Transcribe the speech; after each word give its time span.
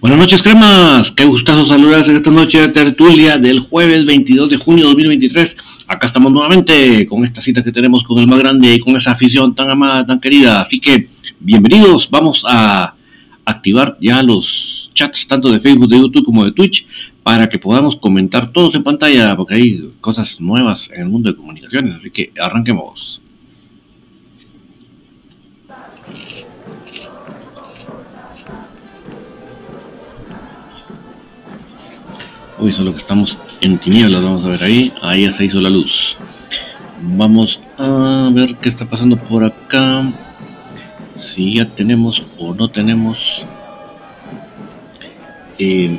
Buenas 0.00 0.18
noches, 0.18 0.42
cremas. 0.42 1.12
Qué 1.12 1.26
gustazo 1.26 1.66
saludarles 1.66 2.08
en 2.08 2.16
esta 2.16 2.30
noche 2.30 2.58
de 2.58 2.68
tertulia 2.68 3.36
del 3.36 3.60
jueves 3.60 4.06
22 4.06 4.48
de 4.48 4.56
junio 4.56 4.84
de 4.84 4.90
2023. 4.92 5.56
Acá 5.86 6.06
estamos 6.06 6.32
nuevamente 6.32 7.06
con 7.06 7.22
esta 7.22 7.42
cita 7.42 7.62
que 7.62 7.70
tenemos 7.70 8.02
con 8.04 8.16
el 8.16 8.26
más 8.26 8.38
grande 8.38 8.72
y 8.72 8.78
con 8.78 8.96
esa 8.96 9.10
afición 9.10 9.54
tan 9.54 9.68
amada, 9.68 10.06
tan 10.06 10.18
querida. 10.18 10.62
Así 10.62 10.80
que, 10.80 11.10
bienvenidos. 11.38 12.08
Vamos 12.10 12.46
a 12.48 12.94
activar 13.44 13.98
ya 14.00 14.22
los 14.22 14.90
chats, 14.94 15.28
tanto 15.28 15.50
de 15.50 15.60
Facebook, 15.60 15.90
de 15.90 15.98
YouTube 15.98 16.24
como 16.24 16.46
de 16.46 16.52
Twitch, 16.52 16.86
para 17.22 17.50
que 17.50 17.58
podamos 17.58 17.96
comentar 17.96 18.50
todos 18.52 18.74
en 18.74 18.82
pantalla, 18.82 19.36
porque 19.36 19.56
hay 19.56 19.90
cosas 20.00 20.40
nuevas 20.40 20.88
en 20.94 21.02
el 21.02 21.08
mundo 21.10 21.30
de 21.30 21.36
comunicaciones. 21.36 21.94
Así 21.94 22.10
que 22.10 22.32
arranquemos. 22.40 23.20
Uy, 32.60 32.74
solo 32.74 32.92
que 32.92 32.98
estamos 32.98 33.38
en 33.62 33.78
tinieblas, 33.78 34.22
vamos 34.22 34.44
a 34.44 34.48
ver 34.48 34.62
ahí. 34.62 34.92
Ahí 35.00 35.22
ya 35.22 35.32
se 35.32 35.46
hizo 35.46 35.62
la 35.62 35.70
luz. 35.70 36.14
Vamos 37.00 37.58
a 37.78 38.28
ver 38.34 38.56
qué 38.56 38.68
está 38.68 38.84
pasando 38.84 39.16
por 39.16 39.44
acá. 39.44 40.12
Si 41.14 41.54
ya 41.54 41.64
tenemos 41.64 42.22
o 42.36 42.52
no 42.52 42.68
tenemos. 42.68 43.42
Eh, 45.58 45.98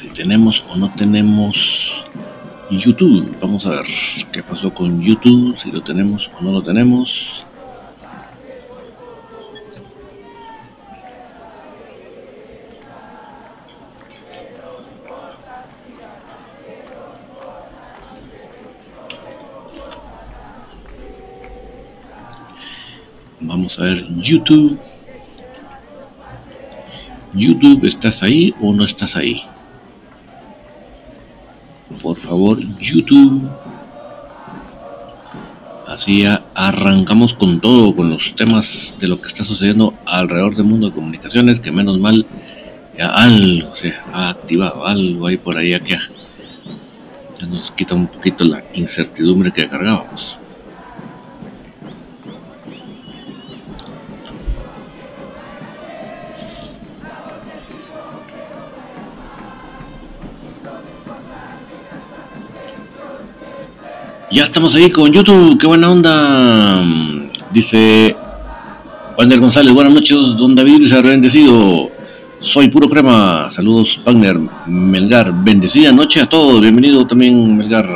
si 0.00 0.06
tenemos 0.10 0.62
o 0.68 0.76
no 0.76 0.88
tenemos 0.94 1.90
YouTube. 2.70 3.36
Vamos 3.40 3.66
a 3.66 3.70
ver 3.70 3.86
qué 4.30 4.40
pasó 4.44 4.72
con 4.72 5.00
YouTube. 5.00 5.58
Si 5.60 5.72
lo 5.72 5.82
tenemos 5.82 6.30
o 6.38 6.44
no 6.44 6.52
lo 6.52 6.62
tenemos. 6.62 7.43
Vamos 23.46 23.78
a 23.78 23.82
ver 23.82 24.06
YouTube. 24.16 24.78
YouTube, 27.34 27.84
¿estás 27.84 28.22
ahí 28.22 28.54
o 28.60 28.72
no 28.72 28.84
estás 28.84 29.16
ahí? 29.16 29.42
Por 32.02 32.18
favor, 32.20 32.58
YouTube. 32.78 33.46
Así 35.86 36.22
ya 36.22 36.42
arrancamos 36.54 37.34
con 37.34 37.60
todo, 37.60 37.94
con 37.94 38.08
los 38.08 38.34
temas 38.34 38.94
de 38.98 39.08
lo 39.08 39.20
que 39.20 39.28
está 39.28 39.44
sucediendo 39.44 39.92
alrededor 40.06 40.56
del 40.56 40.64
mundo 40.64 40.88
de 40.88 40.94
comunicaciones, 40.94 41.60
que 41.60 41.70
menos 41.70 41.98
mal 42.00 42.24
ya 42.96 43.08
algo 43.08 43.76
se 43.76 43.92
ha 44.12 44.30
activado, 44.30 44.86
algo 44.86 45.26
ahí 45.26 45.36
por 45.36 45.58
ahí 45.58 45.78
que 45.80 45.98
ya 47.38 47.46
nos 47.46 47.70
quita 47.72 47.94
un 47.94 48.06
poquito 48.06 48.44
la 48.44 48.64
incertidumbre 48.72 49.52
que 49.52 49.68
cargábamos. 49.68 50.38
Ya 64.34 64.42
estamos 64.42 64.74
ahí 64.74 64.90
con 64.90 65.12
YouTube, 65.12 65.56
qué 65.60 65.64
buena 65.68 65.92
onda. 65.92 66.74
Dice 67.52 68.16
Wagner 69.16 69.38
González, 69.38 69.72
buenas 69.72 69.94
noches, 69.94 70.16
don 70.36 70.56
David, 70.56 70.92
ha 70.92 71.00
bendecido. 71.02 71.88
Soy 72.40 72.66
puro 72.66 72.90
crema. 72.90 73.52
Saludos, 73.52 74.00
Wagner 74.04 74.36
Melgar. 74.66 75.32
Bendecida 75.32 75.92
noche 75.92 76.20
a 76.20 76.28
todos. 76.28 76.60
Bienvenido 76.60 77.06
también, 77.06 77.56
Melgar. 77.56 77.88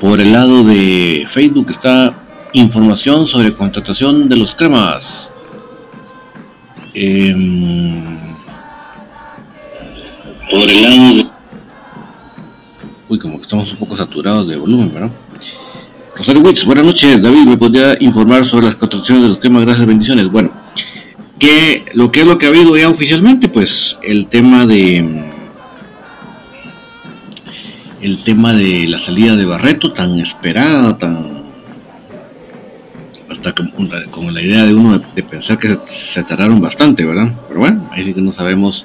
Por 0.00 0.20
el 0.20 0.32
lado 0.32 0.64
de 0.64 1.24
Facebook 1.30 1.70
está 1.70 2.12
información 2.52 3.28
sobre 3.28 3.52
contratación 3.52 4.28
de 4.28 4.36
los 4.36 4.56
cremas. 4.56 5.32
Em, 6.94 8.18
por 10.50 10.68
el 10.68 10.82
lado 10.82 11.23
Uy, 13.14 13.20
como 13.20 13.36
que 13.36 13.42
estamos 13.42 13.70
un 13.70 13.78
poco 13.78 13.96
saturados 13.96 14.48
de 14.48 14.56
volumen, 14.56 14.92
¿verdad? 14.92 15.10
Rosario 16.16 16.42
Witz, 16.42 16.64
buenas 16.64 16.84
noches. 16.84 17.22
David, 17.22 17.46
¿me 17.46 17.56
podría 17.56 17.96
informar 18.00 18.44
sobre 18.44 18.66
las 18.66 18.74
contrataciones 18.74 19.22
de 19.22 19.28
los 19.28 19.38
temas? 19.38 19.64
Gracias, 19.64 19.86
bendiciones. 19.86 20.28
Bueno, 20.28 20.50
que 21.38 21.84
lo 21.94 22.10
que 22.10 22.22
es 22.22 22.26
lo 22.26 22.38
que 22.38 22.46
ha 22.46 22.48
habido 22.48 22.76
ya 22.76 22.88
oficialmente, 22.88 23.46
pues 23.46 23.96
el 24.02 24.26
tema 24.26 24.66
de 24.66 25.30
el 28.02 28.24
tema 28.24 28.52
de 28.52 28.88
la 28.88 28.98
salida 28.98 29.36
de 29.36 29.46
Barreto 29.46 29.92
tan 29.92 30.18
esperada, 30.18 30.98
tan 30.98 31.44
hasta 33.30 33.54
con, 33.54 34.34
la 34.34 34.42
idea 34.42 34.64
de 34.64 34.74
uno 34.74 34.98
de, 34.98 35.22
pensar 35.22 35.56
que 35.60 35.78
se, 35.86 36.24
tardaron 36.24 36.60
bastante, 36.60 37.04
¿verdad? 37.04 37.32
Pero 37.46 37.60
bueno, 37.60 37.88
ahí 37.92 38.06
sí 38.06 38.12
que 38.12 38.20
no 38.20 38.32
sabemos 38.32 38.84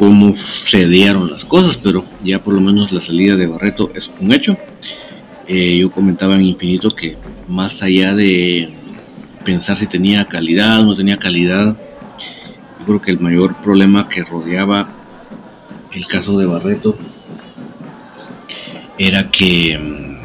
cómo 0.00 0.34
se 0.34 0.88
dieron 0.88 1.30
las 1.30 1.44
cosas, 1.44 1.76
pero 1.76 2.06
ya 2.24 2.42
por 2.42 2.54
lo 2.54 2.62
menos 2.62 2.90
la 2.90 3.02
salida 3.02 3.36
de 3.36 3.46
Barreto 3.46 3.90
es 3.94 4.10
un 4.18 4.32
hecho. 4.32 4.56
Eh, 5.46 5.76
yo 5.76 5.90
comentaba 5.90 6.36
en 6.36 6.40
Infinito 6.40 6.88
que 6.88 7.18
más 7.46 7.82
allá 7.82 8.14
de 8.14 8.70
pensar 9.44 9.76
si 9.76 9.86
tenía 9.86 10.24
calidad 10.24 10.80
o 10.80 10.84
no 10.84 10.96
tenía 10.96 11.18
calidad, 11.18 11.76
yo 12.78 12.86
creo 12.86 13.02
que 13.02 13.10
el 13.10 13.20
mayor 13.20 13.56
problema 13.56 14.08
que 14.08 14.24
rodeaba 14.24 14.88
el 15.92 16.06
caso 16.06 16.38
de 16.38 16.46
Barreto 16.46 16.96
era 18.96 19.30
que 19.30 19.78
mm, 19.78 20.16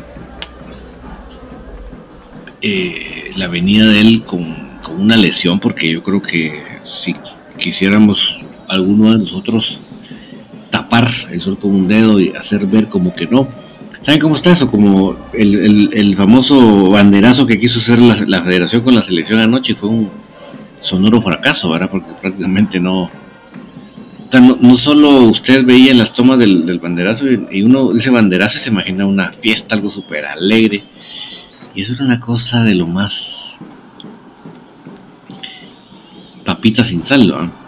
eh, 2.62 3.32
la 3.36 3.50
venida 3.50 3.88
de 3.88 4.00
él 4.00 4.24
con, 4.24 4.80
con 4.82 5.02
una 5.02 5.18
lesión, 5.18 5.60
porque 5.60 5.92
yo 5.92 6.02
creo 6.02 6.22
que 6.22 6.64
si 6.86 7.14
quisiéramos 7.58 8.35
alguno 8.76 9.12
de 9.14 9.20
nosotros 9.20 9.80
tapar 10.70 11.10
el 11.32 11.40
sol 11.40 11.58
con 11.58 11.72
un 11.72 11.88
dedo 11.88 12.20
y 12.20 12.30
hacer 12.30 12.66
ver 12.68 12.90
como 12.90 13.16
que 13.16 13.28
no. 13.28 13.48
¿Saben 14.02 14.20
cómo 14.20 14.36
está 14.36 14.52
eso? 14.52 14.70
Como 14.70 15.16
el, 15.34 16.16
famoso 16.16 16.90
banderazo 16.90 17.48
que 17.48 17.60
quiso 17.60 17.80
hacer 17.80 18.00
la, 18.00 18.44
federación 18.44 18.84
con 18.84 18.94
la 18.94 19.04
selección 19.04 19.40
anoche 19.40 19.74
fue 19.74 19.90
un 19.90 20.10
sonoro 20.82 21.22
fracaso, 21.22 21.72
¿verdad? 21.72 21.90
Porque 21.90 22.12
prácticamente 22.22 22.80
no... 22.80 23.10
no, 24.62 24.78
solo 24.78 25.22
usted 25.22 25.66
veía 25.66 25.92
en 25.92 25.98
las 25.98 26.14
tomas 26.14 26.38
del, 26.38 26.80
banderazo 26.80 27.26
y, 27.50 27.64
uno 27.64 27.94
dice 27.94 28.10
banderazo 28.12 28.58
y 28.58 28.62
se 28.62 28.70
imagina 28.70 29.08
una 29.08 29.32
fiesta, 29.32 29.76
algo 29.76 29.90
súper 29.90 30.26
alegre. 30.26 30.84
Y 31.74 31.82
eso 31.82 31.94
era 31.94 32.06
una 32.06 32.20
cosa 32.20 32.64
de 32.64 32.76
lo 32.76 32.86
más 32.86 33.58
papita 36.44 36.84
sin 36.84 37.04
saldo, 37.04 37.42
¿no? 37.42 37.65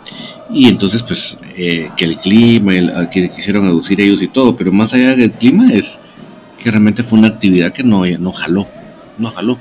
Y 0.49 0.67
entonces, 0.67 1.03
pues, 1.03 1.37
eh, 1.57 1.89
que 1.97 2.05
el 2.05 2.17
clima, 2.17 2.73
el, 2.73 3.09
que 3.09 3.29
quisieron 3.29 3.67
aducir 3.67 3.99
ellos 3.99 4.21
y 4.21 4.27
todo, 4.27 4.55
pero 4.55 4.71
más 4.71 4.93
allá 4.93 5.15
del 5.15 5.31
clima 5.31 5.73
es 5.73 5.97
que 6.57 6.71
realmente 6.71 7.03
fue 7.03 7.19
una 7.19 7.27
actividad 7.27 7.73
que 7.73 7.83
no, 7.83 8.05
no 8.05 8.31
jaló, 8.31 8.67
no 9.17 9.31
jaló. 9.31 9.57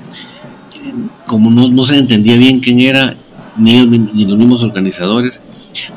Como 1.25 1.51
no, 1.51 1.67
no 1.67 1.85
se 1.85 1.97
entendía 1.97 2.37
bien 2.37 2.61
quién 2.61 2.79
era, 2.79 3.15
ni, 3.57 3.85
ni, 3.85 4.25
los 4.25 4.37
mismos 4.37 4.63
organizadores, 4.63 5.39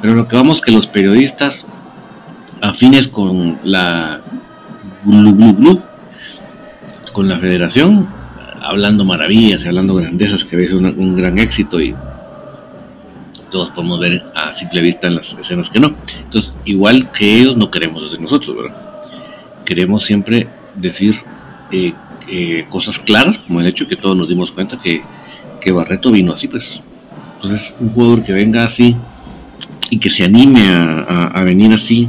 pero 0.02 0.14
lo 0.14 0.26
que 0.26 0.36
vamos 0.36 0.60
que 0.60 0.72
los 0.72 0.86
periodistas 0.86 1.64
afines 2.60 3.08
con 3.08 3.58
la 3.64 4.20
con 7.12 7.28
la 7.28 7.38
federación, 7.38 8.08
hablando 8.60 9.04
maravillas 9.04 9.62
y 9.64 9.68
hablando 9.68 9.94
grandezas, 9.94 10.44
que 10.44 10.56
había 10.56 10.68
sido 10.68 10.80
un 10.80 11.16
gran 11.16 11.38
éxito 11.38 11.80
y 11.80 11.94
todos 13.50 13.70
podemos 13.70 14.00
ver 14.00 14.24
a 14.34 14.54
simple 14.54 14.80
vista 14.80 15.06
en 15.06 15.16
las 15.16 15.32
escenas 15.32 15.68
que 15.68 15.80
no. 15.80 15.94
Entonces, 16.22 16.56
igual 16.64 17.10
que 17.12 17.40
ellos, 17.40 17.56
no 17.56 17.70
queremos 17.70 18.04
hacer 18.04 18.20
nosotros, 18.20 18.56
¿verdad? 18.56 18.76
Queremos 19.64 20.04
siempre 20.04 20.48
decir 20.74 21.16
eh, 21.70 21.92
eh, 22.28 22.66
cosas 22.68 22.98
claras, 22.98 23.38
como 23.38 23.60
el 23.60 23.66
hecho 23.66 23.86
que 23.86 23.96
todos 23.96 24.16
nos 24.16 24.28
dimos 24.28 24.50
cuenta 24.52 24.80
que, 24.80 25.02
que 25.60 25.72
Barreto 25.72 26.10
vino 26.10 26.32
así, 26.32 26.48
pues. 26.48 26.80
Entonces, 27.36 27.74
un 27.80 27.90
jugador 27.90 28.22
que 28.22 28.32
venga 28.32 28.64
así 28.64 28.94
y 29.88 29.98
que 29.98 30.10
se 30.10 30.24
anime 30.24 30.62
a, 30.68 31.42
venir 31.42 31.72
así, 31.72 32.08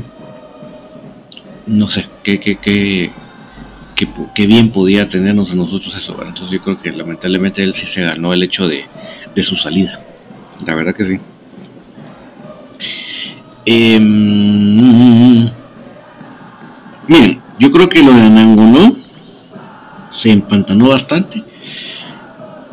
no 1.66 1.88
sé, 1.88 2.06
qué, 2.22 2.40
qué, 2.40 2.58
qué, 2.58 3.12
qué, 4.36 4.46
bien 4.46 4.72
podía 4.72 5.08
tenernos 5.08 5.52
a 5.52 5.56
nosotros 5.56 5.96
eso. 5.96 6.18
Entonces, 6.22 6.52
yo 6.52 6.62
creo 6.62 6.82
que 6.82 6.92
lamentablemente 6.92 7.64
él 7.64 7.74
sí 7.74 7.86
se 7.86 8.02
ganó 8.02 8.34
el 8.34 8.44
hecho 8.44 8.68
de, 8.68 8.86
de 9.34 9.44
su 9.44 9.56
salida. 9.56 10.02
La 10.66 10.76
verdad 10.76 10.94
que 10.94 11.08
sí. 11.08 11.20
Em, 13.66 15.50
miren, 17.08 17.42
yo 17.60 17.72
creo 17.72 17.88
que 17.88 18.02
lo 18.02 18.12
de 18.12 18.30
Nangonó 18.30 18.96
se 20.12 20.31
empantanó 20.31 20.90
bastante. 20.90 21.44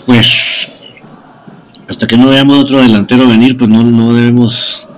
Pues 0.07 0.69
hasta 1.89 2.07
que 2.07 2.17
no 2.17 2.29
veamos 2.29 2.59
otro 2.59 2.81
delantero 2.81 3.29
venir, 3.29 3.57
pues 3.57 3.69
no, 3.69 3.83
no 3.83 4.15
debemos 4.15 4.89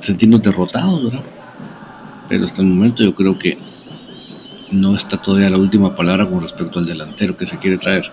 sentirnos 0.00 0.42
derrotados. 0.42 1.12
Pero 2.28 2.44
hasta 2.44 2.60
el 2.60 2.68
momento 2.68 3.02
yo 3.02 3.14
creo 3.14 3.38
que 3.38 3.58
no 4.70 4.94
está 4.94 5.16
todavía 5.16 5.48
la 5.48 5.56
última 5.56 5.96
palabra 5.96 6.26
con 6.26 6.42
respecto 6.42 6.78
al 6.78 6.86
delantero 6.86 7.36
que 7.36 7.46
se 7.46 7.56
quiere 7.56 7.78
traer. 7.78 8.10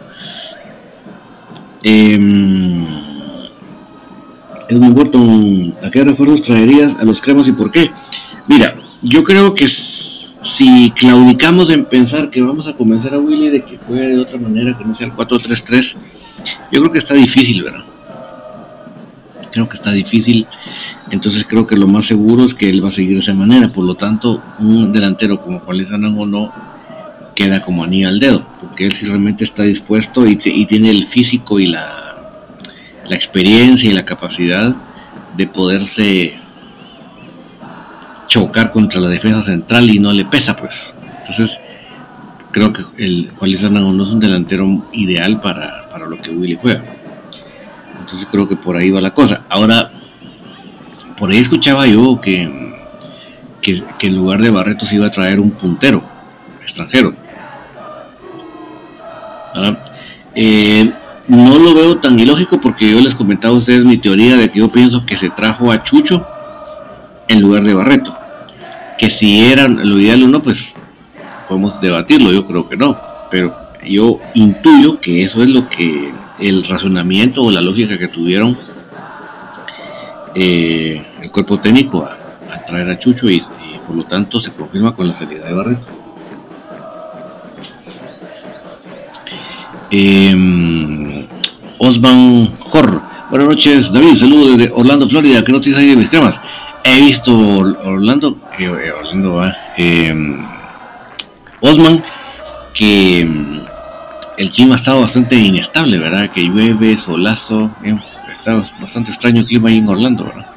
Eh, 1.83 3.04
Edwin 4.69 4.93
Burton, 4.93 5.73
¿a 5.83 5.91
qué 5.91 6.03
refuerzos 6.03 6.41
traerías 6.41 6.95
a 6.99 7.03
los 7.03 7.21
cremas 7.21 7.47
y 7.47 7.51
por 7.51 7.71
qué? 7.71 7.91
Mira, 8.47 8.75
yo 9.01 9.23
creo 9.23 9.53
que 9.53 9.67
si 9.67 10.91
claudicamos 10.91 11.69
en 11.69 11.85
pensar 11.85 12.29
que 12.29 12.41
vamos 12.41 12.67
a 12.67 12.73
convencer 12.73 13.13
a 13.13 13.19
Willy 13.19 13.49
de 13.49 13.63
que 13.63 13.77
juegue 13.77 14.07
de 14.09 14.19
otra 14.19 14.37
manera, 14.37 14.77
que 14.77 14.85
no 14.85 14.95
sea 14.95 15.07
el 15.07 15.13
4-3-3, 15.13 15.95
yo 16.71 16.81
creo 16.81 16.91
que 16.91 16.99
está 16.99 17.13
difícil, 17.13 17.63
¿verdad? 17.63 17.83
Creo 19.51 19.67
que 19.69 19.77
está 19.77 19.91
difícil. 19.91 20.45
Entonces 21.11 21.45
creo 21.47 21.65
que 21.65 21.77
lo 21.77 21.87
más 21.87 22.07
seguro 22.07 22.45
es 22.45 22.53
que 22.53 22.69
él 22.69 22.83
va 22.83 22.89
a 22.89 22.91
seguir 22.91 23.13
de 23.13 23.19
esa 23.19 23.33
manera. 23.33 23.71
Por 23.71 23.85
lo 23.85 23.95
tanto, 23.95 24.41
un 24.59 24.91
delantero 24.91 25.39
como 25.41 25.59
Juan 25.59 25.77
Luis 25.77 25.89
no 25.91 26.51
queda 27.35 27.61
como 27.61 27.83
anillo 27.83 28.07
al 28.09 28.19
dedo, 28.19 28.45
porque 28.61 28.85
él 28.85 28.93
sí 28.93 29.05
realmente 29.05 29.43
está 29.43 29.63
dispuesto 29.63 30.25
y 30.25 30.35
tiene 30.37 30.89
el 30.89 31.05
físico 31.05 31.59
y 31.59 31.67
la 31.67 32.04
la 33.07 33.15
experiencia 33.15 33.89
y 33.89 33.93
la 33.93 34.05
capacidad 34.05 34.75
de 35.35 35.47
poderse 35.47 36.33
chocar 38.27 38.71
contra 38.71 38.99
la 38.99 39.09
defensa 39.09 39.41
central 39.41 39.89
y 39.89 39.99
no 39.99 40.11
le 40.11 40.25
pesa, 40.25 40.55
pues. 40.55 40.93
Entonces, 41.19 41.59
creo 42.51 42.73
que 42.73 42.83
el 42.97 43.31
Juan 43.37 43.51
Luis 43.51 43.61
no 43.69 44.03
es 44.03 44.09
un 44.09 44.19
delantero 44.19 44.85
ideal 44.93 45.41
para, 45.41 45.87
lo 46.07 46.21
que 46.21 46.31
Willy 46.31 46.57
juega. 46.59 46.83
Entonces, 47.99 48.27
creo 48.31 48.47
que 48.47 48.55
por 48.55 48.75
ahí 48.75 48.91
va 48.91 49.01
la 49.01 49.13
cosa. 49.13 49.41
Ahora, 49.49 49.91
por 51.17 51.31
ahí 51.31 51.37
escuchaba 51.37 51.87
yo 51.87 52.19
que, 52.21 52.49
que, 53.61 53.83
en 54.01 54.15
lugar 54.15 54.41
de 54.41 54.49
Barreto 54.49 54.85
se 54.85 54.95
iba 54.95 55.07
a 55.07 55.11
traer 55.11 55.39
un 55.39 55.51
puntero 55.51 56.03
extranjero. 56.61 57.15
Ahora, 59.53 59.85
eh, 60.35 60.91
no 61.27 61.57
lo 61.57 61.73
veo 61.73 61.97
tan 61.97 62.19
ilógico 62.19 62.59
porque 62.61 62.91
yo 62.91 62.99
les 62.99 63.15
comentaba 63.15 63.55
a 63.55 63.57
ustedes 63.57 63.83
mi 63.83 63.97
teoría 63.97 64.35
de 64.35 64.51
que 64.51 64.59
yo 64.59 64.71
pienso 64.71 65.05
que 65.05 65.17
se 65.17 65.29
trajo 65.29 65.71
a 65.71 65.83
Chucho 65.83 66.25
en 67.27 67.41
lugar 67.41 67.63
de 67.63 67.73
Barreto. 67.73 68.15
Que 68.97 69.09
si 69.09 69.45
era 69.45 69.67
lo 69.67 69.99
ideal 69.99 70.23
o 70.23 70.27
no, 70.27 70.41
pues 70.41 70.75
podemos 71.47 71.79
debatirlo, 71.81 72.31
yo 72.31 72.45
creo 72.45 72.69
que 72.69 72.77
no. 72.77 72.97
Pero 73.31 73.55
yo 73.83 74.19
intuyo 74.33 74.99
que 74.99 75.23
eso 75.23 75.41
es 75.41 75.49
lo 75.49 75.67
que 75.69 76.13
el 76.39 76.63
razonamiento 76.63 77.43
o 77.43 77.51
la 77.51 77.61
lógica 77.61 77.97
que 77.97 78.07
tuvieron 78.07 78.57
eh, 80.35 81.03
el 81.21 81.31
cuerpo 81.31 81.59
técnico 81.59 82.03
a, 82.03 82.17
traer 82.65 82.89
a 82.89 82.99
Chucho 82.99 83.29
y, 83.29 83.41
por 83.85 83.95
lo 83.95 84.03
tanto 84.05 84.41
se 84.41 84.51
confirma 84.51 84.95
con 84.95 85.07
la 85.07 85.13
salida 85.13 85.45
de 85.45 85.53
Barreto. 85.53 85.85
Eh, 89.91 91.04
Osman 91.85 92.51
Jor. 92.59 93.01
Buenas 93.29 93.47
noches, 93.47 93.93
David. 93.93 94.15
Saludos 94.15 94.57
desde 94.57 94.71
Orlando, 94.73 95.07
Florida. 95.07 95.43
¿Qué 95.43 95.51
noticias 95.51 95.79
hay 95.79 95.89
de 95.89 95.95
mis 95.95 96.09
cremas? 96.09 96.39
He 96.83 96.99
visto 97.01 97.31
Orlando, 97.37 98.39
eh, 98.57 98.65
eh 98.65 98.91
Orlando, 98.91 99.43
eh, 99.77 100.37
Osman, 101.61 102.03
que 102.73 103.19
em, 103.19 103.61
el 104.37 104.49
clima 104.49 104.73
ha 104.73 104.77
estado 104.77 105.01
bastante 105.01 105.35
inestable, 105.35 105.99
¿verdad? 105.99 106.31
Que 106.31 106.41
llueve, 106.41 106.97
solazo, 106.97 107.69
está 108.31 108.65
bastante 108.81 109.11
extraño 109.11 109.41
el 109.41 109.47
clima 109.47 109.69
ahí 109.69 109.77
en 109.77 109.87
Orlando, 109.87 110.25
¿verdad? 110.25 110.47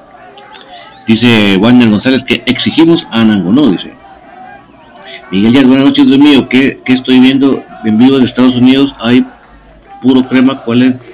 Dice 1.06 1.58
Wagner 1.58 1.90
González 1.90 2.22
que 2.22 2.42
exigimos 2.46 3.06
a 3.10 3.22
Nangonó, 3.22 3.66
dice. 3.70 3.92
Miguel 5.30 5.52
Díaz, 5.52 5.66
buenas 5.66 5.84
noches, 5.84 6.06
Dios 6.06 6.18
mío. 6.18 6.48
¿Qué, 6.48 6.80
estoy 6.86 7.20
viendo 7.20 7.62
en 7.84 7.98
vivo 7.98 8.18
de 8.18 8.24
Estados 8.24 8.56
Unidos? 8.56 8.94
Hay 8.98 9.26
puro 10.02 10.26
crema. 10.26 10.62
¿Cuál 10.62 10.82
es? 10.82 11.07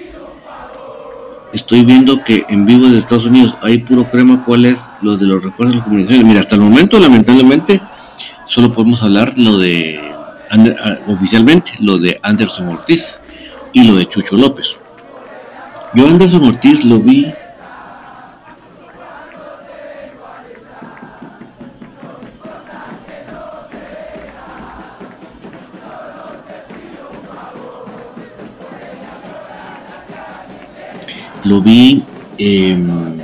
Estoy 1.55 1.85
viendo 1.85 2.25
que 2.25 2.45
en 2.49 2.67
vivo 2.67 2.89
de 2.89 2.99
Estados 2.99 3.27
Unidos 3.27 3.55
hay 3.63 3.79
puro 3.79 4.11
crema. 4.11 4.45
¿Cuál 4.45 4.65
es 4.65 4.79
lo 5.03 5.17
de 5.17 5.25
los 5.25 5.43
refuerzos 5.43 5.71
de 5.71 5.77
las 5.77 5.85
comunicaciones? 5.85 6.27
Mira, 6.27 6.41
hasta 6.41 6.57
el 6.57 6.63
momento, 6.63 6.99
lamentablemente, 6.99 7.81
solo 8.47 8.75
podemos 8.75 9.01
hablar 9.05 9.35
lo 9.37 9.59
de 9.59 10.01
ah, 10.51 10.99
oficialmente, 11.07 11.71
lo 11.79 11.99
de 11.99 12.19
Anderson 12.23 12.69
Ortiz 12.71 13.21
y 13.73 13.85
lo 13.85 13.95
de 13.95 14.07
Chucho 14.07 14.37
López. 14.37 14.77
Yo 15.95 16.09
Anderson 16.09 16.45
Ortiz 16.45 16.85
lo 16.85 16.99
vi 16.99 17.33
lo 31.45 31.61
vi 31.61 32.03
em, 32.39 33.19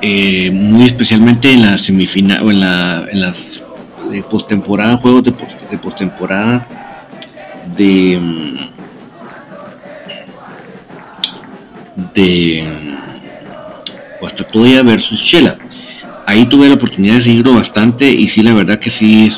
eh, 0.00 0.50
muy 0.50 0.84
especialmente 0.84 1.52
en 1.52 1.62
la 1.62 1.78
semifinal 1.78 2.42
o 2.42 2.50
en 2.50 2.60
la, 2.60 3.06
en 3.10 3.20
las 3.20 3.36
eh, 4.12 4.22
postemporada, 4.30 4.96
juegos 4.96 5.24
de, 5.24 5.34
de 5.70 5.78
postemporada 5.78 6.66
de 7.76 8.14
em, 8.14 8.56
de 12.14 12.92
hasta 14.24 14.44
todavía 14.44 14.82
versus 14.82 15.22
Chela. 15.22 15.56
Ahí 16.26 16.46
tuve 16.46 16.68
la 16.68 16.74
oportunidad 16.74 17.16
de 17.16 17.22
seguirlo 17.22 17.54
bastante 17.54 18.08
y 18.08 18.28
sí, 18.28 18.42
la 18.42 18.54
verdad 18.54 18.78
que 18.78 18.90
sí 18.90 19.28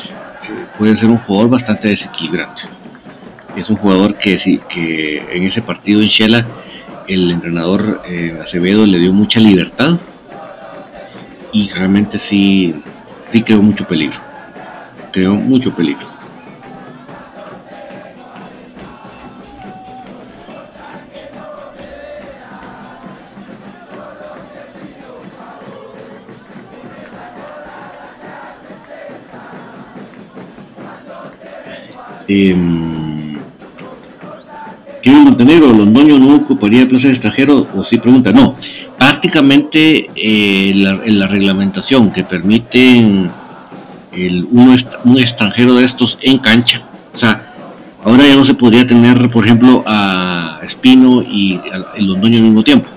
puede 0.77 0.95
ser 0.95 1.09
un 1.09 1.17
jugador 1.17 1.49
bastante 1.49 1.87
desequilibrante 1.87 2.74
es 3.55 3.69
un 3.69 3.77
jugador 3.77 4.15
que, 4.15 4.37
sí, 4.37 4.59
que 4.69 5.17
en 5.31 5.43
ese 5.43 5.61
partido 5.61 6.01
en 6.01 6.07
Shela 6.07 6.45
el 7.07 7.31
entrenador 7.31 8.01
eh, 8.07 8.37
Acevedo 8.41 8.85
le 8.85 8.99
dio 8.99 9.13
mucha 9.13 9.39
libertad 9.39 9.97
y 11.51 11.69
realmente 11.69 12.19
sí, 12.19 12.75
sí 13.31 13.41
creó 13.41 13.61
mucho 13.61 13.87
peligro. 13.87 14.19
Creó 15.11 15.35
mucho 15.35 15.73
peligro. 15.73 16.05
Eh, 32.27 32.94
Montenegro, 35.35 35.73
Londoño 35.73 36.17
no 36.17 36.35
ocuparía 36.35 36.87
plaza 36.87 37.07
de 37.07 37.13
extranjero 37.15 37.67
o 37.75 37.83
si 37.83 37.97
pregunta, 37.97 38.31
no, 38.31 38.55
prácticamente 38.97 40.09
eh, 40.15 40.71
la, 40.73 41.27
reglamentación 41.27 42.09
que 42.13 42.23
permite 42.23 42.97
el, 44.13 44.47
un 44.49 45.17
extranjero 45.17 45.75
de 45.75 45.83
estos 45.83 46.17
en 46.21 46.37
cancha, 46.37 46.83
o 47.13 47.17
sea, 47.17 47.53
ahora 48.05 48.25
ya 48.25 48.37
no 48.37 48.45
se 48.45 48.53
podría 48.53 48.87
tener, 48.87 49.29
por 49.29 49.45
ejemplo, 49.45 49.83
a 49.85 50.61
Espino 50.63 51.21
y 51.21 51.59
el 51.97 52.05
Londoño 52.05 52.37
al 52.37 52.43
mismo 52.43 52.63
tiempo, 52.63 52.87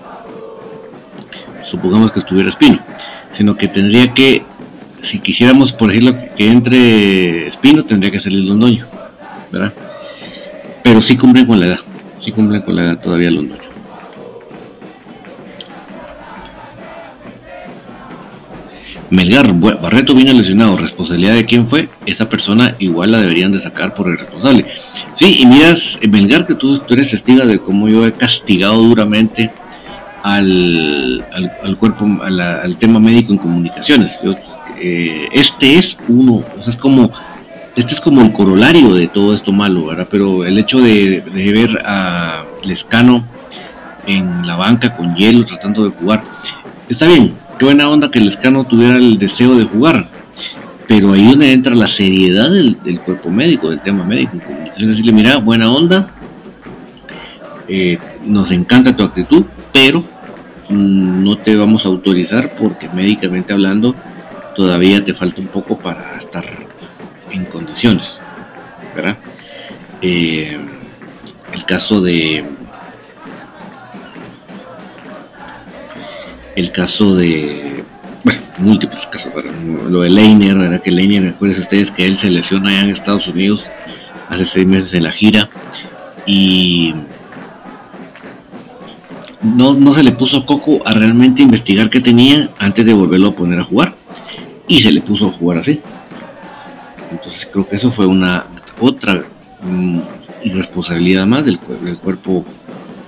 supongamos 1.68 2.12
que 2.12 2.20
estuviera 2.20 2.50
Espino, 2.50 2.78
sino 3.32 3.56
que 3.56 3.66
tendría 3.66 4.14
que, 4.14 4.44
si 5.02 5.18
quisiéramos, 5.18 5.72
por 5.72 5.90
ejemplo, 5.90 6.16
que 6.36 6.48
entre 6.48 7.48
Espino, 7.48 7.82
tendría 7.82 8.12
que 8.12 8.20
ser 8.20 8.30
el 8.30 8.46
Londoño, 8.46 8.86
¿verdad? 9.50 9.72
Pero 10.84 11.02
sí 11.02 11.16
cumplen 11.16 11.44
con 11.44 11.58
la 11.58 11.66
edad 11.66 11.80
si 12.18 12.32
cumplen 12.32 12.62
con 12.62 12.76
la 12.76 12.82
edad 12.82 13.00
todavía 13.00 13.30
los 13.30 13.44
nuestros. 13.44 13.78
Melgar 19.10 19.54
Barreto 19.54 20.14
viene 20.14 20.34
lesionado. 20.34 20.76
¿Responsabilidad 20.76 21.34
de 21.34 21.46
quién 21.46 21.66
fue? 21.66 21.88
Esa 22.04 22.28
persona 22.28 22.74
igual 22.78 23.12
la 23.12 23.20
deberían 23.20 23.52
de 23.52 23.60
sacar 23.60 23.94
por 23.94 24.08
el 24.08 24.18
responsable. 24.18 24.66
Sí, 25.12 25.38
y 25.40 25.46
miras, 25.46 25.98
eh, 26.02 26.08
Melgar, 26.08 26.46
que 26.46 26.54
tú, 26.54 26.82
eres 26.90 27.10
testigo 27.10 27.46
de 27.46 27.58
cómo 27.58 27.88
yo 27.88 28.06
he 28.06 28.12
castigado 28.12 28.82
duramente 28.82 29.50
al, 30.22 31.24
al, 31.62 31.78
cuerpo, 31.78 32.06
al, 32.22 32.76
tema 32.76 33.00
médico 33.00 33.32
en 33.32 33.38
comunicaciones. 33.38 34.20
Eh, 34.80 35.28
este 35.32 35.78
es 35.78 35.96
uno, 36.08 36.42
o 36.58 36.62
sea, 36.62 36.70
es 36.70 36.76
como 36.76 37.10
este 37.78 37.94
es 37.94 38.00
como 38.00 38.22
el 38.22 38.32
corolario 38.32 38.92
de 38.92 39.06
todo 39.06 39.32
esto 39.32 39.52
malo, 39.52 39.86
¿verdad? 39.86 40.08
Pero 40.10 40.44
el 40.44 40.58
hecho 40.58 40.80
de, 40.80 41.22
ver 41.32 41.80
a 41.86 42.44
Lescano 42.64 43.24
en 44.04 44.44
la 44.44 44.56
banca 44.56 44.96
con 44.96 45.14
hielo 45.14 45.44
tratando 45.44 45.84
de 45.84 45.90
jugar, 45.90 46.24
está 46.88 47.06
bien, 47.06 47.34
qué 47.56 47.64
buena 47.64 47.88
onda 47.88 48.10
que 48.10 48.18
el 48.18 48.26
escano 48.26 48.64
tuviera 48.64 48.96
el 48.96 49.16
deseo 49.16 49.54
de 49.54 49.64
jugar. 49.64 50.08
Pero 50.88 51.12
ahí 51.12 51.30
donde 51.30 51.52
entra 51.52 51.76
la 51.76 51.86
seriedad 51.86 52.50
del, 52.50 53.00
cuerpo 53.04 53.30
médico, 53.30 53.70
del 53.70 53.80
tema 53.80 54.04
médico, 54.04 54.32
en 54.34 54.40
comunicación, 54.40 54.90
decirle, 54.90 55.12
mira, 55.12 55.36
buena 55.36 55.70
onda, 55.70 56.10
eh, 57.68 57.96
nos 58.24 58.50
encanta 58.50 58.96
tu 58.96 59.04
actitud, 59.04 59.44
pero 59.72 60.02
no 60.68 61.36
te 61.36 61.56
vamos 61.56 61.84
a 61.84 61.88
autorizar 61.88 62.50
porque 62.58 62.88
médicamente 62.88 63.52
hablando 63.52 63.94
todavía 64.56 65.04
te 65.04 65.14
falta 65.14 65.40
un 65.40 65.46
poco 65.46 65.78
para 65.78 66.18
estar 66.18 66.44
en 67.30 67.44
condiciones, 67.44 68.18
¿verdad? 68.94 69.16
Eh, 70.02 70.58
el 71.52 71.64
caso 71.64 72.00
de 72.00 72.44
el 76.58 76.72
caso 76.72 77.14
de, 77.14 77.84
bueno, 78.24 78.40
múltiples 78.58 79.06
casos, 79.06 79.30
pero 79.32 79.48
lo 79.88 80.00
de 80.00 80.10
Leiner, 80.10 80.56
¿verdad? 80.56 80.82
Que 80.82 80.90
Leiner, 80.90 81.22
recuerden 81.22 81.60
ustedes 81.60 81.92
que 81.92 82.04
él 82.04 82.18
se 82.18 82.28
lesionó 82.30 82.68
allá 82.68 82.80
en 82.80 82.90
Estados 82.90 83.28
Unidos 83.28 83.64
hace 84.28 84.44
seis 84.44 84.66
meses 84.66 84.92
en 84.94 85.04
la 85.04 85.12
gira 85.12 85.48
y 86.26 86.94
no, 89.40 89.74
no 89.74 89.92
se 89.92 90.02
le 90.02 90.10
puso 90.10 90.44
coco 90.44 90.82
a 90.84 90.92
realmente 90.92 91.42
investigar 91.42 91.90
qué 91.90 92.00
tenía 92.00 92.50
antes 92.58 92.84
de 92.84 92.92
volverlo 92.92 93.28
a 93.28 93.36
poner 93.36 93.60
a 93.60 93.64
jugar 93.64 93.94
y 94.66 94.82
se 94.82 94.90
le 94.90 95.00
puso 95.00 95.28
a 95.28 95.32
jugar 95.32 95.58
así. 95.58 95.80
Entonces 97.10 97.46
creo 97.50 97.66
que 97.68 97.76
eso 97.76 97.90
fue 97.90 98.06
una 98.06 98.46
otra 98.80 99.24
mm, 99.62 100.00
irresponsabilidad 100.44 101.26
más 101.26 101.44
del, 101.44 101.58
del 101.82 101.98
cuerpo 101.98 102.44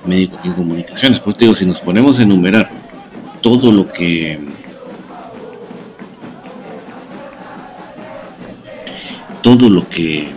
médico 0.07 0.39
en 0.45 0.53
comunicaciones. 0.53 1.21
Pues 1.21 1.37
digo, 1.39 1.55
si 1.55 1.67
nos 1.67 1.81
ponemos 1.81 2.19
a 2.19 2.23
enumerar 2.23 2.71
todo 3.41 3.73
lo 3.73 3.91
que 3.91 4.39
todo 9.43 9.71
lo 9.71 9.89
que 9.89 10.29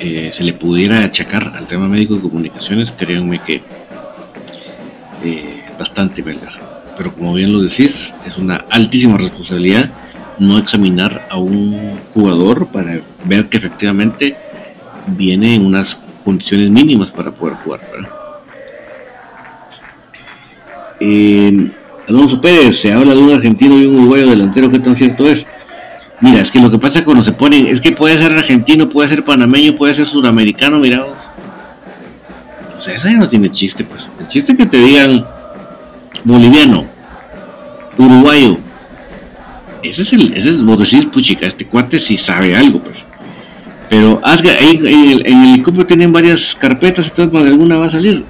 eh, 0.00 0.32
se 0.34 0.42
le 0.42 0.52
pudiera 0.54 1.04
achacar 1.04 1.52
al 1.54 1.66
tema 1.66 1.86
médico 1.86 2.14
de 2.14 2.22
comunicaciones, 2.22 2.90
créanme 2.90 3.38
que 3.38 3.62
eh, 5.22 5.62
bastante 5.78 6.22
belgar. 6.22 6.52
Pero 6.96 7.14
como 7.14 7.34
bien 7.34 7.52
lo 7.52 7.60
decís, 7.60 8.12
es 8.26 8.36
una 8.36 8.64
altísima 8.70 9.16
responsabilidad 9.16 9.90
no 10.38 10.58
examinar 10.58 11.26
a 11.30 11.36
un 11.36 11.98
jugador 12.14 12.66
para 12.68 13.00
ver 13.24 13.46
que 13.48 13.58
efectivamente 13.58 14.36
viene 15.06 15.54
en 15.54 15.66
unas 15.66 15.96
condiciones 16.24 16.70
mínimas 16.70 17.10
para 17.10 17.30
poder 17.30 17.56
jugar. 17.56 17.80
Eh, 21.00 21.70
Alonso 22.08 22.40
Pérez, 22.40 22.80
se 22.80 22.92
habla 22.92 23.14
de 23.14 23.20
un 23.20 23.32
argentino 23.32 23.78
y 23.78 23.86
un 23.86 23.96
uruguayo 23.96 24.30
delantero, 24.30 24.70
¿qué 24.70 24.78
tan 24.78 24.96
cierto 24.96 25.28
es? 25.28 25.46
Mira, 26.20 26.40
es 26.40 26.50
que 26.50 26.60
lo 26.60 26.70
que 26.70 26.78
pasa 26.78 27.04
cuando 27.04 27.24
se 27.24 27.32
ponen, 27.32 27.66
es 27.66 27.80
que 27.80 27.92
puede 27.92 28.16
ser 28.16 28.30
argentino, 28.32 28.88
puede 28.88 29.08
ser 29.08 29.24
panameño, 29.24 29.76
puede 29.76 29.94
ser 29.94 30.06
sudamericano, 30.06 30.78
mirados. 30.78 31.28
O 32.76 32.78
sea, 32.78 32.94
eso 32.94 33.08
ya 33.08 33.18
no 33.18 33.28
tiene 33.28 33.50
chiste, 33.50 33.82
pues. 33.82 34.06
El 34.20 34.28
chiste 34.28 34.52
es 34.52 34.58
que 34.58 34.66
te 34.66 34.76
digan 34.76 35.24
boliviano, 36.24 36.86
uruguayo. 37.98 38.58
Ese 39.82 40.02
es 40.02 40.12
el, 40.12 40.32
ese 40.34 40.50
es, 40.50 40.62
vos 40.62 40.78
decís, 40.78 41.06
puchica, 41.06 41.46
este 41.46 41.66
cuate 41.66 41.98
sí 41.98 42.16
sabe 42.16 42.56
algo, 42.56 42.80
pues. 42.80 42.98
Pero 43.90 44.20
ahí, 44.24 44.78
en, 44.80 45.10
el, 45.10 45.26
en 45.26 45.42
el 45.42 45.86
tienen 45.86 46.12
varias 46.12 46.54
carpetas, 46.54 47.06
entonces 47.06 47.32
más 47.32 47.42
de 47.42 47.50
alguna 47.50 47.76
va 47.76 47.86
a 47.86 47.90
salir. 47.90 48.24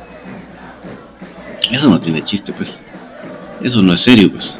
Eso 1.71 1.89
no 1.89 2.01
tiene 2.01 2.25
chiste, 2.25 2.53
pues. 2.53 2.79
Eso 3.63 3.83
no 3.83 3.95
es 3.95 4.01
serio, 4.01 4.33
pues. 4.33 4.55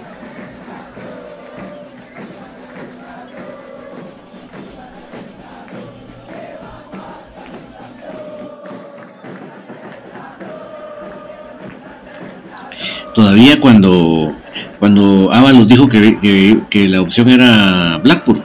Todavía 13.15 13.61
cuando, 13.61 14.35
cuando 14.83 15.33
Ábalos 15.33 15.69
dijo 15.69 15.89
que, 15.89 16.59
que, 16.69 16.89
la 16.89 17.03
opción 17.03 17.29
era 17.29 17.99
Blackpool, 17.99 18.43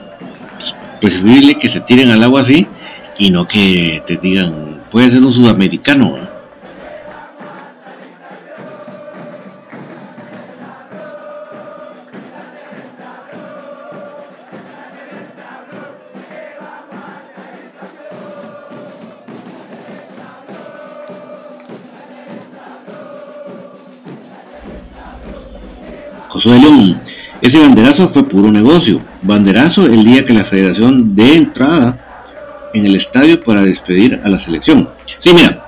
pues, 0.60 0.76
preferible 1.02 1.56
que 1.56 1.68
se 1.68 1.80
tiren 1.80 2.12
al 2.12 2.22
agua 2.22 2.42
así 2.42 2.68
y 3.18 3.32
no 3.32 3.48
que 3.48 4.04
te 4.06 4.18
digan, 4.18 4.54
puede 4.92 5.10
ser 5.10 5.24
un 5.24 5.34
sudamericano. 5.34 6.16
Ese 27.42 27.60
banderazo 27.60 28.10
fue 28.10 28.28
puro 28.28 28.52
negocio. 28.52 29.02
Banderazo 29.22 29.86
el 29.86 30.04
día 30.04 30.26
que 30.26 30.34
la 30.34 30.46
federación 30.46 31.16
dé 31.16 31.36
entrada 31.36 32.70
en 32.74 32.86
el 32.86 32.96
estadio 32.96 33.42
para 33.42 33.62
despedir 33.62 34.20
a 34.24 34.30
la 34.30 34.40
selección. 34.40 34.90
Sí, 35.20 35.32
mira, 35.34 35.64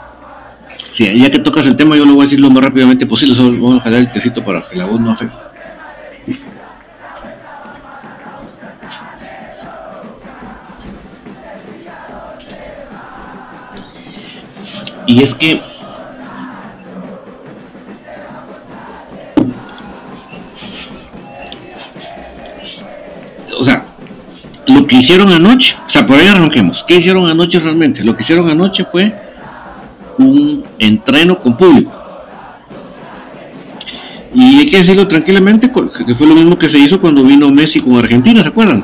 ya 0.98 1.32
que 1.32 1.40
tocas 1.40 1.66
el 1.68 1.76
tema, 1.76 1.96
yo 1.96 2.06
lo 2.06 2.14
voy 2.14 2.22
a 2.22 2.24
decir 2.26 2.40
lo 2.40 2.50
más 2.50 2.64
rápidamente 2.64 3.06
posible. 3.06 3.36
Solo 3.36 3.52
vamos 3.54 3.80
a 3.80 3.84
jalar 3.84 4.00
el 4.02 4.12
tecito 4.12 4.44
para 4.44 4.68
que 4.68 4.76
la 4.76 4.86
voz 4.86 5.00
no 5.00 5.12
afecte. 5.12 5.36
Y 15.08 15.24
es 15.24 15.34
que 15.34 15.62
que 24.88 24.98
hicieron 24.98 25.32
anoche, 25.32 25.76
o 25.88 25.90
sea, 25.90 26.06
por 26.06 26.18
ahí 26.18 26.28
arranquemos. 26.28 26.84
¿Qué 26.88 26.98
hicieron 26.98 27.28
anoche 27.28 27.60
realmente? 27.60 28.04
Lo 28.04 28.16
que 28.16 28.24
hicieron 28.24 28.50
anoche 28.50 28.86
fue 28.92 29.14
un 30.18 30.64
entreno 30.78 31.38
con 31.38 31.58
público. 31.58 31.92
Y 34.34 34.60
hay 34.60 34.70
que 34.70 34.78
decirlo 34.78 35.08
tranquilamente, 35.08 35.72
que 36.06 36.14
fue 36.14 36.28
lo 36.28 36.36
mismo 36.36 36.58
que 36.58 36.70
se 36.70 36.78
hizo 36.78 37.02
cuando 37.02 37.24
vino 37.24 37.50
Messi 37.50 37.80
con 37.80 37.98
Argentina, 37.98 38.44
¿se 38.44 38.50
acuerdan? 38.50 38.84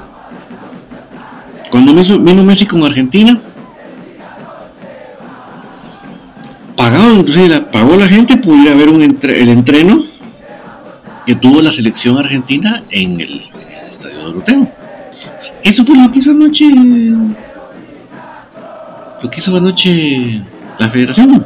Cuando 1.69 1.93
vino 1.93 2.43
Messi 2.43 2.65
con 2.65 2.83
Argentina, 2.83 3.39
pagado, 6.75 7.15
inclusive 7.15 7.61
pagó 7.61 7.95
la 7.95 8.07
gente, 8.07 8.37
pudiera 8.37 8.75
ver 8.75 8.89
un 8.89 9.01
el 9.01 9.49
entreno 9.49 10.03
que 11.25 11.35
tuvo 11.35 11.61
la 11.61 11.71
selección 11.71 12.17
argentina 12.17 12.83
en 12.91 13.19
el, 13.19 13.41
estadio 13.91 14.17
de 14.17 14.23
Doroteo. 14.23 14.84
Eso 15.65 15.83
fue 15.83 15.97
lo 15.97 16.11
que 16.11 16.19
hizo 16.19 16.29
anoche. 16.29 16.69
Lo 19.21 19.29
que 19.31 19.39
hizo 19.39 19.57
anoche 19.57 20.43
la 20.77 20.89
federación. 20.89 21.43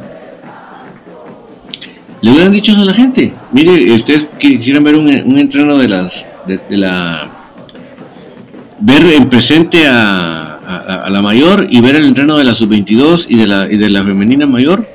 Le 2.20 2.30
hubieran 2.30 2.52
dicho 2.52 2.72
eso 2.72 2.82
a 2.82 2.84
la 2.84 2.92
gente. 2.92 3.32
Mire, 3.50 3.94
ustedes 3.94 4.28
quisieran 4.38 4.84
ver 4.84 4.96
un, 4.96 5.08
entreno 5.08 5.78
de 5.78 5.88
las. 5.88 6.12
De, 6.46 6.60
la. 6.76 7.30
Ver 8.80 9.02
en 9.14 9.30
presente 9.30 9.86
a, 9.88 11.06
la 11.08 11.22
mayor 11.22 11.66
y 11.70 11.80
ver 11.80 11.96
el 11.96 12.04
entreno 12.04 12.36
de 12.36 12.44
la 12.44 12.54
sub-22 12.54 13.24
y, 13.26 13.36
de 13.36 13.46
la, 13.46 13.72
y 13.72 13.78
de 13.78 13.88
la 13.88 14.04
femenina 14.04 14.46
mayor. 14.46 14.86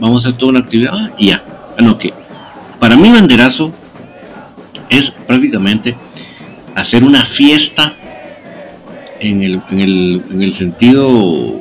Vamos 0.00 0.24
a 0.24 0.28
hacer 0.28 0.38
toda 0.38 0.52
una 0.52 0.60
actividad 0.60 1.10
y 1.18 1.28
ya. 1.28 1.44
Bueno, 1.76 1.98
que 1.98 2.14
para 2.80 2.96
mí 2.96 3.10
banderazo 3.10 3.70
es 4.88 5.10
prácticamente 5.10 5.94
hacer 6.80 7.04
una 7.04 7.24
fiesta 7.24 7.94
en 9.20 9.42
el, 9.42 9.62
en 9.70 9.80
el, 9.80 10.22
en 10.30 10.42
el 10.42 10.54
sentido, 10.54 11.60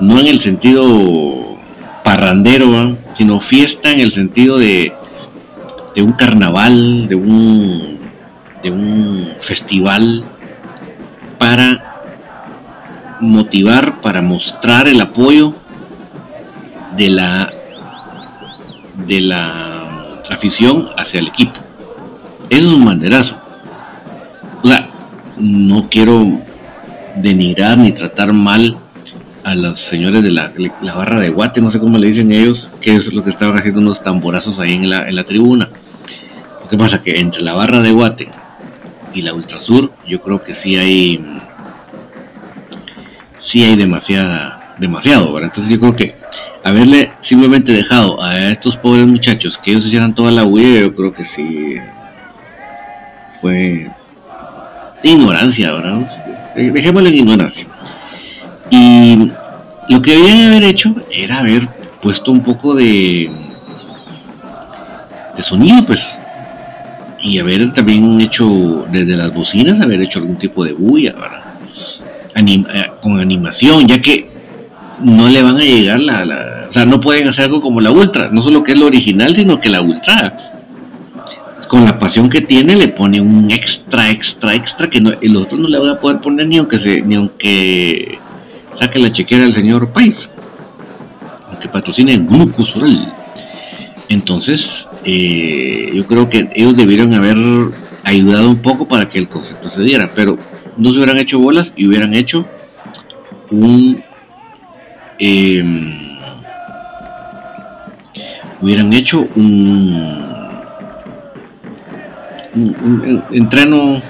no 0.00 0.20
en 0.20 0.26
el 0.26 0.40
sentido 0.40 1.58
parrandero, 2.02 2.96
sino 3.12 3.40
fiesta 3.40 3.90
en 3.90 4.00
el 4.00 4.12
sentido 4.12 4.58
de, 4.58 4.92
de 5.94 6.02
un 6.02 6.12
carnaval, 6.12 7.08
de 7.08 7.14
un 7.14 7.94
de 8.62 8.70
un 8.70 9.28
festival 9.40 10.24
para 11.38 12.00
motivar, 13.20 14.00
para 14.00 14.22
mostrar 14.22 14.88
el 14.88 15.00
apoyo 15.02 15.54
de 16.96 17.10
la 17.10 17.52
de 19.06 19.20
la 19.20 20.22
afición 20.30 20.88
hacia 20.96 21.20
el 21.20 21.28
equipo. 21.28 21.60
Eso 22.48 22.68
es 22.68 22.74
un 22.74 22.84
banderazo. 22.84 23.43
No 25.36 25.88
quiero 25.88 26.40
denigrar 27.16 27.78
ni 27.78 27.92
tratar 27.92 28.32
mal 28.32 28.78
a 29.42 29.54
los 29.54 29.80
señores 29.80 30.22
de 30.22 30.30
la, 30.30 30.52
barra 30.94 31.20
de 31.20 31.28
Guate, 31.28 31.60
no 31.60 31.70
sé 31.70 31.78
cómo 31.78 31.98
le 31.98 32.08
dicen 32.08 32.32
ellos, 32.32 32.68
que 32.80 32.96
es 32.96 33.12
lo 33.12 33.22
que 33.22 33.30
estaban 33.30 33.58
haciendo 33.58 33.80
unos 33.80 34.02
tamborazos 34.02 34.58
ahí 34.58 34.72
en 34.72 34.88
la, 34.88 35.08
en 35.08 35.16
la 35.16 35.24
tribuna. 35.24 35.68
Lo 36.62 36.68
que 36.68 36.78
pasa 36.78 37.02
que 37.02 37.20
entre 37.20 37.42
la 37.42 37.52
barra 37.52 37.82
de 37.82 37.92
Guate 37.92 38.28
y 39.12 39.22
la 39.22 39.34
Ultrasur, 39.34 39.92
yo 40.08 40.20
creo 40.20 40.42
que 40.42 40.54
sí 40.54 40.76
hay 40.76 41.22
sí 43.44 43.62
hay 43.62 43.76
demasiada, 43.76 44.74
demasiado, 44.78 45.32
¿verdad? 45.32 45.50
Entonces 45.50 45.70
yo 45.70 45.78
creo 45.78 45.94
que 45.94 46.16
haberle 46.64 47.12
simplemente 47.20 47.72
dejado 47.72 48.22
a 48.22 48.48
estos 48.48 48.76
pobres 48.76 49.06
muchachos 49.06 49.58
que 49.58 49.72
ellos 49.72 49.86
hicieran 49.86 50.14
toda 50.14 50.32
la 50.32 50.44
huella, 50.44 50.80
yo 50.80 50.94
creo 50.94 51.12
que 51.12 51.26
sí 51.26 51.76
fue 53.40 53.90
ignorancia, 55.08 55.72
¿verdad? 55.72 56.54
Dejémoslo 56.56 57.08
en 57.08 57.14
ignorancia. 57.14 57.66
Y 58.70 59.30
lo 59.88 60.02
que 60.02 60.16
debían 60.16 60.42
haber 60.42 60.64
hecho 60.64 60.94
era 61.10 61.38
haber 61.38 61.68
puesto 62.00 62.32
un 62.32 62.42
poco 62.42 62.74
de, 62.74 63.30
de 65.36 65.42
sonido, 65.42 65.84
pues. 65.86 66.02
Y 67.22 67.38
haber 67.38 67.72
también 67.72 68.20
hecho, 68.20 68.86
desde 68.90 69.16
las 69.16 69.32
bocinas, 69.32 69.80
haber 69.80 70.02
hecho 70.02 70.18
algún 70.18 70.36
tipo 70.36 70.64
de 70.64 70.72
bulla, 70.72 71.12
¿verdad? 71.12 71.44
Eh, 72.36 72.86
con 73.00 73.20
animación, 73.20 73.86
ya 73.86 74.00
que 74.00 74.28
no 75.02 75.28
le 75.28 75.42
van 75.42 75.56
a 75.56 75.60
llegar 75.60 76.00
la, 76.00 76.66
O 76.68 76.72
sea, 76.72 76.84
no 76.84 77.00
pueden 77.00 77.28
hacer 77.28 77.44
algo 77.44 77.60
como 77.60 77.80
la 77.80 77.90
Ultra, 77.90 78.28
no 78.30 78.42
solo 78.42 78.62
que 78.62 78.72
es 78.72 78.78
lo 78.78 78.86
original, 78.86 79.34
sino 79.36 79.60
que 79.60 79.68
la 79.68 79.80
Ultra 79.80 80.53
con 81.66 81.84
la 81.84 81.98
pasión 81.98 82.28
que 82.28 82.40
tiene 82.40 82.76
le 82.76 82.88
pone 82.88 83.20
un 83.20 83.50
extra, 83.50 84.10
extra, 84.10 84.54
extra 84.54 84.88
que 84.88 85.00
no, 85.00 85.12
el 85.20 85.36
otro 85.36 85.56
no 85.58 85.68
le 85.68 85.78
va 85.78 85.92
a 85.92 86.00
poder 86.00 86.20
poner 86.20 86.46
ni 86.46 86.58
aunque 86.58 86.78
se, 86.78 87.02
ni 87.02 87.14
aunque 87.14 88.18
saque 88.74 88.98
la 88.98 89.12
chequera 89.12 89.42
del 89.42 89.54
señor 89.54 89.90
País, 89.90 90.30
aunque 91.50 91.68
patrocine 91.68 92.14
el 92.14 92.24
grupo 92.24 92.64
Sural. 92.64 93.12
Entonces, 94.08 94.88
eh, 95.04 95.90
yo 95.94 96.06
creo 96.06 96.28
que 96.28 96.50
ellos 96.54 96.76
debieron 96.76 97.14
haber 97.14 97.36
ayudado 98.02 98.50
un 98.50 98.58
poco 98.58 98.86
para 98.86 99.08
que 99.08 99.18
el 99.18 99.28
concepto 99.28 99.70
se 99.70 99.82
diera, 99.82 100.10
pero 100.14 100.38
no 100.76 100.90
se 100.90 100.96
hubieran 100.96 101.18
hecho 101.18 101.38
bolas 101.38 101.72
y 101.76 101.86
hubieran 101.86 102.14
hecho 102.14 102.46
un 103.50 104.02
em, 105.18 106.18
hubieran 108.60 108.92
hecho 108.92 109.26
un, 109.36 110.33
entreno 113.30 114.02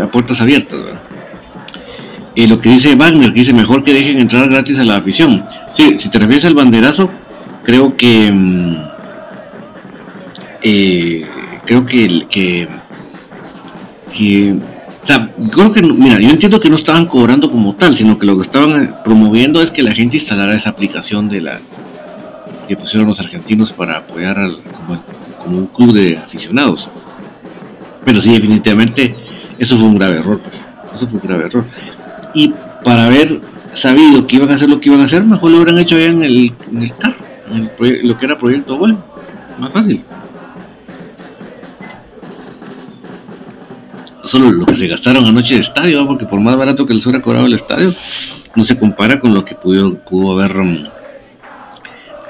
a 0.00 0.06
puertas 0.06 0.40
abiertas. 0.40 0.80
Y 2.34 2.46
lo 2.46 2.60
que 2.60 2.68
dice 2.68 2.94
Wagner, 2.94 3.32
que 3.32 3.40
dice 3.40 3.54
mejor 3.54 3.82
que 3.82 3.94
dejen 3.94 4.18
entrar 4.18 4.48
gratis 4.48 4.78
a 4.78 4.84
la 4.84 4.96
afición. 4.96 5.44
Sí, 5.72 5.98
si 5.98 6.10
te 6.10 6.18
refieres 6.18 6.44
al 6.44 6.54
banderazo, 6.54 7.10
creo 7.64 7.96
que 7.96 8.30
mm, 8.30 8.76
eh, 10.62 11.24
creo 11.64 11.86
que, 11.86 12.26
que, 12.30 12.68
que 14.12 14.56
creo 15.50 15.72
que, 15.72 15.82
mira, 15.82 16.20
yo 16.20 16.30
entiendo 16.30 16.60
que 16.60 16.68
no 16.68 16.76
estaban 16.76 17.06
cobrando 17.06 17.50
como 17.50 17.74
tal, 17.74 17.94
sino 17.94 18.18
que 18.18 18.26
lo 18.26 18.36
que 18.36 18.42
estaban 18.42 18.96
promoviendo 19.04 19.62
es 19.62 19.70
que 19.70 19.82
la 19.82 19.92
gente 19.92 20.16
instalara 20.16 20.54
esa 20.54 20.70
aplicación 20.70 21.28
de 21.28 21.40
la 21.40 21.60
que 22.66 22.76
pusieron 22.76 23.08
los 23.08 23.20
argentinos 23.20 23.72
para 23.72 23.98
apoyar 23.98 24.38
al, 24.38 24.58
como 25.42 25.58
un 25.58 25.66
club 25.66 25.92
de 25.92 26.18
aficionados. 26.18 26.88
Pero 28.06 28.22
sí, 28.22 28.32
definitivamente, 28.32 29.16
eso 29.58 29.76
fue 29.76 29.88
un 29.88 29.96
grave 29.96 30.18
error, 30.18 30.38
pues. 30.38 30.64
Eso 30.94 31.08
fue 31.08 31.18
un 31.18 31.26
grave 31.26 31.46
error. 31.46 31.64
Y 32.34 32.54
para 32.84 33.06
haber 33.06 33.40
sabido 33.74 34.28
que 34.28 34.36
iban 34.36 34.52
a 34.52 34.54
hacer 34.54 34.70
lo 34.70 34.80
que 34.80 34.90
iban 34.90 35.00
a 35.00 35.06
hacer, 35.06 35.24
mejor 35.24 35.50
lo 35.50 35.56
hubieran 35.56 35.76
hecho 35.78 35.96
allá 35.96 36.06
en 36.06 36.22
el, 36.22 36.52
en 36.70 36.82
el 36.84 36.96
carro, 36.96 37.16
en 37.50 38.08
lo 38.08 38.16
que 38.16 38.26
era 38.26 38.38
Proyecto 38.38 38.78
Gol. 38.78 38.96
Más 39.58 39.72
fácil. 39.72 40.04
Solo 44.22 44.52
lo 44.52 44.66
que 44.66 44.76
se 44.76 44.86
gastaron 44.86 45.26
anoche 45.26 45.54
de 45.54 45.62
estadio, 45.62 46.06
porque 46.06 46.26
por 46.26 46.38
más 46.38 46.56
barato 46.56 46.86
que 46.86 46.94
les 46.94 47.04
hubiera 47.06 47.20
cobrado 47.20 47.46
el 47.46 47.54
estadio, 47.54 47.92
no 48.54 48.64
se 48.64 48.78
compara 48.78 49.18
con 49.18 49.34
lo 49.34 49.44
que 49.44 49.56
pudo, 49.56 49.98
pudo 49.98 50.30
haber, 50.30 50.54
mm, 50.56 50.84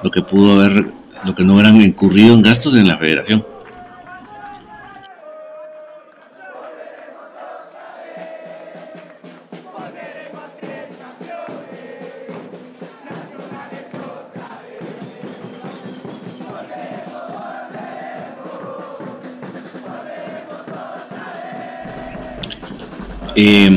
lo 0.03 0.11
que 0.11 0.23
pudo 0.23 0.59
haber, 0.59 0.87
lo 1.23 1.35
que 1.35 1.45
no 1.45 1.53
hubieran 1.53 1.79
incurrido 1.83 2.33
en 2.33 2.41
gastos 2.41 2.75
en 2.77 2.89
la 2.89 2.97
federación. 2.97 3.45
Eh, 23.39 23.69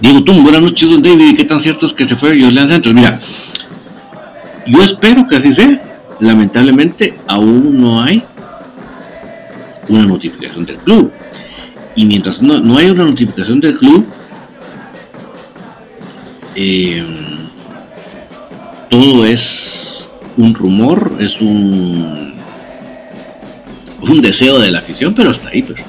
Diego 0.00 0.24
Tum, 0.24 0.42
buenas 0.42 0.62
noches, 0.62 0.88
don 0.88 1.02
David. 1.02 1.36
¿Qué 1.36 1.44
tan 1.44 1.60
cierto 1.60 1.84
es 1.84 1.92
que 1.92 2.08
se 2.08 2.16
fue 2.16 2.40
José 2.40 2.66
Santos? 2.66 2.94
Mira, 2.94 3.20
yo 4.66 4.82
espero 4.82 5.28
que 5.28 5.36
así 5.36 5.52
sea. 5.52 5.82
Lamentablemente, 6.20 7.14
aún 7.26 7.78
no 7.78 8.02
hay 8.02 8.22
una 9.88 10.06
notificación 10.06 10.64
del 10.64 10.76
club. 10.78 11.12
Y 11.94 12.06
mientras 12.06 12.40
no, 12.40 12.58
no 12.58 12.78
hay 12.78 12.88
una 12.88 13.04
notificación 13.04 13.60
del 13.60 13.76
club, 13.76 14.06
eh, 16.54 17.04
todo 18.88 19.26
es 19.26 20.06
un 20.38 20.54
rumor, 20.54 21.16
es 21.20 21.38
un, 21.40 22.34
un 24.00 24.22
deseo 24.22 24.58
de 24.58 24.70
la 24.70 24.78
afición, 24.78 25.14
pero 25.14 25.30
hasta 25.30 25.50
ahí, 25.50 25.62
pues 25.62 25.84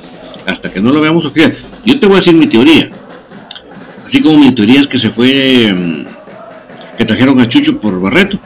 hasta 0.46 0.70
que 0.72 0.82
no 0.82 0.92
lo 0.92 1.02
veamos 1.02 1.26
oficial. 1.26 1.56
Yo 1.86 2.00
te 2.00 2.06
voy 2.06 2.16
a 2.16 2.20
decir 2.20 2.34
mi 2.34 2.48
teoría. 2.48 2.90
Así 4.06 4.22
como 4.22 4.38
mi 4.40 4.52
teoría 4.54 4.82
es 4.82 4.88
que 4.88 5.00
se 5.00 5.10
fue, 5.10 5.74
mm, 5.74 6.06
que 6.98 7.06
trajeron 7.06 7.40
a 7.40 7.48
Chucho 7.48 7.80
por 7.80 8.00
Barreto. 8.00 8.40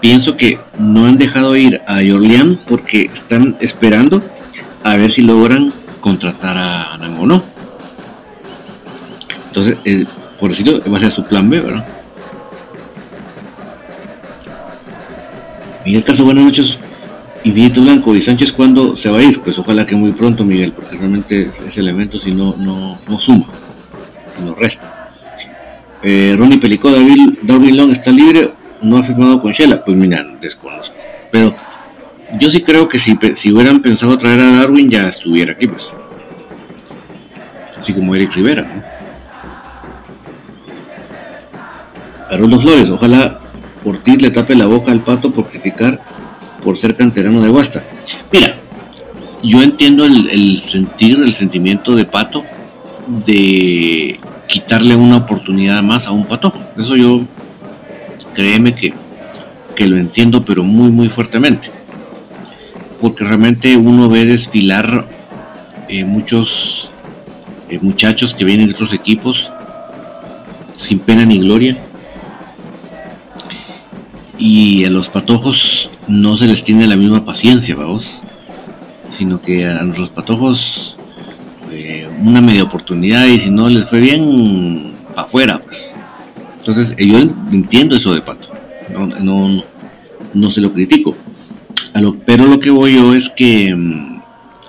Pienso 0.00 0.36
que 0.36 0.58
no 0.78 1.06
han 1.06 1.16
dejado 1.16 1.56
ir 1.56 1.80
a 1.86 2.02
Yorlian 2.02 2.58
porque 2.68 3.10
están 3.12 3.56
esperando 3.60 4.22
a 4.82 4.96
ver 4.96 5.12
si 5.12 5.22
logran 5.22 5.72
contratar 6.00 6.56
a 6.56 6.94
Anan 6.94 7.16
o 7.18 7.26
no. 7.26 7.44
Entonces, 9.48 9.78
eh, 9.84 10.04
por 10.38 10.50
decirlo, 10.50 10.80
va 10.90 10.98
a 10.98 11.00
ser 11.00 11.12
su 11.12 11.24
plan 11.24 11.48
B, 11.48 11.60
¿verdad? 11.60 11.86
Miguel 15.84 16.02
Caso, 16.02 16.24
buenas 16.24 16.44
noches 16.44 16.78
y 17.44 17.52
Vito 17.52 17.82
Blanco 17.82 18.14
y 18.14 18.22
Sánchez 18.22 18.52
cuándo 18.52 18.96
se 18.96 19.10
va 19.10 19.18
a 19.18 19.22
ir, 19.22 19.40
pues 19.40 19.58
ojalá 19.58 19.84
que 19.84 19.94
muy 19.94 20.12
pronto 20.12 20.44
Miguel, 20.44 20.72
porque 20.72 20.96
realmente 20.96 21.50
ese 21.68 21.80
elemento 21.80 22.18
si 22.18 22.32
no, 22.32 22.56
no, 22.56 22.98
no 23.06 23.18
suma, 23.18 23.46
no 24.42 24.54
resta. 24.54 25.10
Eh, 26.02 26.34
Ronnie 26.36 26.58
Pelicó, 26.58 26.90
David, 26.90 27.38
Darwin 27.42 27.76
Long 27.76 27.92
está 27.92 28.10
libre, 28.10 28.52
no 28.80 28.96
ha 28.96 29.02
firmado 29.02 29.40
con 29.42 29.52
Shela, 29.52 29.84
pues 29.84 29.96
mira, 29.96 30.26
desconozco. 30.40 30.96
Pero 31.30 31.54
yo 32.38 32.50
sí 32.50 32.62
creo 32.62 32.88
que 32.88 32.98
si, 32.98 33.18
si 33.34 33.52
hubieran 33.52 33.80
pensado 33.82 34.16
traer 34.16 34.40
a 34.40 34.50
Darwin 34.56 34.90
ya 34.90 35.08
estuviera 35.08 35.52
aquí, 35.52 35.66
pues. 35.66 35.84
Así 37.78 37.92
como 37.92 38.14
Eric 38.14 38.32
Rivera. 38.32 38.66
¿no? 42.38 42.60
Flores, 42.60 42.88
ojalá 42.88 43.38
ti 44.04 44.16
le 44.16 44.30
tape 44.30 44.54
la 44.54 44.66
boca 44.66 44.90
al 44.92 45.00
pato 45.00 45.30
por 45.30 45.48
criticar 45.48 46.00
por 46.64 46.78
ser 46.78 46.96
canterano 46.96 47.42
de 47.42 47.50
Guasta. 47.50 47.84
Mira, 48.32 48.56
yo 49.42 49.62
entiendo 49.62 50.06
el, 50.06 50.58
sentir, 50.58 51.18
el 51.18 51.34
sentimiento 51.34 51.94
de 51.94 52.06
Pato 52.06 52.44
de 53.26 54.18
quitarle 54.48 54.96
una 54.96 55.18
oportunidad 55.18 55.82
más 55.82 56.06
a 56.06 56.10
un 56.10 56.24
pato. 56.24 56.52
Eso 56.78 56.96
yo, 56.96 57.20
créeme 58.34 58.74
que, 58.74 58.94
que 59.76 59.86
lo 59.86 59.98
entiendo, 59.98 60.42
pero 60.42 60.64
muy, 60.64 60.90
muy 60.90 61.10
fuertemente. 61.10 61.70
Porque 63.00 63.24
realmente 63.24 63.76
uno 63.76 64.08
ve 64.08 64.24
desfilar 64.24 65.06
eh, 65.88 66.04
muchos 66.04 66.88
eh, 67.68 67.78
muchachos 67.80 68.32
que 68.34 68.44
vienen 68.44 68.68
de 68.68 68.74
otros 68.74 68.92
equipos 68.92 69.50
sin 70.78 70.98
pena 70.98 71.26
ni 71.26 71.38
gloria. 71.38 71.76
Y 74.38 74.84
a 74.84 74.90
los 74.90 75.08
patojos 75.08 75.90
no 76.08 76.36
se 76.36 76.46
les 76.46 76.62
tiene 76.62 76.86
la 76.86 76.96
misma 76.96 77.24
paciencia, 77.24 77.74
vamos. 77.74 78.06
sino 79.10 79.40
que 79.40 79.66
a 79.66 79.82
nuestros 79.82 80.10
patojos 80.10 80.96
eh, 81.70 82.08
una 82.22 82.40
media 82.40 82.62
oportunidad 82.64 83.26
y 83.26 83.40
si 83.40 83.50
no 83.50 83.68
les 83.68 83.88
fue 83.88 84.00
bien, 84.00 84.94
afuera, 85.16 85.60
pues. 85.60 85.90
Entonces, 86.58 86.94
yo 86.96 87.18
entiendo 87.18 87.96
eso 87.96 88.14
de 88.14 88.22
Pato, 88.22 88.48
no, 88.92 89.06
no, 89.06 89.64
no 90.32 90.50
se 90.50 90.60
lo 90.60 90.72
critico. 90.72 91.16
pero 92.24 92.46
lo 92.46 92.58
que 92.58 92.70
voy 92.70 92.94
yo 92.94 93.14
es 93.14 93.28
que, 93.28 93.74
mm, 93.74 94.20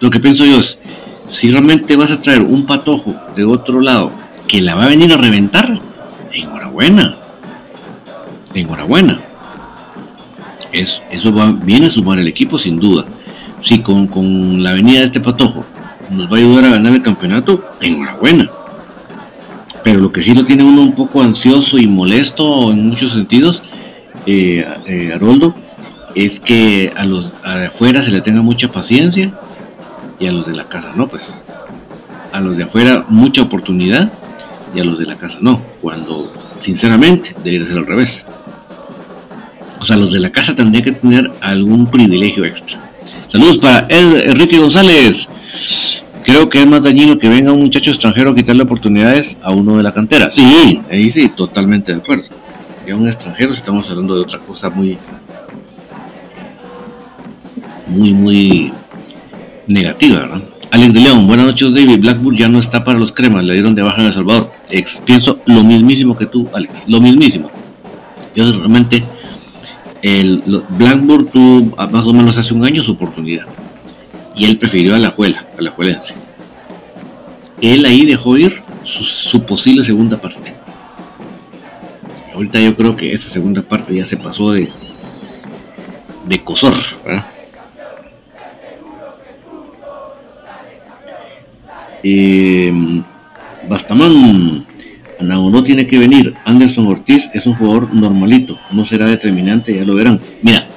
lo 0.01 0.09
que 0.09 0.19
pienso 0.19 0.45
yo 0.45 0.59
es, 0.59 0.77
si 1.31 1.49
realmente 1.51 1.95
vas 1.95 2.11
a 2.11 2.19
traer 2.19 2.41
un 2.41 2.65
patojo 2.65 3.15
de 3.35 3.45
otro 3.45 3.81
lado 3.81 4.11
que 4.47 4.61
la 4.61 4.75
va 4.75 4.85
a 4.85 4.89
venir 4.89 5.11
a 5.13 5.17
reventar, 5.17 5.79
enhorabuena, 6.31 7.15
enhorabuena. 8.53 9.19
Es, 10.75 11.01
eso 11.09 11.33
va, 11.33 11.51
viene 11.51 11.87
a 11.87 11.89
sumar 11.89 12.19
el 12.19 12.27
equipo 12.27 12.59
sin 12.59 12.77
duda. 12.77 13.05
Si 13.61 13.79
con, 13.79 14.07
con 14.07 14.61
la 14.61 14.73
venida 14.73 14.99
de 14.99 15.05
este 15.05 15.21
patojo 15.21 15.63
nos 16.09 16.29
va 16.29 16.35
a 16.35 16.39
ayudar 16.39 16.65
a 16.65 16.69
ganar 16.71 16.93
el 16.93 17.01
campeonato, 17.01 17.63
enhorabuena. 17.79 18.49
Pero 19.85 20.01
lo 20.01 20.11
que 20.11 20.21
sí 20.21 20.33
lo 20.33 20.43
tiene 20.43 20.63
uno 20.63 20.81
un 20.81 20.93
poco 20.93 21.21
ansioso 21.21 21.77
y 21.77 21.87
molesto 21.87 22.71
en 22.71 22.89
muchos 22.89 23.13
sentidos, 23.13 23.61
eh, 24.25 24.67
eh, 24.85 25.17
es 26.13 26.39
que 26.39 26.91
a 26.95 27.05
los 27.05 27.31
de 27.41 27.67
afuera 27.67 28.03
se 28.03 28.11
le 28.11 28.21
tenga 28.21 28.41
mucha 28.41 28.69
paciencia 28.69 29.31
y 30.19 30.27
a 30.27 30.31
los 30.31 30.45
de 30.45 30.55
la 30.55 30.67
casa 30.67 30.91
no, 30.95 31.07
pues. 31.07 31.33
A 32.33 32.41
los 32.41 32.57
de 32.57 32.63
afuera 32.63 33.05
mucha 33.07 33.43
oportunidad 33.43 34.11
y 34.75 34.81
a 34.81 34.83
los 34.83 34.99
de 34.99 35.05
la 35.05 35.15
casa 35.15 35.37
no. 35.39 35.61
Cuando, 35.81 36.33
sinceramente, 36.59 37.33
debería 37.43 37.67
ser 37.67 37.77
al 37.77 37.85
revés. 37.85 38.25
O 39.85 39.87
sea, 39.87 39.97
los 39.97 40.11
de 40.11 40.19
la 40.19 40.31
casa 40.31 40.55
tendrían 40.55 40.83
que 40.83 40.93
tener 40.93 41.31
algún 41.41 41.85
privilegio 41.85 42.43
extra. 42.43 42.79
Saludos 43.27 43.59
para 43.59 43.85
Enrique 43.87 44.57
González. 44.57 45.27
Creo 46.23 46.49
que 46.49 46.57
es 46.59 46.65
más 46.65 46.81
dañino 46.81 47.19
que 47.19 47.29
venga 47.29 47.51
un 47.51 47.59
muchacho 47.59 47.91
extranjero 47.91 48.31
a 48.31 48.35
quitarle 48.35 48.63
oportunidades 48.63 49.37
a 49.43 49.51
uno 49.51 49.77
de 49.77 49.83
la 49.83 49.93
cantera. 49.93 50.31
Sí, 50.31 50.81
ahí 50.89 51.11
sí, 51.11 51.29
totalmente 51.29 51.91
de 51.93 51.99
acuerdo. 51.99 52.23
Y 52.87 52.89
a 52.89 52.95
un 52.95 53.07
extranjero 53.07 53.53
estamos 53.53 53.87
hablando 53.87 54.15
de 54.15 54.21
otra 54.21 54.39
cosa 54.39 54.71
muy, 54.71 54.97
muy, 57.85 58.11
muy 58.11 58.73
negativa, 59.67 60.21
¿verdad? 60.21 60.41
Alex 60.71 60.93
de 60.95 60.99
León, 60.99 61.27
buenas 61.27 61.45
noches 61.45 61.71
David. 61.71 61.99
Blackburn 61.99 62.35
ya 62.35 62.49
no 62.49 62.57
está 62.57 62.83
para 62.83 62.97
los 62.97 63.11
cremas, 63.11 63.43
le 63.43 63.53
dieron 63.53 63.75
de 63.75 63.83
baja 63.83 64.01
en 64.01 64.07
El 64.07 64.13
Salvador. 64.15 64.51
pienso 65.05 65.37
lo 65.45 65.63
mismísimo 65.63 66.17
que 66.17 66.25
tú, 66.25 66.49
Alex, 66.53 66.85
lo 66.87 66.99
mismísimo. 66.99 67.51
Yo 68.35 68.51
realmente, 68.51 69.03
el 70.05 70.43
Blackburn 70.69 71.25
tuvo 71.29 71.75
más 71.87 72.05
o 72.05 72.13
menos 72.13 72.37
hace 72.37 72.53
un 72.53 72.63
año 72.63 72.83
su 72.83 72.91
oportunidad 72.91 73.47
y 74.35 74.45
él 74.45 74.59
prefirió 74.59 74.93
a 74.93 74.99
la 74.99 75.09
Juela, 75.09 75.47
a 75.57 75.61
la 75.63 75.71
Juelense. 75.71 76.13
Él 77.59 77.85
ahí 77.85 78.05
dejó 78.05 78.37
ir 78.37 78.61
su, 78.83 79.41
posible 79.41 79.83
segunda 79.83 80.17
parte. 80.17 80.53
Ahorita 82.35 82.59
yo 82.59 82.75
creo 82.75 82.95
que 82.95 83.13
esa 83.13 83.29
segunda 83.29 83.63
parte 83.63 83.95
ya 83.95 84.05
se 84.05 84.15
pasó 84.15 84.51
de, 84.51 84.69
de 86.27 86.43
cosor, 86.43 86.75
¿verdad? 87.03 87.25
Eh, 92.03 92.71
Bastamán, 93.67 94.64
no 95.19 95.63
tiene 95.63 95.87
que 95.87 95.97
venir. 95.97 96.33
Anderson 96.45 96.87
Ortiz 96.87 97.29
es 97.33 97.45
un 97.45 97.55
jugador 97.55 97.93
normalito, 97.93 98.57
no 98.71 98.85
será 98.85 99.07
determinante, 99.07 99.75
ya 99.75 99.83
lo 99.83 99.95
verán. 99.95 100.19
Mira, 100.41 100.67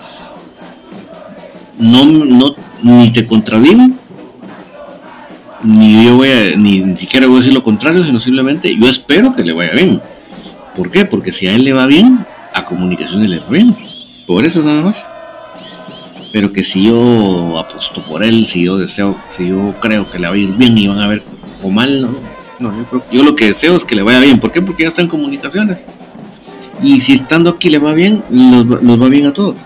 no, 1.79 2.05
no 2.05 2.55
ni 2.83 3.11
te 3.11 3.27
contradigo, 3.27 3.89
ni 5.63 6.05
yo 6.05 6.17
voy 6.17 6.31
a, 6.31 6.57
ni, 6.57 6.97
siquiera 6.97 7.27
voy 7.27 7.37
a 7.37 7.39
decir 7.41 7.55
lo 7.55 7.63
contrario, 7.63 8.05
sino 8.05 8.21
simplemente 8.21 8.77
yo 8.77 8.89
espero 8.89 9.35
que 9.35 9.43
le 9.43 9.53
vaya 9.53 9.73
bien. 9.73 10.01
¿Por 10.77 10.91
qué? 10.91 11.05
Porque 11.05 11.33
si 11.33 11.47
a 11.49 11.55
él 11.55 11.65
le 11.65 11.73
va 11.73 11.87
bien, 11.87 12.25
a 12.55 12.65
comunicaciones 12.65 13.31
le 13.31 13.39
va 13.41 13.49
bien. 13.49 13.77
Por 14.27 14.45
eso 14.45 14.63
nada 14.63 14.83
más. 14.83 14.97
Pero 16.33 16.53
que 16.53 16.63
si 16.63 16.85
yo 16.85 17.59
apuesto 17.59 18.03
por 18.03 18.23
él, 18.23 18.47
si 18.47 18.65
yo 18.65 18.77
deseo, 18.77 19.19
si 19.37 19.49
yo 19.49 19.75
creo 19.81 20.09
que 20.11 20.19
le 20.19 20.29
va 20.29 20.35
a 20.35 20.37
ir 20.37 20.53
bien 20.53 20.77
y 20.77 20.87
van 20.87 21.01
a 21.01 21.09
ver 21.09 21.23
o 21.63 21.71
mal, 21.71 22.03
no, 22.03 22.11
no 22.59 22.73
yo, 23.11 23.23
lo 23.23 23.37
que 23.37 23.47
deseo 23.47 23.77
es 23.77 23.85
que 23.85 23.95
le 23.95 24.03
vaya 24.03 24.21
bien. 24.21 24.41
¿Por 24.41 24.51
qué? 24.51 24.61
Porque 24.61 24.83
ya 24.83 24.89
está 24.89 25.03
en 25.03 25.09
comunicaciones. 25.09 25.85
Y 26.83 27.01
si 27.01 27.15
estando 27.15 27.51
aquí 27.51 27.71
le 27.71 27.79
va 27.79 27.93
bien, 27.93 28.23
nos, 28.31 28.83
nos 28.83 29.01
va 29.01 29.09
bien 29.09 29.27
a 29.27 29.33
todos. 29.33 29.57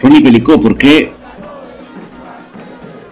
Ronnie 0.00 0.22
Pelicó, 0.22 0.60
¿por 0.60 0.78
qué, 0.78 1.12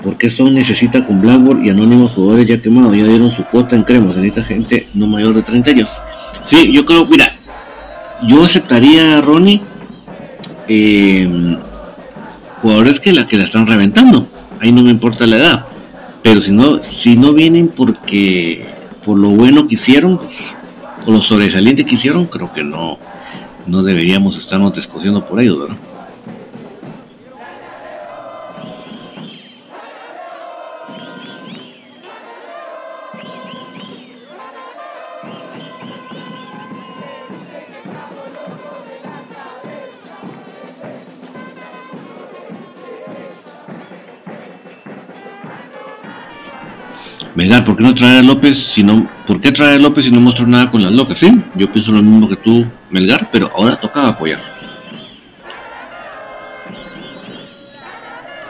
¿por 0.02 0.16
qué 0.16 0.30
Son 0.30 0.54
necesita 0.54 1.06
con 1.06 1.20
Blackboard 1.20 1.62
y 1.62 1.70
anónimos 1.70 2.12
jugadores 2.12 2.46
ya 2.46 2.62
quemados? 2.62 2.96
Ya 2.96 3.04
dieron 3.04 3.30
su 3.30 3.44
cuota 3.44 3.76
en 3.76 3.82
crema, 3.82 4.14
se 4.14 4.20
necesita 4.20 4.42
gente 4.42 4.88
no 4.94 5.06
mayor 5.06 5.34
de 5.34 5.42
30 5.42 5.70
años. 5.70 5.90
Sí, 6.44 6.72
yo 6.72 6.86
creo, 6.86 7.04
mira, 7.06 7.36
yo 8.26 8.42
aceptaría 8.42 9.18
a 9.18 9.20
Ronnie 9.20 9.60
eh, 10.66 11.58
jugadores 12.62 13.00
que 13.00 13.12
la 13.12 13.26
que 13.26 13.36
la 13.36 13.44
están 13.44 13.66
reventando. 13.66 14.28
Ahí 14.60 14.72
no 14.72 14.82
me 14.82 14.90
importa 14.90 15.26
la 15.26 15.36
edad. 15.36 15.66
Pero 16.22 16.42
si 16.42 16.50
no, 16.50 16.82
si 16.82 17.16
no 17.16 17.32
vienen 17.32 17.68
porque 17.68 18.66
por 19.04 19.18
lo 19.18 19.30
bueno 19.30 19.66
que 19.66 19.74
hicieron, 19.74 20.18
pues, 20.18 20.34
o 21.06 21.12
lo 21.12 21.22
sobresaliente 21.22 21.84
que 21.84 21.94
hicieron, 21.94 22.26
creo 22.26 22.52
que 22.52 22.62
no, 22.62 22.98
no 23.66 23.82
deberíamos 23.82 24.36
estarnos 24.36 24.74
discutiendo 24.74 25.24
por 25.24 25.40
ellos, 25.40 25.60
¿verdad? 25.60 25.76
Melgar, 47.48 47.64
¿por 47.64 47.78
qué 47.78 47.82
no 47.82 47.94
traer 47.94 48.18
a 48.18 48.22
López 48.22 48.58
si 48.58 48.82
no, 48.82 49.08
¿por 49.26 49.40
qué 49.40 49.50
traer 49.50 49.80
a 49.80 49.82
López 49.82 50.04
si 50.04 50.10
no 50.10 50.20
mostró 50.20 50.46
nada 50.46 50.70
con 50.70 50.82
las 50.82 50.92
locas? 50.92 51.18
Sí, 51.18 51.32
yo 51.54 51.72
pienso 51.72 51.92
lo 51.92 52.02
mismo 52.02 52.28
que 52.28 52.36
tú, 52.36 52.66
Melgar, 52.90 53.30
pero 53.32 53.50
ahora 53.56 53.74
tocaba 53.74 54.08
apoyar. 54.08 54.38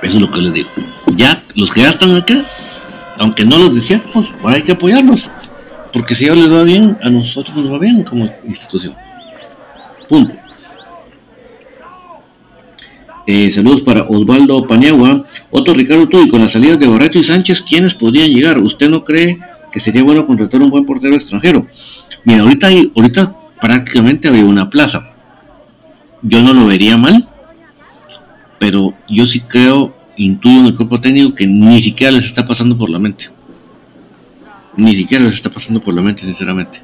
Eso 0.03 0.17
es 0.17 0.21
lo 0.21 0.29
que 0.29 0.41
les 0.41 0.53
digo. 0.53 0.69
Ya, 1.15 1.45
los 1.55 1.71
que 1.71 1.83
ya 1.83 1.91
están 1.91 2.17
acá, 2.17 2.43
aunque 3.19 3.45
no 3.45 3.59
los 3.59 3.73
decíamos, 3.73 4.33
ahora 4.43 4.57
hay 4.57 4.63
que 4.63 4.73
apoyarlos. 4.73 5.31
Porque 5.93 6.17
si 6.17 6.25
a 6.25 6.33
ellos 6.33 6.49
les 6.49 6.59
va 6.59 6.65
bien, 6.65 6.99
a 7.01 7.09
nosotros 7.09 7.57
nos 7.57 7.73
va 7.73 7.79
bien 7.79 8.03
como 8.03 8.29
institución. 8.49 8.97
Punto. 10.09 10.35
Eh, 13.31 13.53
saludos 13.53 13.83
para 13.83 14.07
Osvaldo 14.09 14.67
Paniagua. 14.67 15.27
Otro 15.51 15.75
Ricardo 15.75 16.09
Tuy, 16.09 16.31
con 16.31 16.41
las 16.41 16.53
salidas 16.53 16.79
de 16.79 16.89
Barreto 16.89 17.19
y 17.19 17.25
Sánchez, 17.25 17.61
¿quiénes 17.61 17.95
podrían 17.95 18.31
llegar? 18.31 18.59
¿Usted 18.59 18.89
no 18.89 19.05
cree 19.05 19.39
que 19.71 19.81
sería 19.81 20.03
bueno 20.03 20.27
contratar 20.27 20.63
un 20.63 20.71
buen 20.71 20.87
portero 20.87 21.15
extranjero? 21.15 21.67
Mira, 22.25 22.41
ahorita, 22.41 22.69
hay, 22.69 22.91
ahorita 22.97 23.37
prácticamente 23.61 24.29
había 24.29 24.47
una 24.47 24.71
plaza. 24.71 25.11
Yo 26.23 26.41
no 26.41 26.55
lo 26.55 26.67
vería 26.69 26.97
mal, 26.97 27.29
pero 28.59 28.95
yo 29.11 29.27
sí 29.27 29.41
creo, 29.41 29.95
intuyo 30.17 30.61
en 30.61 30.67
el 30.69 30.75
cuerpo 30.75 30.99
técnico 30.99 31.35
que 31.35 31.47
ni 31.47 31.83
siquiera 31.83 32.13
les 32.13 32.25
está 32.25 32.47
pasando 32.47 32.79
por 32.79 32.89
la 32.89 32.99
mente. 32.99 33.29
Ni 34.75 34.97
siquiera 34.97 35.27
les 35.27 35.35
está 35.35 35.51
pasando 35.51 35.81
por 35.81 35.93
la 35.93 36.01
mente, 36.01 36.23
sinceramente. 36.23 36.81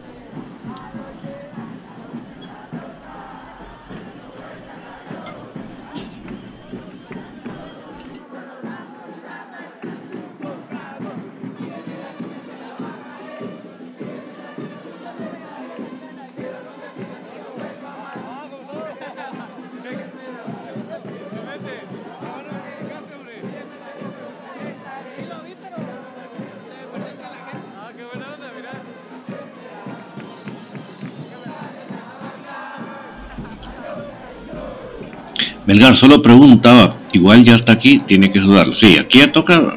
Melgar 35.75 35.97
solo 35.97 36.23
preguntaba, 36.23 36.95
igual 37.13 37.43
ya 37.43 37.57
está 37.57 37.73
aquí, 37.73 37.99
tiene 38.07 38.31
que 38.31 38.41
sudarlo. 38.41 38.77
Sí, 38.77 38.97
aquí 38.97 39.19
ya 39.19 39.33
toca 39.33 39.75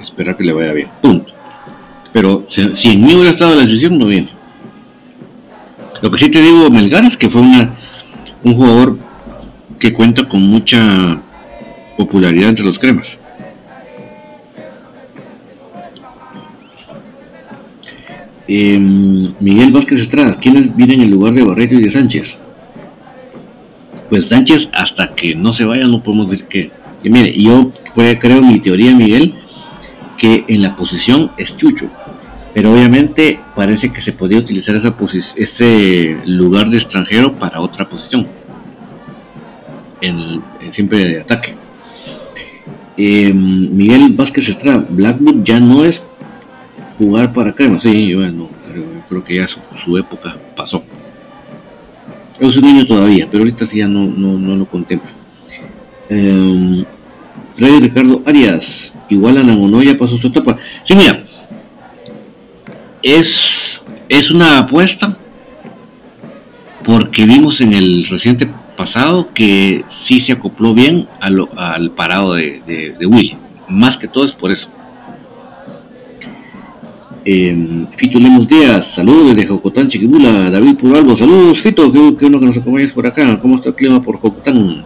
esperar 0.00 0.34
que 0.34 0.42
le 0.42 0.54
vaya 0.54 0.72
bien. 0.72 0.88
Punto. 1.02 1.34
Pero 2.14 2.46
si, 2.48 2.92
en 2.92 3.04
mí 3.04 3.12
hubiera 3.12 3.32
estado 3.32 3.54
la 3.54 3.60
decisión, 3.60 3.98
no 3.98 4.06
viene. 4.06 4.30
Lo 6.00 6.10
que 6.10 6.16
sí 6.16 6.30
te 6.30 6.40
digo, 6.40 6.70
Melgar, 6.70 7.04
es 7.04 7.18
que 7.18 7.28
fue 7.28 7.42
un 7.42 8.54
jugador 8.54 8.96
que 9.78 9.92
cuenta 9.92 10.26
con 10.26 10.40
mucha 10.40 11.20
popularidad 11.98 12.48
entre 12.48 12.64
los 12.64 12.78
cremas. 12.78 13.18
Em, 18.46 19.26
Miguel 19.40 19.72
Vázquez 19.72 20.00
Estrada, 20.00 20.38
¿quiénes 20.40 20.74
vienen 20.74 21.02
en 21.02 21.10
lugar 21.10 21.34
de 21.34 21.42
Barreto 21.42 21.74
y 21.74 21.82
de 21.82 21.90
Sánchez? 21.90 22.38
Pues 24.08 24.26
Sánchez, 24.26 24.70
hasta 24.72 25.14
que 25.14 25.34
no 25.34 25.52
se 25.52 25.64
vaya, 25.64 25.86
no 25.86 26.02
podemos 26.02 26.30
decir 26.30 26.46
que. 26.46 26.70
Mire, 27.02 27.32
yo 27.40 27.72
creo 27.94 28.42
mi 28.42 28.58
teoría, 28.60 28.94
Miguel, 28.94 29.34
que 30.16 30.44
en 30.48 30.62
la 30.62 30.74
posición 30.74 31.30
es 31.36 31.56
Chucho. 31.56 31.88
Pero 32.54 32.72
obviamente 32.72 33.38
parece 33.54 33.92
que 33.92 34.02
se 34.02 34.12
podría 34.12 34.40
utilizar 34.40 34.74
esa 34.74 34.94
ese 35.36 36.16
lugar 36.24 36.70
de 36.70 36.78
extranjero 36.78 37.34
para 37.34 37.60
otra 37.60 37.88
posición. 37.88 38.26
En, 40.00 40.42
siempre 40.72 40.98
de 40.98 41.20
ataque. 41.20 41.54
Em, 42.96 43.70
Miguel 43.76 44.12
Vázquez 44.14 44.48
Estrada, 44.48 44.84
Blackwood 44.88 45.44
ya 45.44 45.60
no 45.60 45.84
es 45.84 46.02
jugar 46.98 47.32
para 47.32 47.54
crema, 47.54 47.80
sí, 47.80 48.08
yo 48.08 48.18
creo 49.08 49.24
que 49.24 49.36
ya 49.36 49.46
su, 49.46 49.96
época 49.96 50.36
pasó. 50.56 50.82
Es 52.40 52.56
un 52.56 52.64
niño 52.64 52.86
todavía, 52.86 53.26
pero 53.30 53.42
ahorita 53.42 53.66
sí 53.66 53.78
ya 53.78 53.88
no, 53.88 54.04
no, 54.04 54.56
lo 54.56 54.66
contemplo. 54.66 55.10
Eh, 56.08 56.84
Ricardo 57.80 58.22
Arias, 58.24 58.92
igual 59.08 59.38
a 59.38 59.82
ya 59.82 59.98
pasó 59.98 60.16
su 60.18 60.28
etapa. 60.28 60.56
Sí, 60.84 60.94
mira, 60.94 61.24
es, 63.02 63.82
es 64.08 64.30
una 64.30 64.58
apuesta 64.58 65.16
porque 66.84 67.26
vimos 67.26 67.60
en 67.60 67.72
el 67.72 68.06
reciente 68.06 68.48
pasado 68.76 69.30
que 69.34 69.84
sí 69.88 70.20
se 70.20 70.32
acopló 70.32 70.72
bien 70.72 71.08
al 71.20 71.90
parado 71.90 72.34
de, 72.34 72.62
de, 72.66 72.94
de 72.98 73.06
Willy. 73.06 73.36
Más 73.68 73.96
que 73.96 74.06
todo 74.08 74.24
es 74.24 74.32
por 74.32 74.52
eso. 74.52 74.70
Eh, 77.24 77.86
Fito 77.96 78.18
Lemos 78.18 78.48
Díaz, 78.48 78.94
saludos 78.94 79.34
desde 79.34 79.48
Jocotán, 79.48 79.88
Chiquibula, 79.88 80.50
David 80.50 80.76
Puralbo, 80.76 81.16
saludos 81.16 81.60
Fito, 81.60 81.92
qué, 81.92 82.14
qué 82.16 82.24
bueno 82.26 82.40
que 82.40 82.46
nos 82.46 82.56
acompañes 82.56 82.92
por 82.92 83.06
acá, 83.06 83.38
¿cómo 83.40 83.56
está 83.56 83.70
el 83.70 83.74
clima 83.74 84.00
por 84.00 84.18
Jocotán? 84.18 84.84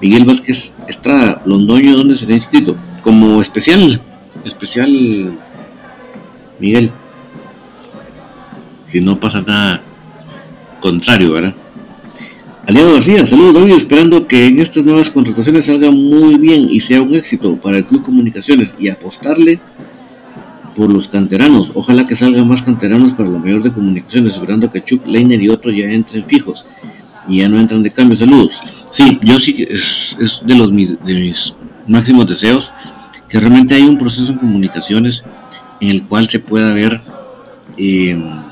Miguel 0.00 0.24
Vázquez 0.24 0.72
Estrada, 0.88 1.42
Londoño, 1.44 1.96
¿dónde 1.96 2.16
se 2.16 2.24
ha 2.26 2.34
inscrito? 2.34 2.76
Como 3.02 3.42
especial, 3.42 4.00
especial 4.44 5.34
Miguel, 6.58 6.90
si 8.86 9.00
no 9.00 9.18
pasa 9.18 9.42
nada 9.42 9.82
contrario, 10.80 11.32
¿verdad? 11.32 11.54
Aliado 12.66 12.94
García, 12.94 13.26
saludos 13.26 13.54
David, 13.54 13.74
esperando 13.74 14.26
que 14.26 14.46
en 14.46 14.60
estas 14.60 14.84
nuevas 14.84 15.10
contrataciones 15.10 15.66
salga 15.66 15.90
muy 15.90 16.36
bien 16.36 16.68
y 16.70 16.80
sea 16.80 17.02
un 17.02 17.14
éxito 17.14 17.56
para 17.56 17.78
el 17.78 17.84
Club 17.84 18.02
Comunicaciones 18.04 18.72
y 18.78 18.88
apostarle 18.88 19.60
por 20.76 20.92
los 20.92 21.08
canteranos. 21.08 21.70
Ojalá 21.74 22.06
que 22.06 22.14
salgan 22.14 22.46
más 22.46 22.62
canteranos 22.62 23.12
para 23.14 23.30
la 23.30 23.38
mayor 23.38 23.62
de 23.62 23.72
comunicaciones, 23.72 24.34
esperando 24.34 24.70
que 24.70 24.84
Chuck, 24.84 25.06
Leiner 25.06 25.42
y 25.42 25.48
otros 25.48 25.74
ya 25.74 25.86
entren 25.86 26.24
fijos 26.26 26.64
y 27.28 27.38
ya 27.38 27.48
no 27.48 27.58
entran 27.58 27.82
de 27.82 27.90
cambio. 27.90 28.18
Saludos. 28.18 28.52
Sí, 28.90 29.18
yo 29.22 29.40
sí 29.40 29.66
es, 29.68 30.16
es 30.20 30.40
de 30.44 30.54
los 30.54 30.70
mis, 30.70 30.90
de 31.04 31.14
mis 31.14 31.54
máximos 31.86 32.28
deseos 32.28 32.70
que 33.28 33.40
realmente 33.40 33.74
hay 33.74 33.82
un 33.82 33.98
proceso 33.98 34.32
en 34.32 34.38
comunicaciones 34.38 35.22
en 35.80 35.88
el 35.88 36.04
cual 36.04 36.28
se 36.28 36.38
pueda 36.38 36.72
ver 36.72 37.00
em, 37.76 38.42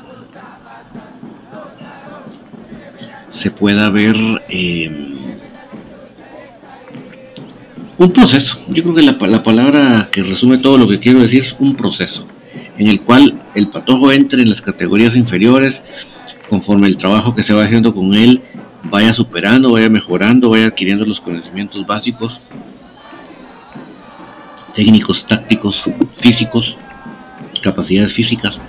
se 3.31 3.51
pueda 3.51 3.89
ver 3.89 4.15
eh, 4.49 5.14
un 7.97 8.11
proceso. 8.11 8.59
Yo 8.67 8.83
creo 8.83 8.95
que 8.95 9.01
la, 9.01 9.17
la, 9.27 9.43
palabra 9.43 10.09
que 10.11 10.23
resume 10.23 10.57
todo 10.57 10.77
lo 10.77 10.87
que 10.87 10.99
quiero 10.99 11.19
decir 11.19 11.41
es 11.41 11.55
un 11.59 11.75
proceso, 11.75 12.25
en 12.77 12.87
el 12.87 13.01
cual 13.01 13.41
el 13.55 13.69
patojo 13.69 14.11
entre 14.11 14.41
en 14.41 14.49
las 14.49 14.61
categorías 14.61 15.15
inferiores, 15.15 15.81
conforme 16.49 16.87
el 16.87 16.97
trabajo 16.97 17.35
que 17.35 17.43
se 17.43 17.53
va 17.53 17.63
haciendo 17.63 17.93
con 17.93 18.13
él 18.13 18.41
vaya 18.89 19.13
superando, 19.13 19.71
vaya 19.71 19.89
mejorando, 19.89 20.49
vaya 20.49 20.67
adquiriendo 20.67 21.05
los 21.05 21.19
conocimientos 21.19 21.85
básicos, 21.85 22.39
técnicos, 24.73 25.25
tácticos, 25.25 25.83
físicos, 26.15 26.75
capacidades 27.61 28.13
físicas. 28.13 28.59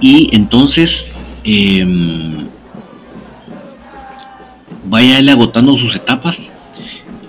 Y 0.00 0.28
entonces 0.34 1.06
em, 1.44 2.48
vaya 4.84 5.18
él 5.18 5.28
agotando 5.28 5.76
sus 5.76 5.94
etapas 5.94 6.50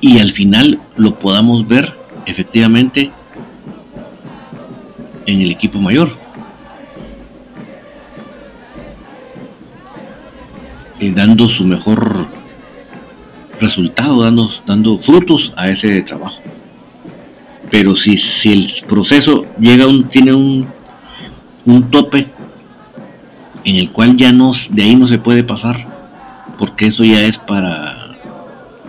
y 0.08 0.20
al 0.20 0.32
final 0.32 0.80
lo 0.96 1.20
podamos 1.20 1.68
ver 1.68 1.94
efectivamente 2.26 3.12
en 5.26 5.42
el 5.42 5.52
equipo 5.52 5.80
mayor. 5.80 6.16
Y 11.00 11.12
dando 11.12 11.50
su 11.50 11.66
mejor 11.66 12.26
resultado, 13.60 14.24
dando, 14.24 14.50
dando 14.66 14.98
frutos 15.00 15.54
a 15.58 15.68
ese 15.68 16.02
trabajo. 16.02 16.42
Pero 17.70 17.96
si, 17.98 18.18
si 18.18 18.54
el 18.54 18.88
proceso 18.88 19.46
llega 19.60 19.88
un, 19.88 20.10
tiene 20.10 20.34
un, 20.34 20.68
un 21.66 21.92
tope 21.92 22.28
en 23.66 23.76
el 23.76 23.92
cual 23.92 24.16
ya 24.16 24.32
no, 24.32 24.54
de 24.70 24.84
ahí 24.84 24.96
no 24.96 25.10
se 25.10 25.20
puede 25.20 25.44
pasar, 25.44 25.86
porque 26.58 26.88
eso 26.88 27.04
ya 27.04 27.26
es 27.26 27.38
para 27.38 28.07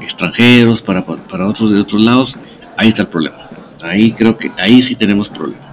extranjeros, 0.09 0.83
para, 0.83 1.05
para 1.05 1.47
otros 1.47 1.73
de 1.73 1.81
otros 1.81 2.03
lados, 2.03 2.37
ahí 2.77 2.88
está 2.88 3.03
el 3.03 3.09
problema. 3.09 3.38
Ahí 3.83 4.12
creo 4.12 4.37
que 4.37 4.51
ahí 4.57 4.83
sí 4.83 4.97
tenemos 4.97 5.29
problemas. 5.29 5.67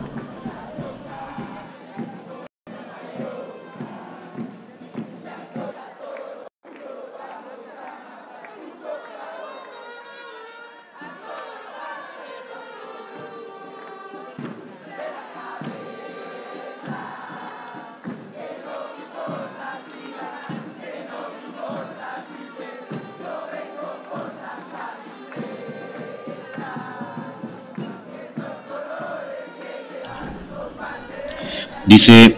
Dice 31.96 32.36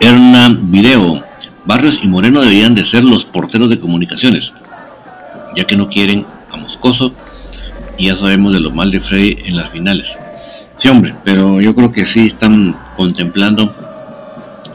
Hernán 0.00 0.72
Video, 0.72 1.22
Barrios 1.64 2.00
y 2.02 2.08
Moreno 2.08 2.40
deberían 2.40 2.74
de 2.74 2.84
ser 2.84 3.04
los 3.04 3.24
porteros 3.24 3.70
de 3.70 3.78
comunicaciones, 3.78 4.52
ya 5.54 5.62
que 5.62 5.76
no 5.76 5.88
quieren 5.88 6.26
a 6.50 6.56
Moscoso 6.56 7.12
y 7.96 8.08
ya 8.08 8.16
sabemos 8.16 8.52
de 8.52 8.58
lo 8.58 8.72
mal 8.72 8.90
de 8.90 8.98
Freddy 8.98 9.38
en 9.44 9.56
las 9.56 9.70
finales. 9.70 10.08
Sí, 10.76 10.88
hombre, 10.88 11.14
pero 11.22 11.60
yo 11.60 11.72
creo 11.72 11.92
que 11.92 12.04
sí 12.04 12.26
están 12.26 12.76
contemplando 12.96 13.72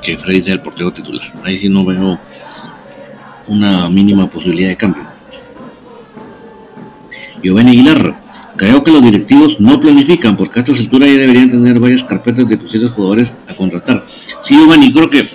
que 0.02 0.18
Freddy 0.18 0.44
sea 0.44 0.54
el 0.54 0.62
portero 0.62 0.94
titular. 0.94 1.30
Ahí 1.44 1.58
sí 1.58 1.68
no 1.68 1.84
veo 1.84 2.18
una 3.48 3.90
mínima 3.90 4.28
posibilidad 4.28 4.70
de 4.70 4.78
cambio. 4.78 5.04
Giovanni 7.44 7.72
Aguilar, 7.72 8.21
Creo 8.62 8.84
que 8.84 8.92
los 8.92 9.02
directivos 9.02 9.60
no 9.60 9.82
planifican 9.82 10.38
porque 10.38 10.60
a 10.60 10.62
esta 10.62 10.78
altura 10.78 11.08
ya 11.08 11.14
deberían 11.14 11.50
tener 11.50 11.80
varias 11.80 12.04
carpetas 12.04 12.48
de 12.48 12.58
posibles 12.58 12.92
jugadores 12.92 13.28
a 13.48 13.56
contratar. 13.56 14.06
Sí, 14.44 14.56
y 14.56 14.94
creo 14.94 15.10
que 15.10 15.28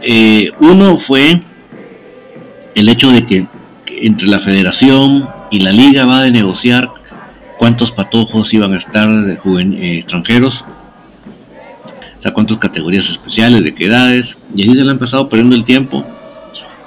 eh, 0.00 0.50
uno 0.58 0.96
fue 0.96 1.42
el 2.74 2.88
hecho 2.88 3.10
de 3.10 3.26
que, 3.26 3.46
entre 3.84 4.28
la 4.28 4.40
federación 4.40 5.28
y 5.50 5.60
la 5.60 5.72
liga 5.72 6.06
va 6.06 6.22
a 6.22 6.30
negociar 6.30 6.88
cuántos 7.58 7.92
patojos 7.92 8.54
iban 8.54 8.72
a 8.72 8.78
estar 8.78 9.10
de 9.10 9.34
eh, 9.34 9.98
extranjeros, 9.98 10.64
o 12.18 12.22
sea, 12.22 12.32
cuántas 12.32 12.56
categorías 12.56 13.10
especiales, 13.10 13.62
de 13.62 13.74
qué 13.74 13.84
edades, 13.84 14.38
y 14.56 14.62
así 14.62 14.74
se 14.74 14.84
le 14.84 14.88
ha 14.88 14.92
empezado 14.92 15.28
perdiendo 15.28 15.54
el 15.54 15.64
tiempo. 15.64 16.02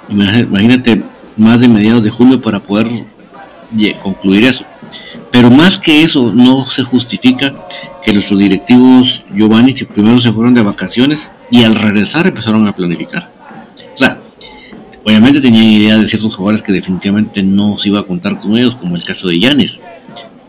Imagínate 0.08 1.02
más 1.36 1.60
de 1.60 1.68
mediados 1.68 2.02
de 2.02 2.10
julio 2.10 2.42
para 2.42 2.58
poder 2.58 2.88
concluir 4.02 4.42
eso. 4.42 4.64
Pero 5.36 5.50
más 5.50 5.78
que 5.78 6.02
eso, 6.02 6.32
no 6.32 6.66
se 6.70 6.82
justifica 6.82 7.54
que 8.02 8.14
nuestros 8.14 8.38
directivos 8.38 9.22
Giovanni 9.34 9.74
primero 9.74 10.18
se 10.18 10.32
fueron 10.32 10.54
de 10.54 10.62
vacaciones 10.62 11.30
y 11.50 11.62
al 11.62 11.74
regresar 11.74 12.26
empezaron 12.26 12.66
a 12.66 12.74
planificar. 12.74 13.30
O 13.94 13.98
sea, 13.98 14.18
obviamente 15.04 15.42
tenían 15.42 15.66
idea 15.66 15.98
de 15.98 16.08
ciertos 16.08 16.34
jugadores 16.34 16.62
que 16.62 16.72
definitivamente 16.72 17.42
no 17.42 17.78
se 17.78 17.90
iba 17.90 18.00
a 18.00 18.04
contar 18.04 18.40
con 18.40 18.56
ellos, 18.56 18.76
como 18.76 18.96
el 18.96 19.04
caso 19.04 19.28
de 19.28 19.38
Yanes. 19.38 19.78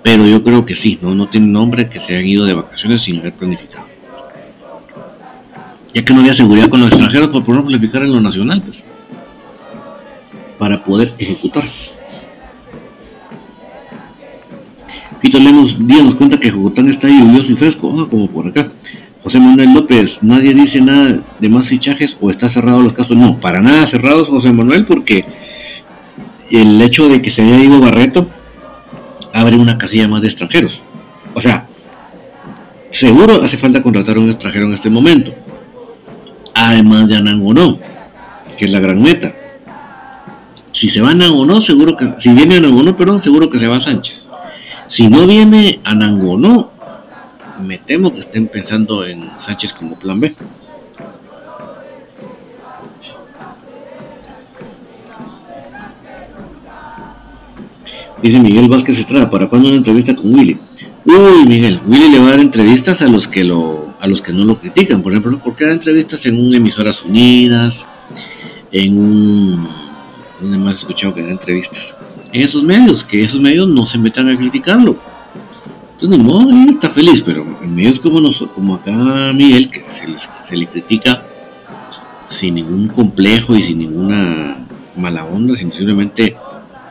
Pero 0.04 0.26
yo 0.26 0.42
creo 0.42 0.66
que 0.66 0.74
sí, 0.74 0.98
no, 1.02 1.14
no 1.14 1.28
tiene 1.28 1.48
nombre 1.48 1.90
que 1.90 2.00
se 2.00 2.16
hayan 2.16 2.26
ido 2.26 2.46
de 2.46 2.54
vacaciones 2.54 3.02
sin 3.02 3.20
haber 3.20 3.34
planificado. 3.34 3.88
Ya 5.94 6.06
que 6.06 6.14
no 6.14 6.22
había 6.22 6.34
seguridad 6.34 6.70
con 6.70 6.80
los 6.80 6.92
extranjeros, 6.92 7.28
por 7.28 7.54
no 7.54 7.66
planificar 7.66 8.04
en 8.04 8.14
lo 8.14 8.22
nacional, 8.22 8.62
pues. 8.62 8.82
para 10.58 10.82
poder 10.82 11.14
ejecutar. 11.18 11.66
Fito 15.28 15.40
Lemos 15.40 15.76
Díaz 15.78 16.06
nos 16.06 16.16
cuenta 16.16 16.40
que 16.40 16.50
Jocotán 16.50 16.88
está 16.88 17.10
lluvioso 17.10 17.52
y 17.52 17.58
fresco, 17.58 18.08
como 18.10 18.30
por 18.30 18.48
acá. 18.48 18.72
José 19.22 19.42
Manuel 19.42 19.74
López, 19.74 20.20
nadie 20.22 20.54
dice 20.54 20.80
nada 20.80 21.20
de 21.38 21.50
más 21.50 21.68
fichajes 21.68 22.16
o 22.22 22.32
está 22.32 22.48
cerrado 22.48 22.80
los 22.80 22.94
casos. 22.94 23.18
No, 23.18 23.38
para 23.38 23.60
nada 23.60 23.86
cerrados, 23.88 24.30
José 24.30 24.54
Manuel, 24.54 24.86
porque 24.86 25.26
el 26.50 26.82
hecho 26.82 27.10
de 27.10 27.22
que 27.22 27.30
se 27.30 27.42
haya 27.42 27.62
ido 27.62 27.82
Barreto 27.82 28.30
abre 29.34 29.58
una 29.58 29.78
casilla 29.78 30.08
más 30.08 30.22
de 30.22 30.30
extranjeros. 30.30 30.80
O 31.34 31.42
sea, 31.42 31.68
seguro 32.90 33.44
hace 33.44 33.58
falta 33.58 33.84
contratar 33.84 34.16
a 34.16 34.22
un 34.22 34.30
extranjero 34.30 34.68
en 34.68 34.76
este 34.76 34.90
momento. 34.90 35.34
Además 36.54 37.10
de 37.10 37.18
Anangonó, 37.18 37.80
que 38.58 38.64
es 38.64 38.72
la 38.72 38.80
gran 38.80 39.02
meta. 39.02 39.34
Si 40.72 40.90
se 40.90 41.02
va 41.02 41.10
Anangonó, 41.10 41.60
seguro 41.60 41.98
que, 41.98 42.14
si 42.18 42.30
viene 42.30 42.56
Anangonó, 42.56 42.96
perdón, 42.96 43.22
seguro 43.22 43.50
que 43.50 43.60
se 43.60 43.68
va 43.68 43.82
Sánchez. 43.82 44.27
Si 44.90 45.08
no 45.10 45.28
viene 45.28 45.80
Anangonó, 45.84 46.72
me 47.62 47.78
temo 47.78 48.14
que 48.14 48.22
estén 48.22 48.48
pensando 48.48 49.06
en 49.06 49.30
Sánchez 49.42 49.74
como 49.74 49.98
plan 49.98 50.20
B. 50.20 50.36
Dice 58.22 58.40
Miguel 58.40 58.68
Vázquez 58.68 58.98
Estrada, 58.98 59.30
¿para 59.30 59.48
cuándo 59.48 59.68
una 59.68 59.78
entrevista 59.78 60.16
con 60.16 60.34
Willy? 60.34 60.60
Uy, 61.06 61.46
Miguel, 61.48 61.80
Willy 61.86 62.10
le 62.10 62.20
va 62.20 62.28
a 62.28 62.32
dar 62.32 62.40
entrevistas 62.40 63.02
a 63.02 63.08
los 63.08 63.28
que 63.28 63.44
lo, 63.44 63.94
a 64.00 64.08
los 64.08 64.22
que 64.22 64.34
no 64.34 64.46
lo 64.46 64.60
critican. 64.60 65.02
Por 65.04 65.12
ejemplo, 65.12 65.38
¿por 65.40 65.56
qué 65.56 65.66
da 65.66 65.74
entrevistas 65.74 66.26
en 66.26 66.40
un 66.40 66.56
emisoras 66.56 67.04
unidas? 67.04 67.86
En 68.72 68.98
un. 68.98 69.70
¿Dónde 70.42 70.58
más 70.58 70.74
he 70.74 70.78
escuchado 70.78 71.14
que 71.14 71.22
da 71.22 71.30
entrevistas? 71.30 71.96
En 72.32 72.42
esos 72.42 72.64
medios, 72.64 73.04
que 73.04 73.24
esos 73.24 73.40
medios 73.40 73.68
no 73.68 73.86
se 73.86 73.98
metan 73.98 74.30
a 74.30 74.38
criticarlo. 74.38 74.98
Entonces, 75.94 76.24
no, 76.24 76.50
él 76.50 76.70
está 76.70 76.90
feliz, 76.90 77.22
pero 77.22 77.46
en 77.62 77.74
medios 77.74 78.00
como, 78.00 78.20
nosotros, 78.20 78.52
como 78.54 78.76
acá 78.76 78.92
Miguel, 79.34 79.70
que 79.70 79.84
se, 79.90 80.06
se 80.48 80.56
le 80.56 80.68
critica 80.68 81.24
sin 82.28 82.56
ningún 82.56 82.88
complejo 82.88 83.56
y 83.56 83.64
sin 83.64 83.80
ninguna 83.80 84.58
mala 84.96 85.26
onda, 85.26 85.56
simplemente 85.56 86.36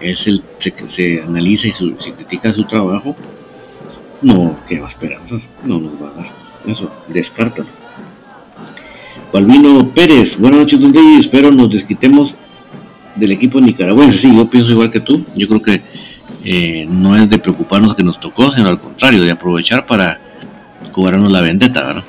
es 0.00 0.26
el 0.26 0.42
se, 0.58 0.74
se 0.88 1.22
analiza 1.22 1.68
y 1.68 1.72
se 1.72 2.12
critica 2.12 2.52
su 2.52 2.64
trabajo, 2.64 3.14
no 4.22 4.56
queda 4.66 4.86
esperanzas, 4.86 5.42
no 5.64 5.78
nos 5.78 5.92
va 5.94 6.08
a 6.08 6.12
dar. 6.12 6.30
Eso, 6.66 6.90
descártalo. 7.08 7.68
Balvino 9.32 9.88
Pérez, 9.90 10.38
buenas 10.38 10.60
noches, 10.60 10.80
don 10.80 10.94
Rey, 10.94 11.18
espero 11.20 11.50
nos 11.50 11.70
desquitemos 11.70 12.34
del 13.16 13.32
equipo 13.32 13.60
nicaragüense. 13.60 14.18
Sí, 14.18 14.34
yo 14.34 14.48
pienso 14.48 14.70
igual 14.70 14.90
que 14.90 15.00
tú. 15.00 15.24
Yo 15.34 15.48
creo 15.48 15.62
que 15.62 15.82
eh, 16.44 16.86
no 16.88 17.16
es 17.16 17.28
de 17.28 17.38
preocuparnos 17.38 17.94
que 17.94 18.02
nos 18.02 18.20
tocó, 18.20 18.52
sino 18.52 18.68
al 18.68 18.78
contrario, 18.78 19.22
de 19.22 19.30
aprovechar 19.30 19.86
para 19.86 20.20
cobrarnos 20.92 21.32
la 21.32 21.40
vendetta, 21.40 21.82
¿verdad? 21.82 22.04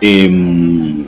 Em, 0.00 1.06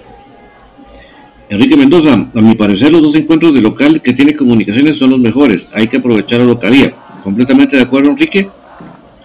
Enrique 1.48 1.76
Mendoza, 1.76 2.28
a 2.34 2.40
mi 2.40 2.54
parecer 2.54 2.92
los 2.92 3.02
dos 3.02 3.14
encuentros 3.14 3.52
de 3.54 3.60
local 3.60 4.00
que 4.02 4.12
tiene 4.12 4.36
comunicaciones 4.36 4.98
son 4.98 5.10
los 5.10 5.18
mejores, 5.18 5.66
hay 5.72 5.88
que 5.88 5.98
aprovechar 5.98 6.40
la 6.40 6.46
localía. 6.46 6.94
Completamente 7.22 7.76
de 7.76 7.82
acuerdo, 7.82 8.10
Enrique. 8.10 8.48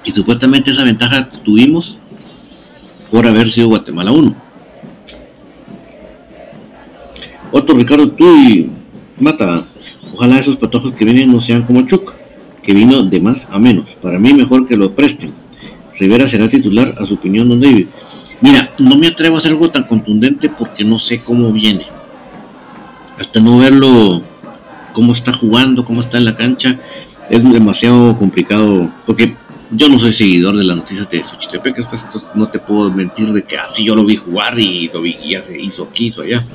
Y 0.03 0.11
supuestamente 0.11 0.71
esa 0.71 0.83
ventaja 0.83 1.29
tuvimos 1.43 1.97
por 3.11 3.25
haber 3.25 3.49
sido 3.49 3.67
Guatemala 3.67 4.11
1. 4.11 4.35
Otro 7.51 7.75
Ricardo 7.77 8.11
Tuy 8.11 8.69
mata. 9.19 9.65
Ojalá 10.13 10.39
esos 10.39 10.57
patojos 10.57 10.93
que 10.93 11.05
vienen 11.05 11.31
no 11.31 11.41
sean 11.41 11.63
como 11.63 11.81
Chuck, 11.83 12.13
que 12.61 12.73
vino 12.73 13.03
de 13.03 13.19
más 13.19 13.47
a 13.49 13.59
menos. 13.59 13.85
Para 14.01 14.19
mí 14.19 14.33
mejor 14.33 14.67
que 14.67 14.77
lo 14.77 14.93
presten. 14.93 15.33
Rivera 15.97 16.27
será 16.27 16.49
titular 16.49 16.95
a 16.99 17.05
su 17.05 17.13
opinión, 17.15 17.49
don 17.49 17.61
David. 17.61 17.87
Mira, 18.45 18.69
no 18.77 18.95
me 18.95 19.07
atrevo 19.07 19.37
a 19.37 19.39
hacer 19.39 19.49
algo 19.49 19.71
tan 19.71 19.85
contundente 19.85 20.49
porque 20.49 20.83
no 20.83 20.99
sé 20.99 21.19
cómo 21.19 21.51
viene. 21.51 21.87
Hasta 23.19 23.39
no 23.39 23.57
verlo, 23.57 24.21
cómo 24.93 25.13
está 25.13 25.33
jugando, 25.33 25.83
cómo 25.83 26.01
está 26.01 26.19
en 26.19 26.25
la 26.25 26.35
cancha, 26.35 26.77
es 27.27 27.43
demasiado 27.43 28.15
complicado. 28.15 28.87
Porque 29.07 29.35
yo 29.71 29.89
no 29.89 29.99
soy 29.99 30.13
seguidor 30.13 30.55
de 30.57 30.63
las 30.63 30.77
noticias 30.77 31.09
de 31.09 31.23
Xochitepec, 31.23 31.89
pues, 31.89 32.03
entonces 32.03 32.29
no 32.35 32.47
te 32.47 32.59
puedo 32.59 32.91
mentir 32.91 33.33
de 33.33 33.41
que 33.41 33.57
así 33.57 33.83
yo 33.83 33.95
lo 33.95 34.05
vi 34.05 34.15
jugar 34.15 34.59
y 34.59 34.91
lo 34.93 35.01
vi 35.01 35.17
y 35.23 35.31
ya 35.31 35.41
se 35.41 35.59
hizo 35.59 35.85
aquí, 35.89 36.05
hizo 36.05 36.21
allá. 36.21 36.45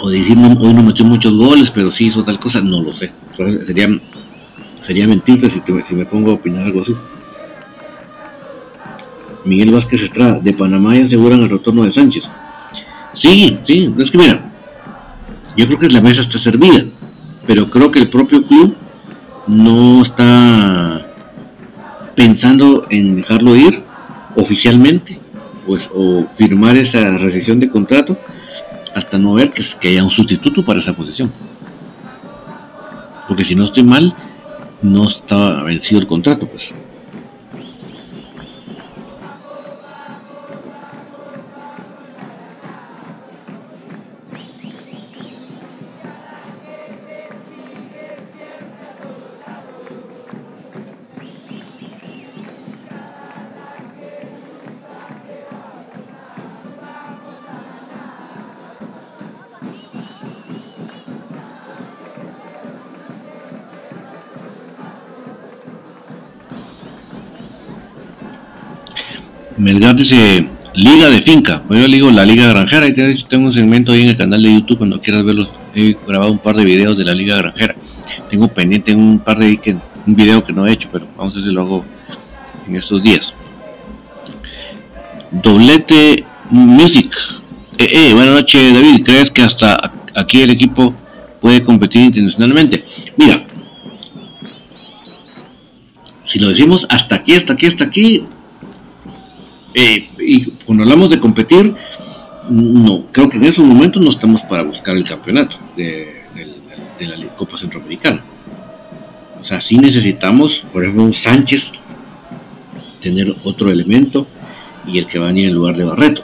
O 0.00 0.10
decir, 0.10 0.36
hoy 0.36 0.74
no 0.74 0.82
metió 0.82 1.02
muchos 1.02 1.32
goles, 1.32 1.70
pero 1.70 1.90
sí 1.90 2.08
hizo 2.08 2.22
tal 2.24 2.38
cosa, 2.38 2.60
no 2.60 2.82
lo 2.82 2.94
sé. 2.94 3.10
sería, 3.64 3.88
sería 4.82 5.08
mentirte 5.08 5.48
si, 5.48 5.62
si 5.88 5.94
me 5.94 6.04
pongo 6.04 6.32
a 6.32 6.34
opinar 6.34 6.64
algo 6.64 6.82
así. 6.82 6.94
Miguel 9.44 9.72
Vázquez 9.72 10.02
Estrada, 10.02 10.40
de 10.40 10.52
Panamá 10.52 10.96
y 10.96 11.02
aseguran 11.02 11.42
el 11.42 11.50
retorno 11.50 11.84
de 11.84 11.92
Sánchez. 11.92 12.24
Sí, 13.12 13.58
sí, 13.64 13.94
es 13.98 14.10
que 14.10 14.18
mira, 14.18 14.52
yo 15.56 15.66
creo 15.66 15.78
que 15.78 15.88
la 15.88 16.00
mesa 16.00 16.22
está 16.22 16.38
servida, 16.38 16.84
pero 17.46 17.70
creo 17.70 17.90
que 17.90 18.00
el 18.00 18.08
propio 18.08 18.44
club 18.46 18.74
no 19.46 20.02
está 20.02 21.06
pensando 22.14 22.86
en 22.90 23.16
dejarlo 23.16 23.54
ir 23.54 23.82
oficialmente 24.36 25.20
pues, 25.66 25.88
o 25.94 26.26
firmar 26.34 26.76
esa 26.76 27.16
rescisión 27.18 27.60
de 27.60 27.68
contrato 27.68 28.16
hasta 28.94 29.18
no 29.18 29.34
ver 29.34 29.52
que, 29.52 29.64
que 29.80 29.88
haya 29.88 30.04
un 30.04 30.10
sustituto 30.10 30.64
para 30.64 30.80
esa 30.80 30.92
posición. 30.92 31.32
Porque 33.26 33.44
si 33.44 33.54
no 33.54 33.64
estoy 33.64 33.82
mal, 33.82 34.14
no 34.82 35.08
está 35.08 35.62
vencido 35.62 36.00
el 36.00 36.06
contrato, 36.06 36.46
pues. 36.46 36.72
Melgar 69.64 69.96
dice 69.96 70.46
Liga 70.74 71.08
de 71.08 71.22
Finca. 71.22 71.62
Yo 71.70 71.88
le 71.88 71.96
digo 71.96 72.10
la 72.10 72.26
Liga 72.26 72.48
Granjera. 72.48 72.86
Y 72.86 72.92
tengo 73.24 73.46
un 73.46 73.52
segmento 73.52 73.92
ahí 73.92 74.02
en 74.02 74.08
el 74.08 74.16
canal 74.16 74.42
de 74.42 74.52
YouTube 74.52 74.76
cuando 74.76 75.00
quieras 75.00 75.24
verlo. 75.24 75.48
He 75.74 75.96
grabado 76.06 76.32
un 76.32 76.38
par 76.38 76.54
de 76.54 76.66
videos 76.66 76.98
de 76.98 77.04
la 77.04 77.14
Liga 77.14 77.38
Granjera. 77.38 77.74
Tengo 78.28 78.48
pendiente 78.48 78.94
un 78.94 79.20
par 79.20 79.38
de 79.38 79.56
que, 79.56 79.74
un 80.06 80.14
video 80.14 80.44
que 80.44 80.52
no 80.52 80.66
he 80.66 80.72
hecho, 80.72 80.90
pero 80.92 81.08
vamos 81.16 81.32
a 81.32 81.36
ver 81.36 81.46
si 81.46 81.50
lo 81.50 81.62
hago 81.62 81.84
en 82.68 82.76
estos 82.76 83.02
días. 83.02 83.32
Doblete 85.30 86.24
Music. 86.50 87.16
Eh, 87.78 87.88
eh, 87.90 88.12
buenas 88.12 88.34
noches, 88.34 88.74
David. 88.74 89.02
¿Crees 89.02 89.30
que 89.30 89.40
hasta 89.40 89.92
aquí 90.14 90.42
el 90.42 90.50
equipo 90.50 90.94
puede 91.40 91.62
competir 91.62 92.02
internacionalmente? 92.02 92.84
Mira, 93.16 93.46
si 96.22 96.38
lo 96.38 96.50
decimos 96.50 96.86
hasta 96.90 97.14
aquí, 97.14 97.34
hasta 97.34 97.54
aquí, 97.54 97.66
hasta 97.66 97.84
aquí, 97.84 98.26
eh, 99.74 100.08
y 100.18 100.44
cuando 100.64 100.84
hablamos 100.84 101.10
de 101.10 101.18
competir, 101.18 101.74
no, 102.48 103.06
creo 103.10 103.28
que 103.28 103.38
en 103.38 103.44
estos 103.44 103.64
momentos 103.64 104.02
no 104.02 104.10
estamos 104.10 104.42
para 104.42 104.62
buscar 104.62 104.96
el 104.96 105.04
campeonato 105.04 105.56
de, 105.76 106.22
la 107.00 107.16
Copa 107.36 107.56
Centroamericana. 107.56 108.22
O 109.40 109.44
sea, 109.44 109.60
sí 109.60 109.76
necesitamos, 109.76 110.64
por 110.72 110.82
ejemplo, 110.82 111.04
un 111.04 111.12
Sánchez, 111.12 111.70
tener 113.00 113.34
otro 113.44 113.70
elemento 113.70 114.26
y 114.86 114.98
el 114.98 115.06
que 115.06 115.18
va 115.18 115.26
a 115.26 115.28
venir 115.28 115.48
en 115.48 115.54
lugar 115.54 115.76
de 115.76 115.84
Barreto. 115.84 116.22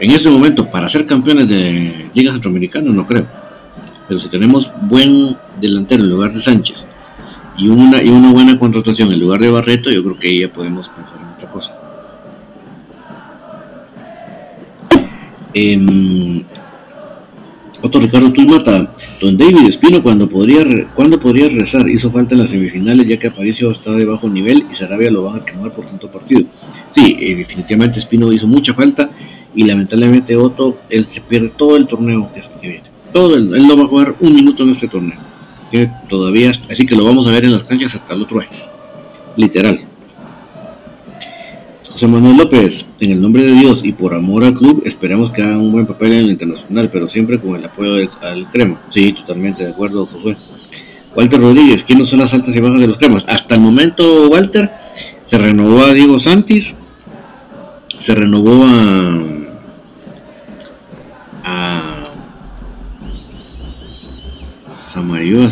En 0.00 0.10
este 0.10 0.28
momento, 0.28 0.66
para 0.66 0.88
ser 0.88 1.06
campeones 1.06 1.48
de 1.48 2.06
Liga 2.14 2.32
Centroamericana, 2.32 2.90
no 2.90 3.06
creo. 3.06 3.26
Pero 4.08 4.20
si 4.20 4.28
tenemos 4.28 4.70
buen 4.82 5.36
delantero 5.60 6.02
en 6.02 6.10
lugar 6.10 6.32
de 6.32 6.42
Sánchez 6.42 6.84
y 7.56 7.68
una, 7.68 8.02
y 8.02 8.08
una 8.08 8.32
buena 8.32 8.58
contratación 8.58 9.12
en 9.12 9.20
lugar 9.20 9.40
de 9.40 9.50
Barreto, 9.50 9.90
yo 9.90 10.02
creo 10.02 10.18
que 10.18 10.28
ahí 10.28 10.40
ya 10.40 10.52
podemos 10.52 10.88
pensar 10.88 11.16
en 11.20 11.34
otra 11.36 11.50
cosa. 11.50 11.73
Eh, 15.54 16.42
otro 17.84 18.00
Ricardo 18.00 18.32
Tulmata, 18.32 18.94
don 19.20 19.36
David 19.36 19.68
Espino, 19.68 20.02
cuando 20.02 20.26
podría, 20.26 20.64
¿cuándo 20.94 21.20
podría 21.20 21.50
rezar? 21.50 21.86
Hizo 21.86 22.10
falta 22.10 22.34
en 22.34 22.40
las 22.40 22.48
semifinales 22.48 23.06
ya 23.06 23.18
que 23.18 23.26
Aparicio 23.26 23.70
estaba 23.70 23.96
de 23.96 24.06
bajo 24.06 24.26
nivel 24.26 24.64
y 24.72 24.74
Sarabia 24.74 25.10
lo 25.10 25.24
van 25.24 25.42
a 25.42 25.44
quemar 25.44 25.70
por 25.72 25.84
tanto 25.84 26.10
partido. 26.10 26.44
Sí, 26.92 27.14
eh, 27.20 27.36
definitivamente 27.36 27.98
Espino 27.98 28.32
hizo 28.32 28.46
mucha 28.46 28.72
falta 28.72 29.10
y 29.54 29.64
lamentablemente 29.64 30.34
Otto, 30.34 30.78
él 30.88 31.04
se 31.04 31.20
pierde 31.20 31.50
todo 31.50 31.76
el 31.76 31.86
torneo 31.86 32.30
que 32.34 32.40
viene. 32.66 32.84
Todo 33.12 33.36
él 33.36 33.50
no 33.50 33.76
va 33.76 33.82
a 33.82 33.86
jugar 33.86 34.14
un 34.18 34.34
minuto 34.34 34.62
en 34.62 34.70
este 34.70 34.88
torneo. 34.88 35.18
Todavía, 36.08 36.52
así 36.70 36.86
que 36.86 36.96
lo 36.96 37.04
vamos 37.04 37.26
a 37.26 37.32
ver 37.32 37.44
en 37.44 37.52
las 37.52 37.64
canchas 37.64 37.94
hasta 37.94 38.14
el 38.14 38.22
otro 38.22 38.40
año. 38.40 38.48
Literal. 39.36 39.80
José 41.94 42.08
Manuel 42.08 42.36
López, 42.36 42.84
en 42.98 43.12
el 43.12 43.20
nombre 43.20 43.44
de 43.44 43.52
Dios 43.52 43.82
y 43.84 43.92
por 43.92 44.14
amor 44.14 44.42
al 44.42 44.54
club, 44.54 44.82
esperamos 44.84 45.30
que 45.30 45.42
hagan 45.42 45.60
un 45.60 45.70
buen 45.70 45.86
papel 45.86 46.10
en 46.10 46.18
el 46.24 46.30
internacional, 46.30 46.90
pero 46.92 47.08
siempre 47.08 47.38
con 47.38 47.54
el 47.54 47.64
apoyo 47.64 47.94
del, 47.94 48.10
al 48.20 48.50
crema. 48.50 48.80
Sí, 48.88 49.12
totalmente 49.12 49.62
de 49.62 49.70
acuerdo, 49.70 50.04
Josué. 50.04 50.36
Walter 51.14 51.40
Rodríguez, 51.40 51.84
¿quiénes 51.84 52.08
son 52.08 52.18
las 52.18 52.34
altas 52.34 52.52
y 52.52 52.58
bajas 52.58 52.80
de 52.80 52.88
los 52.88 52.98
cremas? 52.98 53.24
Hasta 53.28 53.54
el 53.54 53.60
momento, 53.60 54.28
Walter, 54.28 54.72
se 55.24 55.38
renovó 55.38 55.84
a 55.84 55.92
Diego 55.92 56.18
Santis, 56.18 56.74
se 58.00 58.12
renovó 58.12 58.64
a, 58.64 59.22
a 61.44 62.04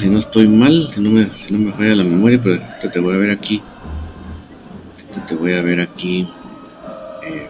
si 0.01 0.09
no 0.09 0.18
estoy 0.18 0.49
mal, 0.49 0.90
si 0.93 1.01
no 1.01 1.11
me 1.11 1.72
falla 1.72 1.95
la 1.95 2.05
memoria, 2.05 2.40
pero 2.43 2.61
te 2.93 2.99
voy 2.99 3.14
a 3.14 3.18
ver 3.18 3.30
aquí 3.30 3.62
te 5.21 5.35
voy 5.35 5.55
a 5.55 5.63
ver 5.63 5.81
aquí 5.81 6.29
eh, 7.25 7.49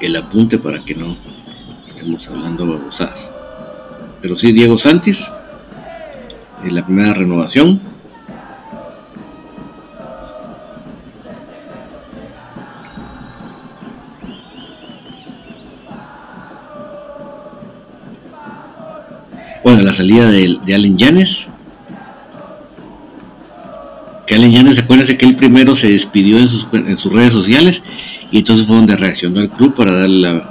el 0.00 0.16
apunte 0.16 0.58
para 0.58 0.84
que 0.84 0.94
no 0.94 1.16
estemos 1.86 2.26
hablando 2.28 2.66
babosadas. 2.66 3.28
Pero 4.20 4.36
sí, 4.36 4.52
Diego 4.52 4.78
Santis, 4.78 5.24
en 6.64 6.74
la 6.74 6.84
primera 6.84 7.14
renovación. 7.14 7.80
Bueno, 19.62 19.82
la 19.82 19.92
salida 19.92 20.30
de, 20.30 20.58
Allen 20.74 20.96
Yanes 20.96 21.46
que 24.28 24.34
Allen 24.34 24.52
Yanes, 24.52 24.78
acuérdense 24.78 25.16
que 25.16 25.24
él 25.24 25.36
primero 25.36 25.74
se 25.74 25.90
despidió 25.90 26.38
en 26.38 26.48
sus, 26.50 26.66
en 26.72 26.98
sus 26.98 27.10
redes 27.10 27.32
sociales 27.32 27.82
y 28.30 28.38
entonces 28.38 28.66
fue 28.66 28.76
donde 28.76 28.94
reaccionó 28.94 29.40
el 29.40 29.48
club 29.48 29.74
para 29.74 29.92
darle 29.94 30.42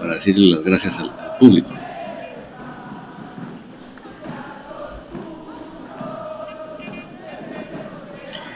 para 0.00 0.14
decirle 0.16 0.56
las 0.56 0.64
gracias 0.64 0.94
al, 0.98 1.12
público. 1.38 1.68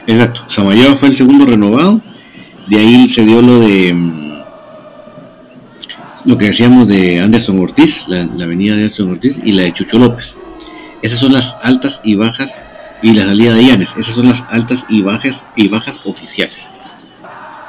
Exacto, 0.07 0.43
Samayoa 0.49 0.95
fue 0.95 1.09
el 1.09 1.15
segundo 1.15 1.45
renovado, 1.45 2.01
de 2.67 2.77
ahí 2.77 3.07
se 3.07 3.23
dio 3.23 3.41
lo 3.41 3.59
de 3.59 3.93
mm, 3.93 4.41
lo 6.25 6.37
que 6.37 6.45
decíamos 6.47 6.87
de 6.87 7.19
Anderson 7.21 7.59
Ortiz, 7.59 8.03
la, 8.07 8.25
la 8.25 8.45
avenida 8.45 8.75
de 8.75 8.83
Anderson 8.83 9.11
Ortiz 9.11 9.37
y 9.45 9.53
la 9.53 9.61
de 9.61 9.73
Chucho 9.73 9.97
López. 9.97 10.35
Esas 11.01 11.19
son 11.19 11.33
las 11.33 11.55
altas 11.63 12.01
y 12.03 12.15
bajas 12.15 12.61
y 13.01 13.13
la 13.13 13.25
salida 13.25 13.53
de 13.53 13.65
Yanes. 13.65 13.89
Esas 13.97 14.15
son 14.15 14.29
las 14.29 14.43
altas 14.49 14.85
y 14.89 15.01
bajas 15.01 15.43
y 15.55 15.67
bajas 15.67 15.99
oficiales. 16.05 16.57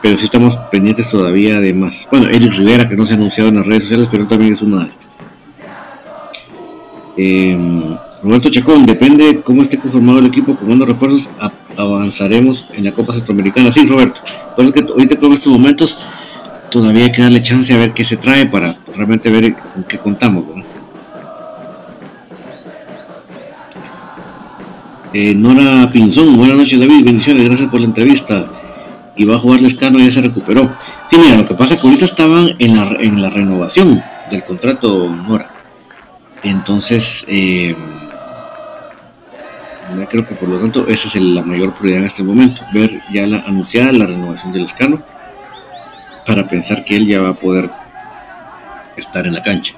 Pero 0.02 0.18
si 0.18 0.24
estamos 0.24 0.56
pendientes 0.70 1.08
todavía 1.10 1.58
de 1.58 1.72
más. 1.72 2.08
Bueno, 2.10 2.28
Eric 2.28 2.52
Rivera, 2.54 2.88
que 2.88 2.96
no 2.96 3.06
se 3.06 3.14
ha 3.14 3.16
anunciado 3.16 3.50
en 3.50 3.56
las 3.56 3.66
redes 3.66 3.84
sociales, 3.84 4.08
pero 4.10 4.26
también 4.26 4.54
es 4.54 4.62
una 4.62 4.84
de 4.84 4.90
estas. 4.90 5.06
Em, 7.16 7.96
Roberto 8.22 8.50
Chacón, 8.50 8.86
depende 8.86 9.40
cómo 9.42 9.62
esté 9.62 9.78
conformado 9.78 10.18
el 10.18 10.26
equipo, 10.26 10.56
con 10.56 10.80
refuerzos, 10.80 11.28
avanzaremos 11.76 12.66
en 12.72 12.84
la 12.84 12.92
Copa 12.92 13.14
Centroamericana. 13.14 13.72
Sí, 13.72 13.86
Roberto. 13.86 14.20
Por 14.56 14.64
eso 14.64 14.74
que 14.74 14.80
ahorita 14.80 15.16
con 15.16 15.32
estos 15.32 15.52
momentos 15.52 15.98
todavía 16.70 17.04
hay 17.04 17.12
que 17.12 17.22
darle 17.22 17.42
chance 17.42 17.72
a 17.72 17.76
ver 17.76 17.92
qué 17.92 18.04
se 18.04 18.16
trae 18.16 18.46
para 18.46 18.76
realmente 18.96 19.30
ver 19.30 19.54
con 19.54 19.84
qué 19.84 19.98
contamos. 19.98 20.44
Eh, 25.14 25.34
Nora 25.34 25.90
Pinzón, 25.92 26.38
buenas 26.38 26.56
noches 26.56 26.80
David, 26.80 27.04
bendiciones, 27.04 27.44
gracias 27.44 27.68
por 27.68 27.80
la 27.80 27.86
entrevista. 27.86 28.46
Y 29.14 29.26
va 29.26 29.36
a 29.36 29.38
jugar 29.38 29.60
Lescano, 29.60 29.98
ya 29.98 30.10
se 30.10 30.22
recuperó. 30.22 30.70
Sí, 31.10 31.18
mira, 31.18 31.36
lo 31.36 31.46
que 31.46 31.54
pasa 31.54 31.74
es 31.74 31.80
que 31.80 31.86
ahorita 31.86 32.06
estaban 32.06 32.56
en 32.58 32.76
la, 32.76 32.96
en 32.98 33.20
la 33.20 33.28
renovación 33.28 34.02
del 34.30 34.42
contrato 34.42 35.10
Nora. 35.10 35.50
Entonces, 36.42 37.26
eh, 37.28 37.76
creo 40.08 40.26
que 40.26 40.34
por 40.34 40.48
lo 40.48 40.58
tanto 40.58 40.88
esa 40.88 41.08
es 41.08 41.14
la 41.16 41.42
mayor 41.42 41.74
prioridad 41.74 42.00
en 42.00 42.06
este 42.06 42.22
momento, 42.22 42.62
ver 42.72 43.02
ya 43.12 43.26
la 43.26 43.40
anunciada 43.40 43.92
la 43.92 44.06
renovación 44.06 44.50
del 44.50 44.62
Lescano 44.62 45.02
para 46.26 46.48
pensar 46.48 46.86
que 46.86 46.96
él 46.96 47.06
ya 47.06 47.20
va 47.20 47.30
a 47.30 47.34
poder 47.34 47.70
estar 48.96 49.26
en 49.26 49.34
la 49.34 49.42
cancha. 49.42 49.74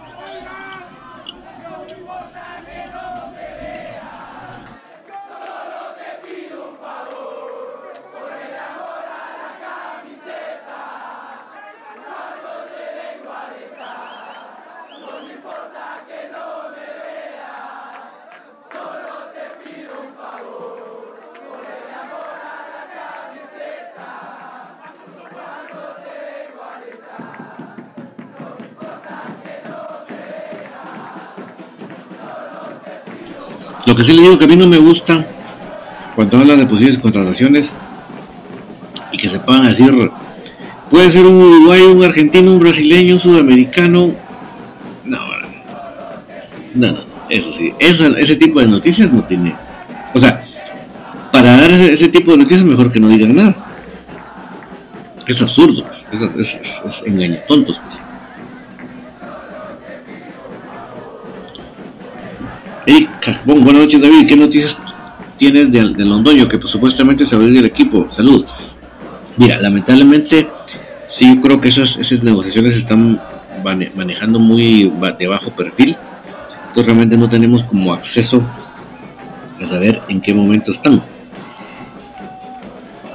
Lo 33.86 33.94
que 33.94 34.02
sí 34.02 34.12
le 34.12 34.22
digo 34.22 34.38
que 34.38 34.44
a 34.44 34.48
mí 34.48 34.56
no 34.56 34.66
me 34.66 34.78
gusta 34.78 35.26
cuando 36.14 36.38
hablan 36.38 36.58
de 36.60 36.66
posibles 36.66 36.98
contrataciones 36.98 37.70
y 39.12 39.16
que 39.18 39.28
se 39.28 39.38
puedan 39.38 39.68
decir, 39.68 39.92
puede 40.90 41.10
ser 41.10 41.26
un 41.26 41.36
uruguayo, 41.36 41.92
un 41.92 42.04
argentino, 42.04 42.52
un 42.52 42.60
brasileño, 42.60 43.14
un 43.14 43.20
sudamericano. 43.20 44.14
No, 45.04 45.18
no, 46.74 46.92
no, 46.92 46.98
eso 47.28 47.52
sí, 47.52 47.72
ese 47.78 48.36
tipo 48.36 48.60
de 48.60 48.66
noticias 48.66 49.12
no 49.12 49.22
tiene. 49.24 49.54
O 50.14 50.20
sea, 50.20 50.44
para 51.32 51.56
dar 51.56 51.70
ese, 51.72 52.08
tipo 52.08 52.30
de 52.30 52.38
noticias 52.38 52.64
mejor 52.64 52.90
que 52.90 53.00
no 53.00 53.08
digan 53.08 53.34
nada. 53.34 53.56
Es 55.26 55.40
absurdo, 55.40 55.84
es, 56.38 56.54
es, 56.54 57.02
engaño 57.06 57.38
tontos. 57.48 57.76
Eric 63.26 63.40
buenas 63.44 63.84
noches 63.84 64.02
David, 64.02 64.26
¿qué 64.26 64.36
noticias 64.36 64.76
tienes 65.38 65.72
de, 65.72 65.82
Londoño 65.82 66.46
que 66.46 66.58
pues, 66.58 66.70
supuestamente 66.70 67.24
se 67.24 67.36
va 67.36 67.42
a 67.42 67.46
ir 67.46 67.54
del 67.54 67.64
equipo? 67.64 68.06
Salud. 68.14 68.44
Mira, 69.36 69.58
lamentablemente 69.60 70.48
sí 71.08 71.34
yo 71.34 71.40
creo 71.40 71.60
que 71.60 71.70
esas, 71.70 71.96
esas 71.96 72.22
negociaciones 72.22 72.76
están 72.76 73.18
manejando 73.94 74.38
muy 74.38 74.92
de 75.18 75.26
bajo 75.26 75.50
perfil. 75.50 75.96
Entonces 76.68 76.84
realmente 76.84 77.16
no 77.16 77.28
tenemos 77.28 77.62
como 77.64 77.94
acceso 77.94 78.42
a 79.62 79.66
saber 79.68 80.02
en 80.08 80.20
qué 80.20 80.34
momento 80.34 80.72
están. 80.72 81.00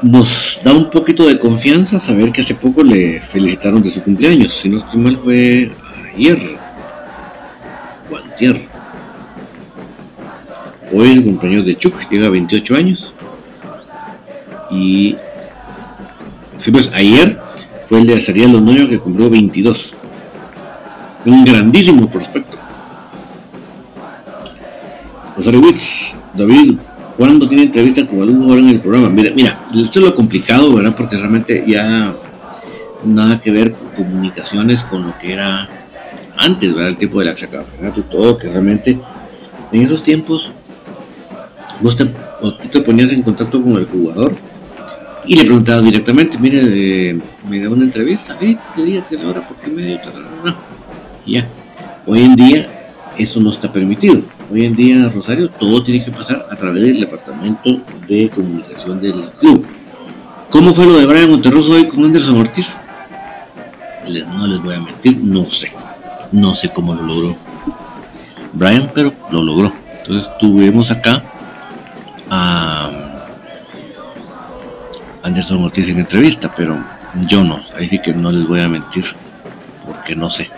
Nos 0.02 0.60
da 0.64 0.74
un 0.74 0.90
poquito 0.90 1.28
de 1.28 1.38
confianza 1.38 2.00
saber 2.00 2.32
que 2.32 2.42
hace 2.42 2.56
poco 2.56 2.84
le 2.84 3.20
felicitaron 3.20 3.84
de 3.84 3.92
su 3.92 4.02
cumpleaños. 4.02 4.58
Si 4.60 4.70
no 4.70 4.80
estoy 4.80 5.00
mal 5.00 5.18
fue 5.18 5.72
ayer. 6.16 6.58
O 8.10 8.69
Hoy 10.92 11.12
el 11.12 11.24
cumpleaños 11.24 11.66
de 11.66 11.78
Chuck, 11.78 12.10
llega 12.10 12.28
a 12.28 12.30
28 12.30 12.76
años. 12.76 13.14
Y 14.72 15.16
sí, 16.58 16.72
pues 16.72 16.90
ayer 16.94 17.40
fue 17.88 18.00
el 18.00 18.08
de 18.08 18.18
Azariel 18.18 18.52
Londoño 18.52 18.88
que 18.88 19.00
cumplió 19.00 19.30
22. 19.30 19.94
Un 21.26 21.46
grandísimo 21.46 22.10
prospecto. 22.10 22.58
Rosario 25.36 25.62
Witz, 25.62 26.14
David, 26.34 26.78
¿cuándo 27.18 27.48
tiene 27.48 27.64
entrevista 27.64 28.06
con 28.06 28.22
algún 28.22 28.44
jugador 28.44 28.60
en 28.60 28.70
el 28.70 28.80
programa? 28.80 29.10
Mira, 29.10 29.32
mira, 29.34 29.60
esto 29.74 30.00
es 30.00 30.06
lo 30.06 30.16
complicado, 30.16 30.74
¿verdad? 30.74 30.96
Porque 30.96 31.18
realmente 31.18 31.64
ya 31.68 32.14
nada 33.06 33.40
que 33.40 33.52
ver 33.52 33.72
con 33.72 33.90
comunicaciones 33.90 34.82
con 34.84 35.04
lo 35.04 35.18
que 35.18 35.34
era 35.34 35.68
antes, 36.38 36.74
¿verdad? 36.74 36.90
El 36.90 36.98
tipo 36.98 37.20
de 37.20 37.26
la 37.26 37.36
campeonato 37.36 38.00
y 38.00 38.04
todo, 38.04 38.38
que 38.38 38.50
realmente 38.50 39.00
En 39.72 39.84
esos 39.84 40.04
tiempos, 40.04 40.52
vos 41.82 41.96
te, 41.96 42.06
tú 42.06 42.70
te 42.72 42.82
ponías 42.82 43.12
en 43.12 43.24
contacto 43.24 43.62
con 43.62 43.74
el 43.74 43.86
jugador 43.86 44.34
y 45.26 45.36
le 45.36 45.46
preguntabas 45.46 45.86
directamente, 45.86 46.38
mire, 46.38 46.62
eh, 46.64 47.20
me 47.48 47.60
da 47.60 47.70
una 47.70 47.84
entrevista, 47.84 48.38
¿qué 48.40 48.58
día, 48.78 49.04
qué 49.08 49.18
hora, 49.18 49.48
por 49.48 49.58
qué 49.58 49.70
medio? 49.70 50.00
Ya. 51.26 51.48
Hoy 52.06 52.24
en 52.24 52.36
día 52.36 52.90
eso 53.18 53.40
no 53.40 53.52
está 53.52 53.72
permitido. 53.72 54.22
Hoy 54.52 54.66
en 54.66 54.76
día, 54.76 55.12
Rosario, 55.14 55.50
todo 55.50 55.84
tiene 55.84 56.04
que 56.04 56.12
pasar 56.12 56.48
a 56.50 56.56
través 56.56 56.82
del 56.82 57.02
departamento 57.02 57.82
de 58.08 58.30
comunicación 58.30 59.02
del 59.02 59.30
club. 59.40 59.66
¿Cómo 60.50 60.74
fue 60.74 60.86
lo 60.88 60.98
de 60.98 61.06
Brian 61.06 61.30
Monterroso 61.30 61.74
hoy 61.74 61.88
con 61.88 62.06
Anderson 62.06 62.38
Ortiz? 62.38 62.68
no 64.08 64.48
les 64.48 64.64
voy 64.64 64.74
a 64.74 64.80
mentir, 64.80 65.18
no 65.24 65.46
sé. 65.46 65.72
No 66.32 66.56
sé 66.56 66.70
cómo 66.70 66.96
lo 66.96 67.04
logró 67.04 67.36
Brian, 68.54 68.90
pero 68.96 69.14
lo 69.32 69.44
logró. 69.44 69.72
Entonces 70.00 70.32
tuvimos 70.40 70.90
acá 70.90 71.24
a 72.30 72.90
Anderson 75.24 75.64
Ortiz 75.64 75.88
en 75.90 76.00
entrevista, 76.00 76.54
pero 76.56 76.84
yo 77.28 77.44
no, 77.44 77.62
ahí 77.78 77.90
sí 77.90 78.00
que 78.00 78.14
no 78.14 78.32
les 78.32 78.48
voy 78.48 78.62
a 78.62 78.68
mentir, 78.68 79.06
porque 79.86 80.16
no 80.16 80.30
sé, 80.30 80.50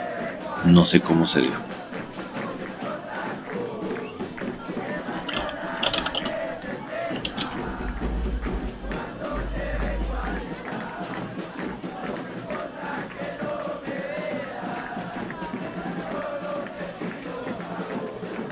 no 0.66 0.86
sé 0.86 1.00
cómo 1.02 1.28
se 1.28 1.42
dio. 1.42 1.72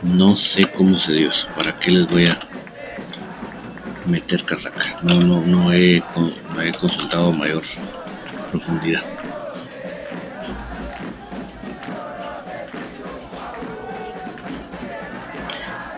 No 0.04 0.36
sé 0.36 0.66
cómo 0.66 0.96
se 0.96 1.14
dio 1.14 1.30
eso. 1.30 1.48
¿Para 1.56 1.80
qué 1.80 1.92
les 1.92 2.10
voy 2.10 2.26
a 2.26 2.38
meter 4.10 4.44
casaca? 4.44 5.00
No, 5.04 5.20
no, 5.22 5.42
no 5.46 5.72
he, 5.72 6.02
no 6.56 6.62
he 6.62 6.72
consultado 6.74 7.32
mayor 7.32 7.64
profundidad. 8.52 9.04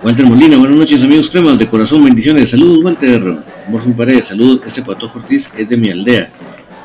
Walter 0.03 0.25
Molina, 0.25 0.57
buenas 0.57 0.77
noches 0.77 1.03
amigos 1.03 1.29
cremas, 1.29 1.59
de 1.59 1.67
corazón, 1.67 2.03
bendiciones, 2.03 2.49
saludos 2.49 2.83
Walter, 2.83 3.37
Morfin 3.69 3.93
Paredes, 3.93 4.29
saludos, 4.29 4.61
este 4.65 4.81
Pato 4.81 5.11
Ortiz 5.13 5.47
es 5.55 5.69
de 5.69 5.77
mi 5.77 5.91
aldea, 5.91 6.27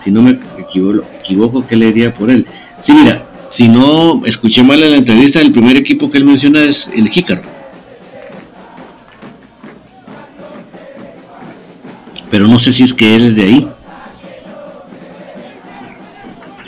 si 0.05 0.11
no 0.11 0.21
me 0.21 0.39
equivoco, 0.59 1.03
equivoco 1.19 1.67
¿qué 1.67 1.77
le 1.77 1.87
diría 1.87 2.13
por 2.13 2.31
él? 2.31 2.47
Sí, 2.85 2.93
mira, 2.93 3.27
si 3.49 3.69
no 3.69 4.27
escuché 4.27 4.63
mal 4.63 4.83
en 4.83 4.91
la 4.91 4.97
entrevista, 4.99 5.41
el 5.41 5.51
primer 5.51 5.79
equipo 5.79 6.11
que 6.11 6.19
él 6.19 6.25
menciona 6.25 6.63
es 6.65 6.89
el 6.95 7.09
Jícaro. 7.09 7.56
Pero 12.37 12.49
no 12.49 12.59
sé 12.59 12.71
si 12.71 12.83
es 12.83 12.93
que 12.93 13.17
él 13.17 13.29
es 13.29 13.35
de 13.35 13.43
ahí. 13.45 13.69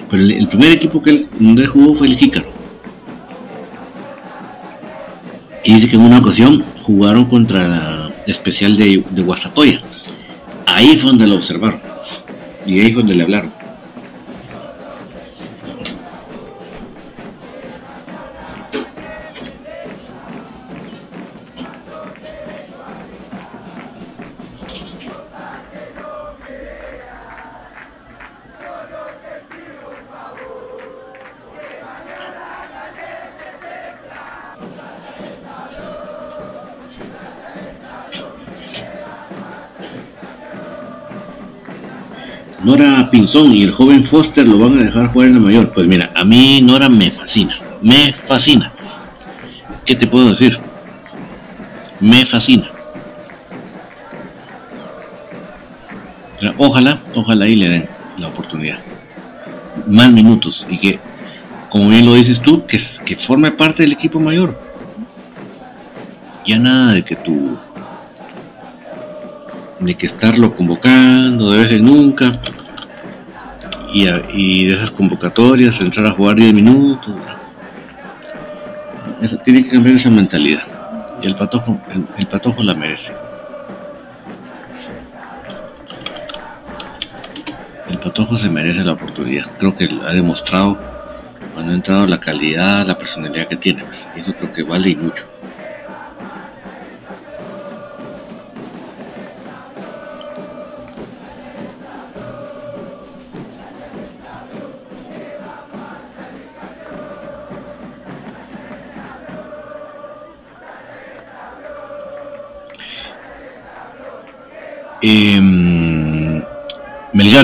Pero 0.09 0.23
el, 0.23 0.49
primer 0.49 0.73
equipo 0.73 1.03
que 1.03 1.11
él, 1.11 1.67
jugó 1.71 1.95
fue 1.95 2.07
el 2.07 2.17
Jícaro. 2.17 2.49
Y 5.63 5.75
dice 5.75 5.91
que 5.91 5.97
en 5.97 6.03
una 6.05 6.21
ocasión 6.21 6.65
jugaron 6.81 7.27
contra 7.27 7.69
la 7.69 8.11
especial 8.27 8.79
de, 8.79 9.05
de 9.11 9.23
Guasatoya. 9.23 9.83
Ahí 10.65 10.97
fue 10.97 11.11
donde 11.11 11.27
lo 11.27 11.35
observaron. 11.35 11.83
Y 12.65 12.81
ahí 12.81 12.91
fue 12.95 13.03
donde 13.03 13.17
le 13.17 13.25
hablaron. 13.25 13.58
Nora 42.69 43.09
Pinzón 43.11 43.55
y 43.55 43.63
el 43.63 43.73
joven 43.73 44.05
Foster 44.05 44.47
lo 44.47 44.59
van 44.59 44.79
a 44.79 44.85
dejar 44.85 45.07
jugar 45.07 45.31
en 45.31 45.37
el 45.37 45.41
mayor. 45.41 45.73
Pues 45.73 45.87
mira, 45.87 46.11
a 46.15 46.23
mí 46.23 46.61
Nora 46.61 46.91
me 46.91 47.11
fascina, 47.11 47.59
me 47.81 48.13
fascina. 48.13 48.75
¿Qué 49.87 49.95
te 49.95 50.07
puedo 50.07 50.29
decir? 50.33 50.59
Me 51.99 52.27
fascina. 52.27 52.67
ojalá, 56.59 57.01
ojalá 57.15 57.49
y 57.49 57.57
le 57.57 57.69
den 57.71 57.89
la 58.19 58.29
oportunidad. 58.29 58.81
Más 59.87 60.13
minutos 60.13 60.67
y 60.69 60.77
que, 60.77 60.99
como 61.71 61.89
bien 61.89 62.05
lo 62.05 62.17
dices 62.17 62.39
tú, 62.39 62.67
que, 62.67 62.79
que 63.07 63.17
forme 63.17 63.51
parte 63.51 63.83
del 63.83 63.93
equipo 63.93 64.21
mayor. 64.21 64.61
Ya 66.47 66.59
nada 66.59 66.93
de 66.93 67.03
que 67.03 67.17
tú 67.17 67.57
de 69.81 69.95
que 69.95 70.07
estarlo 70.07 70.55
convocando 70.55 71.53
de 71.53 71.59
vez 71.61 71.73
en 71.73 71.85
nunca 71.85 72.41
y, 73.93 74.67
de 74.67 74.75
esas 74.75 74.91
convocatorias 74.91 75.81
entrar 75.81 76.07
a 76.07 76.11
jugar 76.11 76.37
10 76.37 76.55
minutos. 76.55 77.15
tiene 79.45 79.65
que 79.65 79.71
cambiar 79.71 79.97
esa 79.97 80.11
mentalidad 80.11 80.63
y 81.23 81.27
el 81.27 81.35
patojo, 81.37 81.81
el, 82.17 82.27
patojo 82.27 82.63
la 82.63 82.75
merece. 82.75 83.13
El 87.91 87.99
patojo 87.99 88.37
se 88.37 88.49
merece 88.49 88.85
la 88.85 88.93
oportunidad. 88.93 89.47
Creo 89.59 89.77
que 89.77 89.89
ha 90.07 90.13
demostrado 90.13 90.79
cuando 91.55 91.73
ha 91.73 91.75
entrado 91.75 92.07
la 92.07 92.21
calidad, 92.21 92.87
la 92.87 92.97
personalidad 92.97 93.49
que 93.49 93.57
tiene. 93.57 93.83
Pues, 93.85 94.27
eso 94.27 94.37
creo 94.37 94.53
que 94.53 94.63
vale 94.63 94.91
y 94.91 94.97
mucho. 94.97 95.27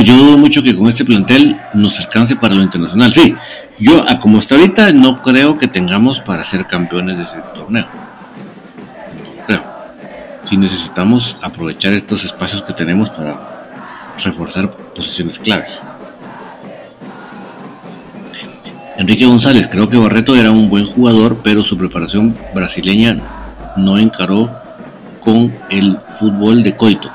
Yo 0.03 0.16
dudo 0.16 0.38
mucho 0.38 0.62
que 0.62 0.74
con 0.74 0.88
este 0.88 1.05
plantel 1.05 1.61
nos 1.72 2.01
alcance 2.01 2.34
para 2.36 2.55
lo 2.55 2.62
internacional. 2.62 3.12
Sí, 3.12 3.34
yo, 3.78 4.05
como 4.20 4.38
está 4.38 4.57
ahorita, 4.57 4.92
no 4.92 5.22
creo 5.22 5.57
que 5.59 5.68
tengamos 5.68 6.20
para 6.20 6.45
ser 6.45 6.66
campeones 6.66 7.18
de 7.18 7.24
ese 7.24 7.36
torneo. 7.55 7.86
Creo. 9.47 9.62
Si 10.45 10.57
necesitamos 10.57 11.36
aprovechar 11.42 11.92
estos 11.92 12.24
espacios 12.24 12.62
que 12.62 12.72
tenemos 12.72 13.11
para 13.11 13.38
reforzar 14.22 14.70
posiciones 14.70 15.38
claves. 15.38 15.70
Enrique 18.97 19.26
González, 19.26 19.68
creo 19.70 19.88
que 19.88 19.97
Barreto 19.97 20.34
era 20.36 20.51
un 20.51 20.68
buen 20.68 20.86
jugador, 20.86 21.38
pero 21.42 21.62
su 21.62 21.76
preparación 21.76 22.36
brasileña 22.55 23.16
no 23.76 23.99
encaró 23.99 24.51
con 25.22 25.53
el 25.70 25.99
fútbol 26.18 26.62
de 26.62 26.76
Coito 26.76 27.11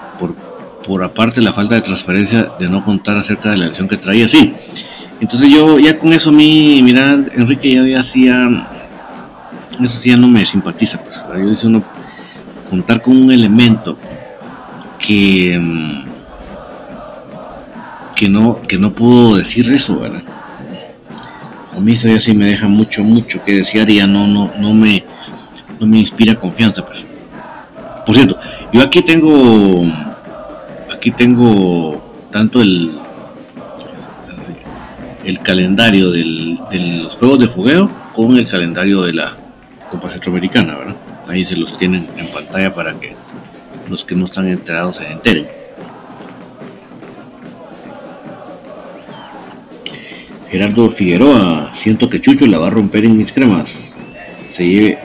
por 0.90 1.04
aparte 1.04 1.40
la 1.40 1.54
falta 1.54 1.76
de 1.76 1.82
transparencia 1.82 2.50
de 2.60 2.68
no 2.68 2.84
contar 2.84 3.16
acerca 3.16 3.52
de 3.52 3.58
la 3.58 3.66
elección 3.66 3.88
que 3.88 3.96
traía, 3.96 4.28
sí. 4.28 4.56
Entonces 5.22 5.48
yo 5.54 5.78
ya 5.78 6.00
con 6.00 6.12
eso 6.14 6.32
a 6.32 6.34
mí, 6.34 6.82
mira, 6.82 7.14
Enrique 7.14 7.88
ya, 7.92 8.00
hacía, 8.00 8.68
eso 9.80 9.98
sí 10.00 10.10
ya 10.10 10.18
no 10.18 10.28
me 10.28 10.44
simpatiza, 10.48 11.00
pues, 11.00 11.16
yo 11.44 11.50
dice 11.52 11.68
uno, 11.68 11.84
contar 12.72 13.04
con 13.04 13.16
un 13.16 13.32
elemento 13.32 14.00
que, 14.98 15.60
mm, 15.62 16.06
que 18.16 18.28
no, 18.28 18.60
que 18.64 18.80
no 18.80 18.92
puedo 18.92 19.38
decir 19.38 19.72
eso, 19.72 20.00
¿verdad? 20.00 20.24
A 21.78 21.80
mí 21.80 21.94
eso 21.94 22.08
ya 22.08 22.20
sí 22.20 22.34
me 22.34 22.48
deja 22.48 22.68
mucho, 22.68 23.04
mucho 23.04 23.44
que 23.46 23.58
desear 23.58 23.88
y 23.92 23.98
ya 23.98 24.08
no, 24.08 24.26
no, 24.26 24.52
no 24.58 24.74
me, 24.74 25.04
no 25.80 25.86
me 25.86 26.00
inspira 26.00 26.34
confianza, 26.34 26.84
pues. 26.84 27.06
Por 28.08 28.16
cierto, 28.16 28.40
yo 28.74 28.82
aquí 28.82 29.04
tengo 29.04 29.86
aquí 31.00 31.12
tengo 31.12 32.28
tanto 32.30 32.62
el, 32.62 33.00
el 35.24 35.40
calendario 35.40 36.12
de 36.12 36.26
los 36.76 37.16
juegos 37.16 37.40
de 37.40 37.48
fogueo 37.48 37.90
con 38.14 38.36
el 38.36 38.46
calendario 38.46 39.04
de 39.04 39.14
la 39.14 39.38
Copa 39.90 40.10
Centroamericana, 40.10 40.76
¿verdad? 40.76 40.96
Ahí 41.30 41.46
se 41.46 41.56
los 41.56 41.78
tienen 41.78 42.10
en 42.18 42.28
pantalla 42.28 42.74
para 42.76 43.00
que 43.00 43.16
los 43.90 44.04
que 44.04 44.14
no 44.14 44.26
están 44.26 44.50
enterados 44.50 44.98
se 44.98 45.10
enteren. 45.10 45.48
Gerardo 50.50 50.90
Figueroa, 50.90 51.72
siento 51.76 52.10
que 52.10 52.20
Chucho 52.20 52.46
la 52.46 52.58
va 52.58 52.68
a 52.68 52.72
romper 52.72 53.06
en 53.06 53.16
mis 53.16 53.32
cremas. 53.32 53.74
Se, 54.52 54.98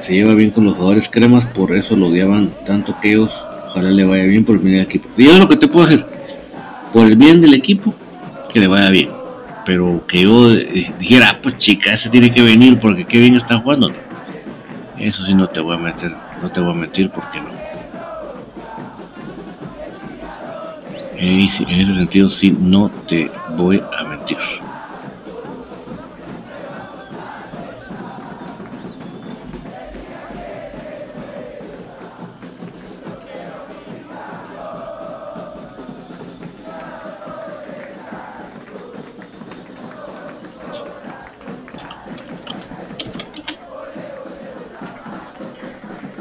se 0.00 0.12
lleva 0.12 0.34
bien 0.34 0.50
con 0.50 0.64
los 0.64 0.74
jugadores 0.74 1.08
cremas, 1.08 1.46
por 1.46 1.74
eso 1.74 1.96
lo 1.96 2.08
odiaban 2.08 2.52
tanto 2.66 2.94
que 3.00 3.12
ellos, 3.12 3.32
ojalá 3.74 3.90
le 3.90 4.04
vaya 4.04 4.22
bien 4.24 4.44
por 4.44 4.54
el 4.54 4.62
bien 4.62 4.74
del 4.76 4.84
equipo. 4.84 5.08
Y 5.16 5.36
lo 5.36 5.48
que 5.48 5.56
te 5.56 5.66
puedo 5.66 5.86
decir, 5.86 6.06
por 6.92 7.06
el 7.06 7.16
bien 7.16 7.40
del 7.40 7.54
equipo, 7.54 7.92
que 8.52 8.60
le 8.60 8.68
vaya 8.68 8.88
bien. 8.90 9.10
Pero 9.66 10.06
que 10.06 10.22
yo 10.22 10.50
dijera, 10.50 11.30
ah, 11.30 11.38
pues 11.42 11.56
chica, 11.56 11.92
ese 11.92 12.08
tiene 12.08 12.30
que 12.30 12.42
venir 12.42 12.78
porque 12.78 13.04
qué 13.04 13.18
bien 13.18 13.34
está 13.34 13.58
jugando. 13.58 13.90
Eso 14.98 15.24
sí 15.26 15.34
no 15.34 15.48
te 15.48 15.58
voy 15.58 15.74
a 15.74 15.78
meter, 15.78 16.14
no 16.40 16.50
te 16.50 16.60
voy 16.60 16.70
a 16.70 16.74
mentir 16.74 17.10
porque 17.10 17.40
no. 17.40 17.48
En 21.16 21.40
ese 21.40 21.94
sentido 21.94 22.30
sí 22.30 22.56
no 22.58 22.90
te 23.08 23.30
voy 23.56 23.82
a 23.98 24.04
mentir. 24.04 24.36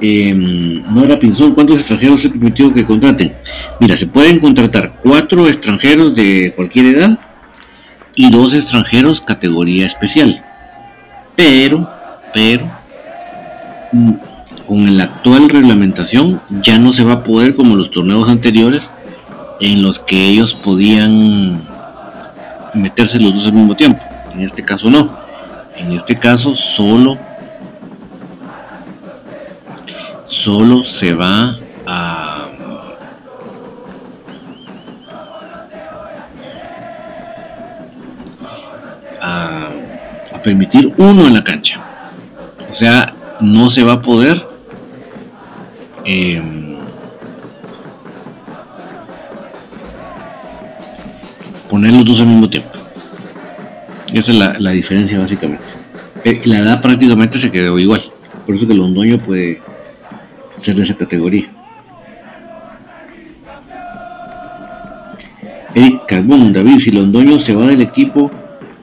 Eh, 0.06 0.34
Nora 0.34 1.18
Pinzón, 1.18 1.54
¿cuántos 1.54 1.78
extranjeros 1.78 2.22
se 2.22 2.30
permitió 2.30 2.74
que 2.74 2.84
contraten? 2.84 3.34
Mira, 3.80 3.96
se 3.96 4.06
pueden 4.06 4.42
contratar 4.42 5.00
cuatro 5.02 5.48
extranjeros 5.48 6.14
de 6.14 6.52
cualquier 6.54 6.98
edad 6.98 7.18
y 8.14 8.30
dos 8.30 8.54
extranjeros 8.54 9.22
categoría 9.22 9.88
especial. 9.88 10.44
Pero, 11.38 11.90
pero, 12.34 12.70
mm, 13.94 14.12
con 14.68 14.98
la 14.98 15.06
actual 15.06 15.48
reglamentación 15.48 16.42
ya 16.50 16.78
no 16.80 16.92
se 16.92 17.06
va 17.06 17.14
a 17.14 17.24
poder 17.24 17.56
como 17.56 17.78
los 17.78 17.90
torneos 17.90 18.28
anteriores 18.28 18.84
en 19.62 19.82
los 19.82 20.00
que 20.00 20.28
ellos 20.28 20.54
podían 20.54 21.66
meterse 22.74 23.20
los 23.20 23.34
dos 23.34 23.46
al 23.46 23.54
mismo 23.54 23.76
tiempo. 23.76 24.04
En 24.34 24.42
este 24.42 24.66
caso 24.66 24.90
no. 24.90 25.18
En 25.78 25.94
este 25.94 26.20
caso 26.20 26.58
solo 26.58 27.18
solo 30.44 30.84
se 30.84 31.14
va 31.14 31.58
a 31.86 32.50
a, 39.22 39.70
permitir 40.44 40.94
uno 40.98 41.28
en 41.28 41.34
la 41.34 41.44
cancha. 41.46 41.80
O 42.70 42.76
sea 42.76 43.14
no 43.40 43.72
se 43.72 43.84
va 43.84 43.94
a 43.94 44.02
poder 44.02 44.46
em, 46.04 46.76
poner 51.70 51.94
los 51.94 52.04
dos 52.04 52.20
al 52.20 52.28
mismo 52.28 52.50
tiempo. 52.50 52.70
Esa 54.12 54.32
es 54.32 54.38
la, 54.38 54.60
la 54.60 54.72
diferencia 54.72 55.20
básicamente. 55.20 55.64
Eh, 56.26 56.42
la 56.44 56.60
edad 56.60 56.82
prácticamente 56.82 57.40
se 57.40 57.50
quedó 57.50 57.80
igual. 57.80 58.04
Por 58.46 58.56
eso 58.56 58.68
que 58.68 58.74
Londoño 58.74 59.18
puede 59.20 59.62
ser 60.64 60.76
de 60.76 60.84
esa 60.84 60.96
categoría. 60.96 61.46
Eric 65.76 66.06
Carbón, 66.08 66.54
David, 66.54 66.80
si 66.80 66.92
Londoño 66.92 67.40
se 67.40 67.56
va 67.56 67.68
del 67.68 67.82
equipo, 67.82 68.32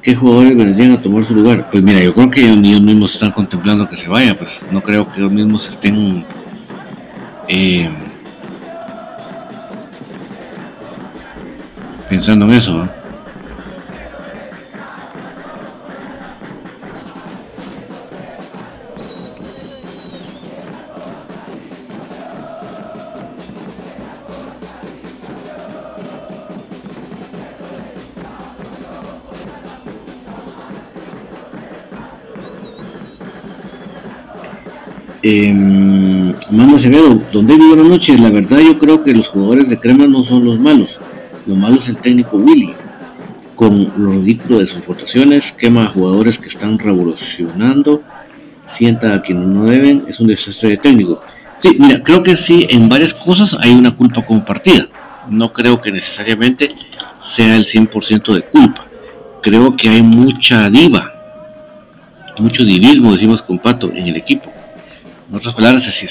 ¿qué 0.02 0.14
jugadores 0.14 0.56
vendrían 0.56 0.92
a 0.92 0.98
tomar 0.98 1.24
su 1.24 1.34
lugar? 1.34 1.66
Pues 1.70 1.82
mira, 1.82 2.02
yo 2.02 2.12
creo 2.12 2.30
que 2.30 2.40
ellos 2.40 2.82
mismos 2.82 3.14
están 3.14 3.30
contemplando 3.30 3.88
que 3.88 3.96
se 3.96 4.08
vaya, 4.08 4.36
pues 4.36 4.60
no 4.72 4.82
creo 4.82 5.08
que 5.08 5.20
ellos 5.20 5.32
mismos 5.32 5.68
estén 5.68 6.24
eh, 7.48 7.88
pensando 12.08 12.44
en 12.46 12.50
eso. 12.52 12.99
Eh, 35.22 35.52
Mano 35.52 36.76
Acevedo, 36.76 37.20
donde 37.30 37.54
vivo 37.54 37.76
la 37.76 37.82
noche, 37.82 38.16
la 38.16 38.30
verdad 38.30 38.60
yo 38.60 38.78
creo 38.78 39.04
que 39.04 39.12
los 39.12 39.28
jugadores 39.28 39.68
de 39.68 39.78
crema 39.78 40.06
no 40.06 40.24
son 40.24 40.46
los 40.46 40.58
malos. 40.58 40.88
Lo 41.46 41.54
malo 41.54 41.78
es 41.80 41.88
el 41.88 41.98
técnico 41.98 42.38
Willy. 42.38 42.72
Con 43.54 43.92
lo 43.98 44.12
ridículo 44.12 44.60
de 44.60 44.66
sus 44.66 44.86
votaciones, 44.86 45.52
quema 45.52 45.84
a 45.84 45.88
jugadores 45.88 46.38
que 46.38 46.48
están 46.48 46.78
revolucionando, 46.78 48.02
sienta 48.66 49.14
a 49.14 49.20
quienes 49.20 49.46
no 49.46 49.66
deben, 49.66 50.04
es 50.08 50.20
un 50.20 50.28
desastre 50.28 50.70
de 50.70 50.76
técnico. 50.78 51.20
Sí, 51.58 51.76
mira, 51.78 52.02
creo 52.02 52.22
que 52.22 52.38
sí, 52.38 52.66
en 52.70 52.88
varias 52.88 53.12
cosas 53.12 53.54
hay 53.60 53.72
una 53.72 53.94
culpa 53.94 54.24
compartida. 54.24 54.88
No 55.28 55.52
creo 55.52 55.82
que 55.82 55.92
necesariamente 55.92 56.70
sea 57.20 57.56
el 57.56 57.66
100% 57.66 58.32
de 58.32 58.42
culpa. 58.42 58.86
Creo 59.42 59.76
que 59.76 59.90
hay 59.90 60.02
mucha 60.02 60.70
diva, 60.70 61.12
mucho 62.38 62.64
divismo, 62.64 63.12
decimos 63.12 63.42
con 63.42 63.58
Pato, 63.58 63.92
en 63.92 64.06
el 64.06 64.16
equipo 64.16 64.50
en 65.30 65.36
otras 65.36 65.54
palabras, 65.54 66.04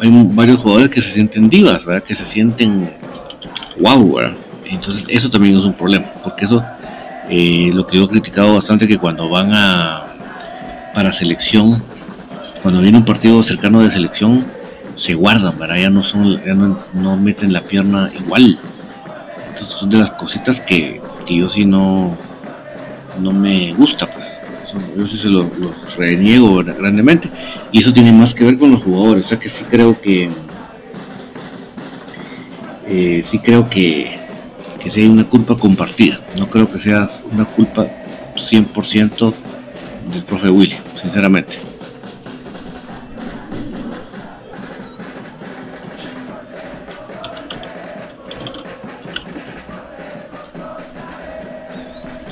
hay 0.00 0.10
varios 0.32 0.60
jugadores 0.60 0.88
que 0.88 1.00
se 1.00 1.12
sienten 1.12 1.48
divas, 1.48 1.84
¿verdad? 1.84 2.02
que 2.02 2.16
se 2.16 2.26
sienten 2.26 2.90
wow, 3.78 4.16
¿verdad? 4.16 4.36
entonces 4.64 5.04
eso 5.08 5.30
también 5.30 5.56
es 5.56 5.64
un 5.64 5.74
problema, 5.74 6.06
porque 6.24 6.44
eso 6.44 6.62
eh, 7.30 7.70
lo 7.72 7.86
que 7.86 7.96
yo 7.98 8.04
he 8.04 8.08
criticado 8.08 8.54
bastante 8.54 8.88
que 8.88 8.98
cuando 8.98 9.28
van 9.28 9.54
a 9.54 10.06
para 10.92 11.12
selección, 11.12 11.80
cuando 12.60 12.80
viene 12.80 12.98
un 12.98 13.04
partido 13.04 13.40
cercano 13.44 13.80
de 13.80 13.92
selección, 13.92 14.44
se 14.96 15.14
guardan, 15.14 15.56
¿verdad? 15.56 15.76
ya 15.76 15.90
no 15.90 16.02
son, 16.02 16.44
ya 16.44 16.54
no, 16.54 17.16
meten 17.16 17.52
la 17.52 17.60
pierna 17.60 18.10
igual. 18.18 18.58
Entonces 19.50 19.78
son 19.78 19.90
de 19.90 19.98
las 19.98 20.10
cositas 20.10 20.60
que, 20.60 21.00
que 21.24 21.36
yo 21.36 21.48
sí 21.48 21.64
no, 21.64 22.16
no 23.20 23.32
me 23.32 23.72
gusta, 23.74 24.08
yo 24.96 25.06
sí 25.06 25.18
se 25.18 25.28
los 25.28 25.46
reniego 25.96 26.56
grandemente. 26.56 27.28
Y 27.72 27.80
eso 27.80 27.92
tiene 27.92 28.12
más 28.12 28.34
que 28.34 28.44
ver 28.44 28.58
con 28.58 28.72
los 28.72 28.82
jugadores. 28.82 29.26
O 29.26 29.28
sea 29.28 29.38
que 29.38 29.48
sí 29.48 29.64
creo 29.68 30.00
que. 30.00 30.30
Eh, 32.86 33.22
sí 33.28 33.38
creo 33.38 33.68
que, 33.68 34.18
que 34.80 34.90
sea 34.90 35.10
una 35.10 35.24
culpa 35.24 35.56
compartida. 35.56 36.20
No 36.36 36.48
creo 36.48 36.70
que 36.70 36.80
sea 36.80 37.08
una 37.30 37.44
culpa 37.44 37.86
100% 38.36 39.34
del 40.12 40.22
profe 40.22 40.48
Willy, 40.48 40.76
sinceramente. 40.96 41.58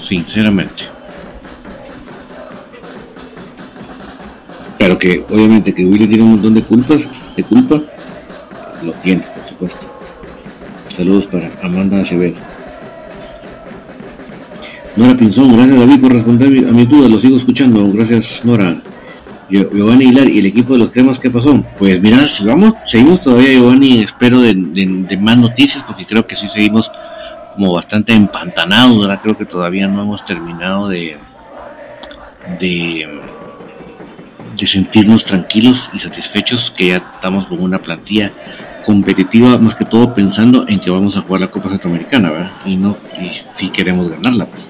Sinceramente. 0.00 0.95
Claro 4.86 5.00
que 5.00 5.24
obviamente 5.30 5.74
que 5.74 5.84
Willy 5.84 6.06
tiene 6.06 6.22
un 6.22 6.30
montón 6.30 6.54
de 6.54 6.62
culpas, 6.62 7.00
de 7.36 7.42
culpa, 7.42 7.82
lo 8.84 8.92
tiene, 9.02 9.22
por 9.22 9.48
supuesto. 9.48 9.80
Saludos 10.96 11.26
para 11.26 11.50
Amanda 11.60 12.02
Acevedo. 12.02 12.36
Nora 14.94 15.16
Pinzón, 15.16 15.56
gracias 15.56 15.80
David 15.80 16.00
por 16.00 16.12
responder 16.12 16.68
a 16.68 16.70
mi 16.70 16.86
duda, 16.86 17.08
lo 17.08 17.20
sigo 17.20 17.36
escuchando, 17.36 17.90
gracias 17.90 18.44
Nora. 18.44 18.76
Giovanni 19.50 20.04
Hilar 20.04 20.28
y 20.28 20.38
el 20.38 20.46
equipo 20.46 20.74
de 20.74 20.78
los 20.78 20.92
cremas, 20.92 21.18
¿qué 21.18 21.32
pasó? 21.32 21.64
Pues 21.76 22.00
mira, 22.00 22.28
sigamos, 22.28 22.74
seguimos 22.86 23.20
todavía 23.22 23.54
Giovanni, 23.54 24.04
espero 24.04 24.40
de, 24.40 24.54
más 25.20 25.36
noticias 25.36 25.82
porque 25.82 26.06
creo 26.06 26.28
que 26.28 26.36
sí 26.36 26.46
seguimos 26.46 26.88
como 27.56 27.72
bastante 27.72 28.12
empantanados, 28.12 29.04
ahora 29.04 29.20
creo 29.20 29.36
que 29.36 29.46
todavía 29.46 29.88
no 29.88 30.02
hemos 30.02 30.24
terminado 30.24 30.88
de, 30.88 31.16
de 32.60 33.04
de 34.56 34.66
sentirnos 34.66 35.24
tranquilos 35.24 35.88
y 35.92 36.00
satisfechos 36.00 36.72
que 36.76 36.88
ya 36.88 36.96
estamos 36.96 37.46
con 37.46 37.60
una 37.62 37.78
plantilla 37.78 38.32
competitiva, 38.84 39.58
más 39.58 39.74
que 39.74 39.84
todo 39.84 40.14
pensando 40.14 40.66
en 40.68 40.80
que 40.80 40.90
vamos 40.90 41.16
a 41.16 41.20
jugar 41.20 41.40
la 41.40 41.48
Copa 41.48 41.68
Centroamericana, 41.70 42.30
¿verdad? 42.30 42.52
Y 42.64 42.76
no, 42.76 42.96
y 43.20 43.28
si 43.28 43.68
queremos 43.68 44.08
ganarla, 44.08 44.46
pues. 44.46 44.62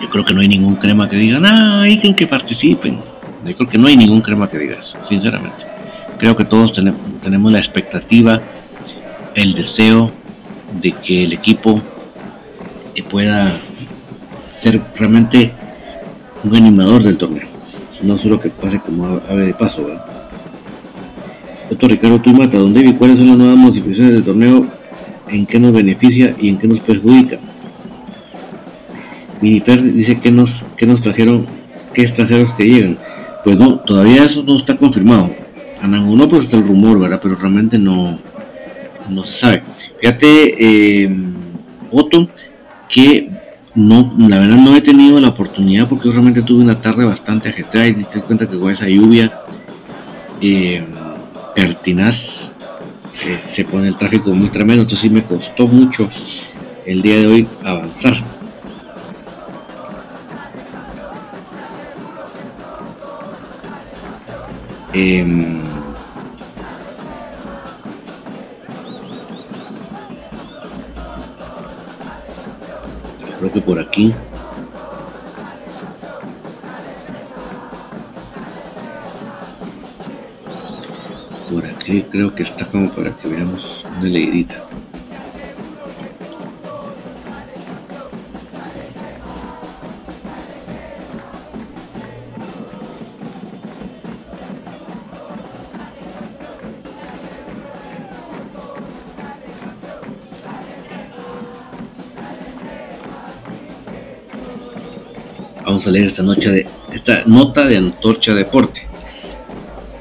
Yo 0.00 0.10
creo 0.10 0.24
que 0.24 0.34
no 0.34 0.40
hay 0.40 0.48
ningún 0.48 0.74
crema 0.74 1.08
que 1.08 1.16
diga, 1.16 1.40
ah, 1.44 1.84
dicen 1.84 2.14
que 2.14 2.26
participen. 2.26 2.98
Yo 3.44 3.56
creo 3.56 3.68
que 3.68 3.78
no 3.78 3.86
hay 3.86 3.96
ningún 3.96 4.20
crema 4.20 4.50
que 4.50 4.58
diga 4.58 4.76
eso, 4.78 4.98
sinceramente. 5.08 5.64
Creo 6.18 6.36
que 6.36 6.44
todos 6.44 6.72
tenemos, 6.72 7.00
tenemos 7.22 7.52
la 7.52 7.58
expectativa, 7.58 8.40
el 9.34 9.54
deseo 9.54 10.12
de 10.80 10.92
que 10.92 11.24
el 11.24 11.32
equipo 11.32 11.80
pueda 13.12 13.58
ser 14.62 14.80
realmente 14.96 15.52
un 16.44 16.56
animador 16.56 17.02
del 17.02 17.16
torneo. 17.16 17.46
no 18.02 18.18
solo 18.18 18.38
que 18.40 18.50
pase 18.50 18.80
como 18.80 19.20
ave 19.28 19.46
de 19.46 19.54
paso. 19.54 19.84
¿verdad? 19.84 20.04
Otro 21.70 21.88
Ricardo 21.88 22.20
Tumata, 22.20 22.58
¿dónde 22.58 22.82
vi 22.82 22.92
cuáles 22.94 23.16
son 23.16 23.28
las 23.28 23.38
nuevas 23.38 23.56
modificaciones 23.56 24.14
del 24.14 24.24
torneo? 24.24 24.66
¿En 25.28 25.46
qué 25.46 25.58
nos 25.60 25.72
beneficia 25.72 26.34
y 26.38 26.48
en 26.48 26.58
qué 26.58 26.68
nos 26.68 26.80
perjudica? 26.80 27.38
Miniper 29.40 29.82
dice 29.82 30.20
que 30.20 30.30
nos, 30.30 30.64
que 30.76 30.86
nos 30.86 31.00
trajeron, 31.00 31.46
qué 31.94 32.02
extranjeros 32.02 32.52
que 32.54 32.64
llegan. 32.64 32.98
Pues 33.44 33.56
no, 33.56 33.78
todavía 33.80 34.24
eso 34.24 34.42
no 34.42 34.58
está 34.58 34.76
confirmado. 34.76 35.30
Anangonó 35.80 36.28
pues 36.28 36.44
está 36.44 36.56
el 36.58 36.66
rumor, 36.66 36.98
¿verdad? 36.98 37.20
Pero 37.22 37.36
realmente 37.36 37.78
no, 37.78 38.18
no 39.08 39.24
se 39.24 39.38
sabe. 39.38 39.62
Fíjate, 40.00 40.54
eh, 41.04 41.16
Otto, 41.90 42.28
que 42.88 43.30
no, 43.74 44.12
la 44.18 44.38
verdad 44.38 44.56
no 44.56 44.76
he 44.76 44.80
tenido 44.82 45.20
la 45.20 45.28
oportunidad 45.28 45.88
porque 45.88 46.10
realmente 46.10 46.42
tuve 46.42 46.62
una 46.62 46.80
tarde 46.80 47.04
bastante 47.04 47.48
agitada 47.48 47.86
y 47.86 47.94
te 48.04 48.20
cuenta 48.20 48.46
que 48.46 48.58
con 48.58 48.70
esa 48.70 48.86
lluvia 48.86 49.32
eh, 50.40 50.84
pertinaz 51.54 52.50
eh, 53.24 53.40
se 53.46 53.64
pone 53.64 53.88
el 53.88 53.96
tráfico 53.96 54.34
muy 54.34 54.50
tremendo, 54.50 54.82
entonces 54.82 55.00
sí 55.00 55.10
me 55.10 55.22
costó 55.22 55.66
mucho 55.66 56.10
el 56.84 57.00
día 57.00 57.18
de 57.18 57.26
hoy 57.26 57.48
avanzar. 57.64 58.16
Eh, 64.94 65.62
que 73.52 73.60
por 73.60 73.78
aquí. 73.78 74.14
Por 81.50 81.66
aquí 81.66 82.02
creo 82.10 82.34
que 82.34 82.42
está 82.44 82.64
como 82.64 82.90
para 82.90 83.14
que 83.16 83.28
veamos 83.28 83.84
una 83.98 84.08
leidita 84.08 84.71
a 105.86 105.90
leer 105.90 106.06
esta 106.06 106.22
noche 106.22 106.50
de 106.50 106.66
esta 106.92 107.24
nota 107.26 107.66
de 107.66 107.76
Antorcha 107.76 108.34
Deporte. 108.34 108.86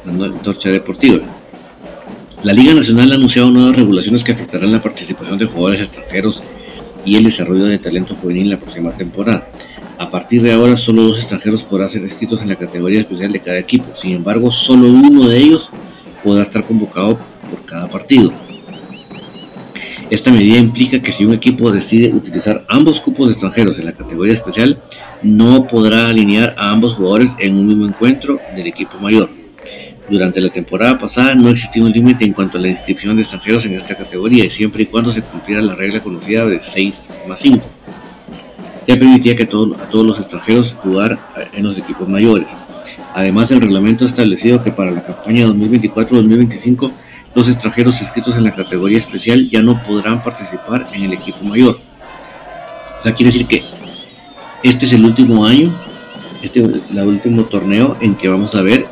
Antorcha 0.05 0.69
Deportiva. 0.69 1.21
La 2.43 2.53
Liga 2.53 2.73
Nacional 2.73 3.11
ha 3.11 3.15
anunciado 3.15 3.49
nuevas 3.49 3.75
regulaciones 3.75 4.23
que 4.23 4.31
afectarán 4.31 4.71
la 4.71 4.81
participación 4.81 5.37
de 5.37 5.45
jugadores 5.45 5.81
extranjeros 5.81 6.41
y 7.05 7.15
el 7.15 7.23
desarrollo 7.23 7.65
de 7.65 7.79
talento 7.79 8.15
juvenil 8.15 8.43
en 8.43 8.49
la 8.51 8.59
próxima 8.59 8.91
temporada. 8.91 9.47
A 9.97 10.09
partir 10.09 10.41
de 10.41 10.53
ahora, 10.53 10.77
solo 10.77 11.03
dos 11.03 11.19
extranjeros 11.19 11.63
podrán 11.63 11.89
ser 11.89 12.01
inscritos 12.01 12.41
en 12.41 12.49
la 12.49 12.55
categoría 12.55 13.01
especial 13.01 13.31
de 13.31 13.39
cada 13.39 13.59
equipo. 13.59 13.95
Sin 13.95 14.13
embargo, 14.13 14.51
solo 14.51 14.87
uno 14.87 15.27
de 15.27 15.37
ellos 15.37 15.69
podrá 16.23 16.43
estar 16.43 16.63
convocado 16.63 17.19
por 17.49 17.65
cada 17.65 17.87
partido. 17.87 18.31
Esta 20.11 20.29
medida 20.29 20.57
implica 20.57 21.01
que 21.01 21.13
si 21.13 21.23
un 21.23 21.33
equipo 21.33 21.71
decide 21.71 22.13
utilizar 22.13 22.65
ambos 22.67 22.99
cupos 22.99 23.27
de 23.27 23.31
extranjeros 23.31 23.79
en 23.79 23.85
la 23.85 23.93
categoría 23.93 24.33
especial, 24.33 24.81
no 25.23 25.65
podrá 25.69 26.09
alinear 26.09 26.53
a 26.57 26.69
ambos 26.69 26.95
jugadores 26.95 27.31
en 27.39 27.55
un 27.55 27.65
mismo 27.65 27.85
encuentro 27.85 28.37
del 28.53 28.67
equipo 28.67 28.97
mayor. 28.97 29.29
Durante 30.09 30.41
la 30.41 30.49
temporada 30.49 30.99
pasada 30.99 31.33
no 31.33 31.47
existía 31.47 31.81
un 31.81 31.91
límite 31.91 32.25
en 32.25 32.33
cuanto 32.33 32.57
a 32.57 32.61
la 32.61 32.67
inscripción 32.67 33.15
de 33.15 33.21
extranjeros 33.21 33.63
en 33.63 33.75
esta 33.75 33.95
categoría, 33.95 34.51
siempre 34.51 34.83
y 34.83 34.87
cuando 34.87 35.13
se 35.13 35.21
cumpliera 35.21 35.61
la 35.61 35.75
regla 35.75 36.01
conocida 36.01 36.45
de 36.45 36.61
6 36.61 37.09
más 37.29 37.39
5, 37.39 37.65
que 38.85 38.97
permitía 38.97 39.37
que 39.37 39.43
a 39.43 39.47
todos 39.47 40.05
los 40.05 40.19
extranjeros 40.19 40.73
jugar 40.83 41.19
en 41.53 41.63
los 41.63 41.77
equipos 41.77 42.09
mayores. 42.09 42.47
Además, 43.15 43.49
el 43.51 43.61
reglamento 43.61 44.03
ha 44.03 44.09
establecido 44.09 44.61
que 44.61 44.73
para 44.73 44.91
la 44.91 45.03
campaña 45.03 45.47
2024-2025 45.47 46.91
los 47.33 47.47
extranjeros 47.47 48.01
inscritos 48.01 48.35
en 48.35 48.43
la 48.43 48.51
categoría 48.53 48.99
especial 48.99 49.49
ya 49.49 49.61
no 49.61 49.75
podrán 49.83 50.23
participar 50.23 50.87
en 50.93 51.03
el 51.03 51.13
equipo 51.13 51.43
mayor. 51.43 51.79
O 52.99 53.03
sea, 53.03 53.13
quiere 53.13 53.31
decir 53.31 53.47
que 53.47 53.63
este 54.63 54.85
es 54.85 54.93
el 54.93 55.05
último 55.05 55.45
año, 55.45 55.71
este 56.41 56.59
es 56.59 56.65
el 56.91 56.99
último 56.99 57.43
torneo 57.45 57.97
en 57.99 58.15
que 58.15 58.27
vamos 58.27 58.53
a 58.55 58.61
ver 58.61 58.85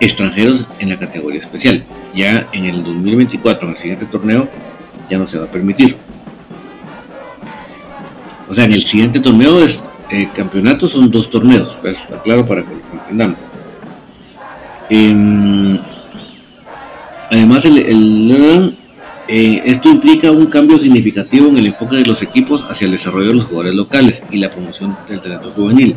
extranjeros 0.00 0.66
en 0.78 0.88
la 0.88 0.98
categoría 0.98 1.40
especial. 1.40 1.84
Ya 2.14 2.46
en 2.52 2.64
el 2.64 2.82
2024, 2.82 3.68
en 3.68 3.74
el 3.74 3.80
siguiente 3.80 4.06
torneo, 4.06 4.48
ya 5.10 5.18
no 5.18 5.26
se 5.26 5.38
va 5.38 5.44
a 5.44 5.48
permitir. 5.48 5.96
O 8.48 8.54
sea, 8.54 8.64
en 8.64 8.72
el 8.72 8.82
siguiente 8.82 9.20
torneo 9.20 9.64
es 9.64 9.80
eh, 10.10 10.28
campeonato 10.34 10.88
son 10.88 11.10
dos 11.10 11.30
torneos, 11.30 11.76
pues, 11.80 11.96
claro 12.22 12.46
para 12.46 12.62
que 12.62 12.68
lo 12.74 13.00
entendamos. 13.00 13.38
Em, 14.90 15.78
Además, 17.30 17.64
eh, 19.26 19.62
esto 19.64 19.88
implica 19.88 20.30
un 20.30 20.46
cambio 20.46 20.78
significativo 20.78 21.48
en 21.48 21.58
el 21.58 21.66
enfoque 21.68 21.96
de 21.96 22.04
los 22.04 22.22
equipos 22.22 22.64
hacia 22.68 22.84
el 22.84 22.92
desarrollo 22.92 23.28
de 23.28 23.34
los 23.34 23.44
jugadores 23.44 23.74
locales 23.74 24.22
y 24.30 24.38
la 24.38 24.50
promoción 24.50 24.96
del 25.08 25.20
talento 25.20 25.50
juvenil. 25.50 25.96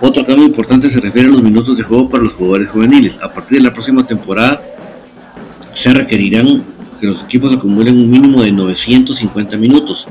Otro 0.00 0.26
cambio 0.26 0.44
importante 0.44 0.90
se 0.90 1.00
refiere 1.00 1.28
a 1.28 1.32
los 1.32 1.42
minutos 1.42 1.76
de 1.76 1.84
juego 1.84 2.08
para 2.08 2.24
los 2.24 2.32
jugadores 2.32 2.68
juveniles. 2.70 3.16
A 3.22 3.32
partir 3.32 3.58
de 3.58 3.64
la 3.64 3.72
próxima 3.72 4.04
temporada 4.04 4.60
se 5.74 5.92
requerirán 5.92 6.64
que 7.00 7.06
los 7.06 7.22
equipos 7.22 7.54
acumulen 7.54 7.96
un 7.96 8.10
mínimo 8.10 8.42
de 8.42 8.50
950 8.52 9.56
minutos 9.56 10.06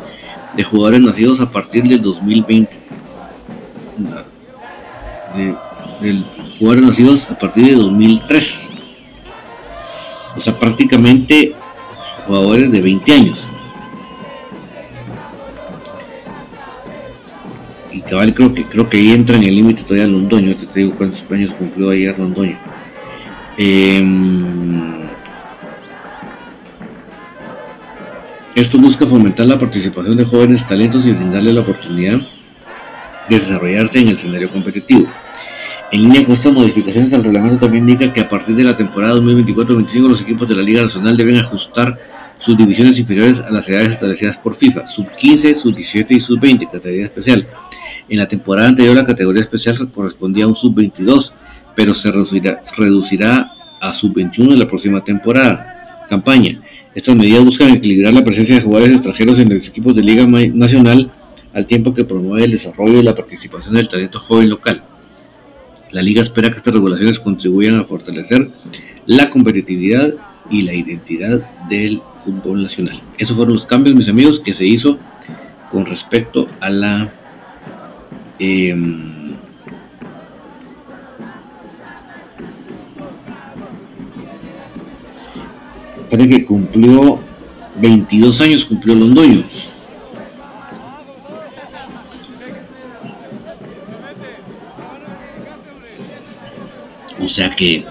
de 0.55 0.63
jugadores 0.63 1.01
nacidos 1.01 1.41
a 1.41 1.51
partir 1.51 1.83
del 1.83 2.01
2020. 2.01 2.79
De, 5.35 5.55
de 6.01 6.23
jugadores 6.59 6.85
nacidos 6.85 7.29
a 7.29 7.37
partir 7.37 7.65
de 7.65 7.75
2003 7.75 8.69
o 10.35 10.41
sea, 10.41 10.57
prácticamente 10.57 11.53
jugadores 12.25 12.71
de 12.71 12.81
20 12.81 13.13
años. 13.13 13.39
Y 17.91 18.01
cabal 18.01 18.33
creo 18.33 18.53
que 18.53 18.63
creo 18.63 18.89
que 18.89 18.97
ahí 18.97 19.11
entra 19.11 19.35
en 19.35 19.43
el 19.43 19.55
límite 19.55 19.83
todavía 19.83 20.07
Londoño, 20.07 20.55
te 20.55 20.79
digo 20.79 20.95
cuántos 20.95 21.23
años 21.31 21.51
cumplió 21.57 21.91
ayer 21.91 22.17
Londoño. 22.17 22.57
Em, 23.57 25.03
esto 28.55 28.79
busca 28.79 29.05
fomentar 29.05 29.45
la 29.45 29.59
participación 29.59 30.17
de 30.17 30.25
jóvenes 30.25 30.65
talentos 30.67 31.05
y 31.05 31.11
brindarles 31.11 31.53
la 31.53 31.61
oportunidad 31.61 32.19
de 33.29 33.39
desarrollarse 33.39 33.99
en 33.99 34.07
el 34.09 34.15
escenario 34.15 34.49
competitivo. 34.49 35.05
En 35.93 36.01
línea 36.01 36.25
con 36.25 36.33
estas 36.33 36.51
modificaciones 36.51 37.13
al 37.13 37.23
reglamento 37.23 37.57
también 37.57 37.87
indica 37.87 38.11
que 38.11 38.21
a 38.21 38.27
partir 38.27 38.55
de 38.55 38.63
la 38.63 38.75
temporada 38.75 39.13
2024-2025 39.13 40.09
los 40.09 40.21
equipos 40.21 40.49
de 40.49 40.55
la 40.55 40.63
Liga 40.63 40.81
Nacional 40.81 41.15
deben 41.15 41.35
ajustar 41.35 41.99
sus 42.39 42.57
divisiones 42.57 42.97
inferiores 42.97 43.39
a 43.41 43.51
las 43.51 43.69
edades 43.69 43.89
establecidas 43.89 44.35
por 44.37 44.55
FIFA, 44.55 44.87
sub 44.87 45.07
15, 45.15 45.53
sub 45.53 45.75
17 45.75 46.15
y 46.15 46.19
sub 46.19 46.39
20, 46.39 46.65
categoría 46.65 47.05
especial. 47.05 47.47
En 48.09 48.17
la 48.17 48.27
temporada 48.27 48.69
anterior 48.69 48.95
la 48.95 49.05
categoría 49.05 49.43
especial 49.43 49.87
correspondía 49.91 50.45
a 50.45 50.47
un 50.47 50.55
sub 50.55 50.73
22, 50.73 51.31
pero 51.75 51.93
se 51.93 52.11
reducirá, 52.11 53.51
a 53.79 53.93
sub 53.93 54.15
21 54.15 54.53
en 54.53 54.59
la 54.59 54.67
próxima 54.67 55.03
temporada. 55.03 56.07
Campaña. 56.09 56.59
Estas 56.95 57.15
medidas 57.15 57.45
buscan 57.45 57.69
equilibrar 57.69 58.15
la 58.15 58.25
presencia 58.25 58.55
de 58.55 58.61
jugadores 58.61 58.95
extranjeros 58.95 59.37
en 59.37 59.53
los 59.53 59.67
equipos 59.67 59.95
de 59.95 60.01
Liga 60.01 60.25
Nacional 60.25 61.11
al 61.53 61.67
tiempo 61.67 61.93
que 61.93 62.03
promueve 62.03 62.45
el 62.45 62.51
desarrollo 62.53 62.97
y 62.97 63.03
la 63.03 63.13
participación 63.13 63.75
del 63.75 63.87
talento 63.87 64.19
joven 64.19 64.49
local. 64.49 64.83
La 65.93 66.01
liga 66.01 66.23
espera 66.23 66.49
que 66.49 66.57
estas 66.57 66.73
regulaciones 66.73 67.19
contribuyan 67.19 67.79
a 67.79 67.83
fortalecer 67.83 68.49
la 69.05 69.29
competitividad 69.29 70.13
y 70.49 70.63
la 70.63 70.73
identidad 70.73 71.39
del 71.69 72.01
fútbol 72.25 72.63
nacional. 72.63 72.99
Esos 73.17 73.37
fueron 73.37 73.53
los 73.53 73.65
cambios, 73.65 73.95
mis 73.95 74.09
amigos, 74.09 74.39
que 74.39 74.55
se 74.55 74.65
hizo 74.65 74.97
con 75.71 75.85
respecto 75.85 76.47
a 76.59 76.69
la 76.71 77.13
eh, 78.39 78.75
que 86.09 86.45
cumplió 86.45 87.19
22 87.79 88.41
años 88.41 88.65
cumplió 88.65 88.95
Londoño 88.95 89.43
O 97.21 97.27
sea 97.27 97.55
que, 97.55 97.85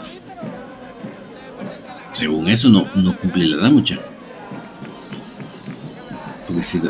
según 2.12 2.48
eso, 2.48 2.68
no, 2.68 2.86
no 2.94 3.16
cumple 3.16 3.46
la 3.46 3.56
edad 3.56 3.70
mucha. 3.70 3.98
Porque 6.46 6.62
si, 6.64 6.80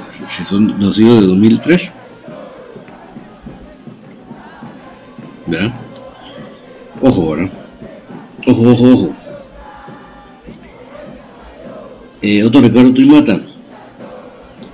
son 0.45 0.81
los 0.81 0.99
hijos 0.99 1.21
de 1.21 1.27
2003, 1.27 1.91
¿verdad? 5.47 5.73
ojo, 7.01 7.37
ojo, 8.47 8.63
ojo. 8.71 9.15
Eh, 12.23 12.45
otro 12.45 12.61
Ricardo 12.61 12.95
Trimata. 12.95 13.41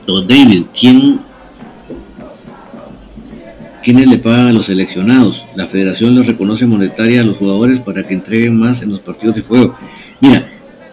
Don 0.06 0.26
David, 0.26 0.66
¿quién, 0.78 1.20
¿quiénes 3.88 4.06
le 4.06 4.18
pagan 4.18 4.48
a 4.48 4.52
los 4.52 4.66
seleccionados? 4.66 5.46
La 5.54 5.66
federación 5.66 6.14
les 6.14 6.26
reconoce 6.26 6.66
monetaria 6.66 7.22
a 7.22 7.24
los 7.24 7.38
jugadores 7.38 7.80
para 7.80 8.06
que 8.06 8.12
entreguen 8.12 8.54
más 8.54 8.82
en 8.82 8.90
los 8.90 9.00
partidos 9.00 9.36
de 9.36 9.42
fuego. 9.42 9.76
Mira, 10.20 10.46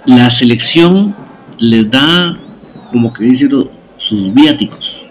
la 0.05 0.31
selección 0.31 1.13
les 1.59 1.91
da, 1.91 2.39
como 2.93 3.11
que 3.11 3.25
dicen, 3.25 3.51
sus 3.97 4.33
viáticos, 4.33 5.01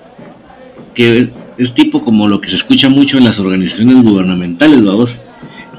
que 0.94 1.28
es 1.58 1.74
tipo 1.74 2.00
como 2.00 2.26
lo 2.26 2.40
que 2.40 2.48
se 2.48 2.56
escucha 2.56 2.88
mucho 2.88 3.18
en 3.18 3.24
las 3.24 3.38
organizaciones 3.38 4.02
gubernamentales, 4.02 4.82
vamos, 4.82 5.18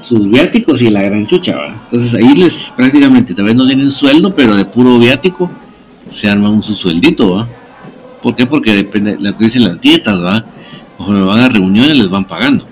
sus 0.00 0.30
viáticos 0.30 0.80
y 0.82 0.90
la 0.90 1.02
gran 1.02 1.26
chucha, 1.26 1.56
¿va? 1.56 1.88
Entonces 1.90 2.14
ahí 2.14 2.36
les 2.36 2.72
prácticamente 2.76 3.34
tal 3.34 3.46
vez 3.46 3.56
no 3.56 3.66
tienen 3.66 3.90
sueldo, 3.90 4.32
pero 4.32 4.54
de 4.54 4.64
puro 4.64 4.96
viático 5.00 5.50
se 6.08 6.30
arman 6.30 6.62
su 6.62 6.76
sueldito, 6.76 7.34
¿va? 7.34 7.48
¿Por 8.22 8.36
qué? 8.36 8.46
Porque 8.46 8.74
depende 8.74 9.16
de 9.16 9.22
lo 9.22 9.36
que 9.36 9.46
dicen 9.46 9.64
las 9.64 9.80
dietas, 9.80 10.22
¿va? 10.22 10.46
Cuando 10.96 11.26
van 11.26 11.40
a 11.40 11.48
reuniones 11.48 11.98
les 11.98 12.08
van 12.08 12.24
pagando. 12.24 12.66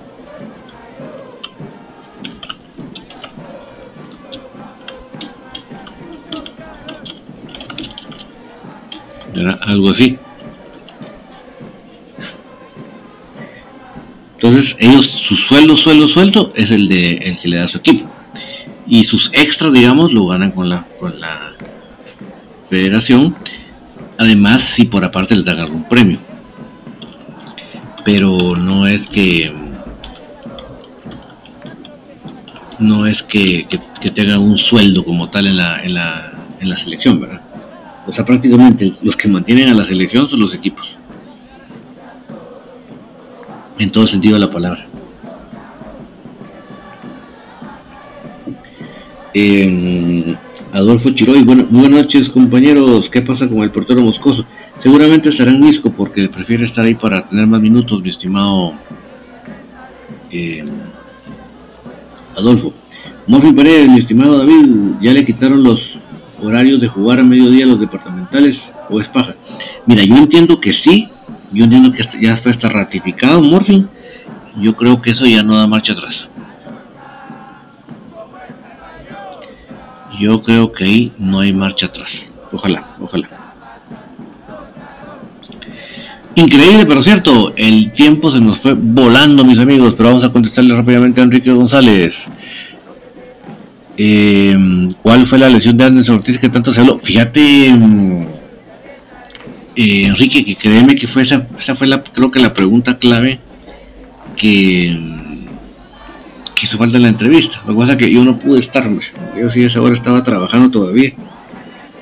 algo 9.60 9.90
así. 9.90 10.18
Entonces, 14.34 14.76
ellos, 14.78 15.06
su 15.06 15.36
sueldo, 15.36 15.76
sueldo, 15.76 16.06
sueldo 16.06 16.52
es 16.54 16.70
el 16.70 16.88
de 16.88 17.16
el 17.16 17.38
que 17.38 17.48
le 17.48 17.56
da 17.56 17.68
su 17.68 17.78
equipo. 17.78 18.10
Y 18.86 19.04
sus 19.04 19.30
extras, 19.32 19.72
digamos, 19.72 20.12
lo 20.12 20.26
ganan 20.26 20.50
con 20.50 20.68
la, 20.68 20.86
con 20.98 21.18
la 21.18 21.52
federación. 22.68 23.34
Además, 24.18 24.62
si 24.62 24.84
por 24.84 25.04
aparte 25.04 25.34
les 25.34 25.44
dan 25.44 25.58
algún 25.58 25.88
premio. 25.88 26.18
Pero 28.04 28.56
no 28.56 28.86
es 28.86 29.06
que. 29.06 29.52
No 32.78 33.06
es 33.06 33.22
que, 33.22 33.66
que, 34.00 34.10
tengan 34.10 34.40
un 34.40 34.58
sueldo 34.58 35.04
como 35.04 35.30
tal 35.30 35.46
en 35.46 35.56
la, 35.56 35.82
en 35.82 35.94
la, 35.94 36.32
en 36.60 36.68
la 36.68 36.76
selección, 36.76 37.20
¿verdad? 37.20 37.40
O 38.06 38.12
sea, 38.12 38.24
prácticamente 38.24 38.92
los 39.02 39.16
que 39.16 39.28
mantienen 39.28 39.68
a 39.68 39.74
la 39.74 39.84
selección 39.84 40.28
son 40.28 40.40
los 40.40 40.54
equipos. 40.54 40.86
En 43.78 43.90
todo 43.90 44.06
sentido 44.06 44.34
de 44.34 44.40
la 44.40 44.50
palabra. 44.50 44.86
Eh, 49.32 50.36
Adolfo 50.72 51.10
Chiroy, 51.10 51.42
bueno, 51.42 51.66
buenas 51.70 52.02
noches 52.02 52.28
compañeros, 52.28 53.08
¿qué 53.08 53.22
pasa 53.22 53.48
con 53.48 53.62
el 53.62 53.70
portero 53.70 54.00
Moscoso? 54.02 54.44
Seguramente 54.84 55.30
estará 55.30 55.50
en 55.50 55.60
Misco 55.60 55.90
porque 55.90 56.28
prefiere 56.28 56.66
estar 56.66 56.84
ahí 56.84 56.94
para 56.94 57.26
tener 57.26 57.46
más 57.46 57.58
minutos, 57.58 58.02
mi 58.02 58.10
estimado 58.10 58.74
eh, 60.30 60.62
Adolfo. 62.36 62.74
Morfin 63.26 63.56
Paredes, 63.56 63.88
mi 63.88 64.00
estimado 64.00 64.36
David, 64.36 64.96
ya 65.00 65.14
le 65.14 65.24
quitaron 65.24 65.64
los 65.64 65.96
horarios 66.42 66.82
de 66.82 66.88
jugar 66.88 67.20
a 67.20 67.24
mediodía 67.24 67.64
los 67.64 67.80
departamentales 67.80 68.60
o 68.90 69.00
es 69.00 69.08
paja. 69.08 69.34
Mira, 69.86 70.04
yo 70.04 70.18
entiendo 70.18 70.60
que 70.60 70.74
sí, 70.74 71.08
yo 71.50 71.64
entiendo 71.64 71.90
que 71.90 72.06
ya 72.20 72.36
fue 72.36 72.50
hasta 72.50 72.68
ratificado 72.68 73.40
Morfin, 73.40 73.88
yo 74.60 74.76
creo 74.76 75.00
que 75.00 75.12
eso 75.12 75.24
ya 75.24 75.42
no 75.42 75.56
da 75.56 75.66
marcha 75.66 75.94
atrás. 75.94 76.28
Yo 80.20 80.42
creo 80.42 80.70
que 80.72 80.84
ahí 80.84 81.12
no 81.16 81.40
hay 81.40 81.54
marcha 81.54 81.86
atrás. 81.86 82.28
Ojalá, 82.52 82.86
ojalá. 83.00 83.43
Increíble, 86.36 86.84
pero 86.86 87.02
cierto, 87.02 87.52
el 87.56 87.92
tiempo 87.92 88.30
se 88.32 88.40
nos 88.40 88.58
fue 88.58 88.74
volando, 88.74 89.44
mis 89.44 89.58
amigos, 89.58 89.94
pero 89.96 90.08
vamos 90.08 90.24
a 90.24 90.32
contestarle 90.32 90.74
rápidamente 90.74 91.20
a 91.20 91.24
Enrique 91.24 91.52
González. 91.52 92.28
Eh, 93.96 94.88
¿Cuál 95.02 95.26
fue 95.26 95.38
la 95.38 95.48
lesión 95.48 95.76
de 95.76 95.84
Anderson 95.84 96.16
Ortiz 96.16 96.38
que 96.38 96.48
tanto 96.48 96.72
se 96.72 96.80
habló? 96.80 96.98
Fíjate, 96.98 97.72
mm, 97.72 98.22
eh, 99.76 100.06
Enrique, 100.06 100.44
que 100.44 100.56
créeme 100.56 100.96
que 100.96 101.06
fue 101.06 101.22
esa, 101.22 101.46
esa 101.58 101.76
fue 101.76 101.86
la, 101.86 102.02
creo 102.02 102.30
que 102.30 102.40
la 102.40 102.52
pregunta 102.52 102.98
clave 102.98 103.38
que, 104.36 104.98
que 106.54 106.66
hizo 106.66 106.78
falta 106.78 106.96
en 106.96 107.04
la 107.04 107.08
entrevista. 107.10 107.60
Lo 107.66 107.74
que 107.74 107.80
pasa 107.80 107.92
es 107.92 107.98
que 107.98 108.12
yo 108.12 108.24
no 108.24 108.38
pude 108.38 108.58
estar, 108.58 108.90
yo 109.38 109.50
sí 109.50 109.62
a 109.62 109.66
esa 109.68 109.80
hora 109.80 109.94
estaba 109.94 110.24
trabajando 110.24 110.70
todavía. 110.70 111.12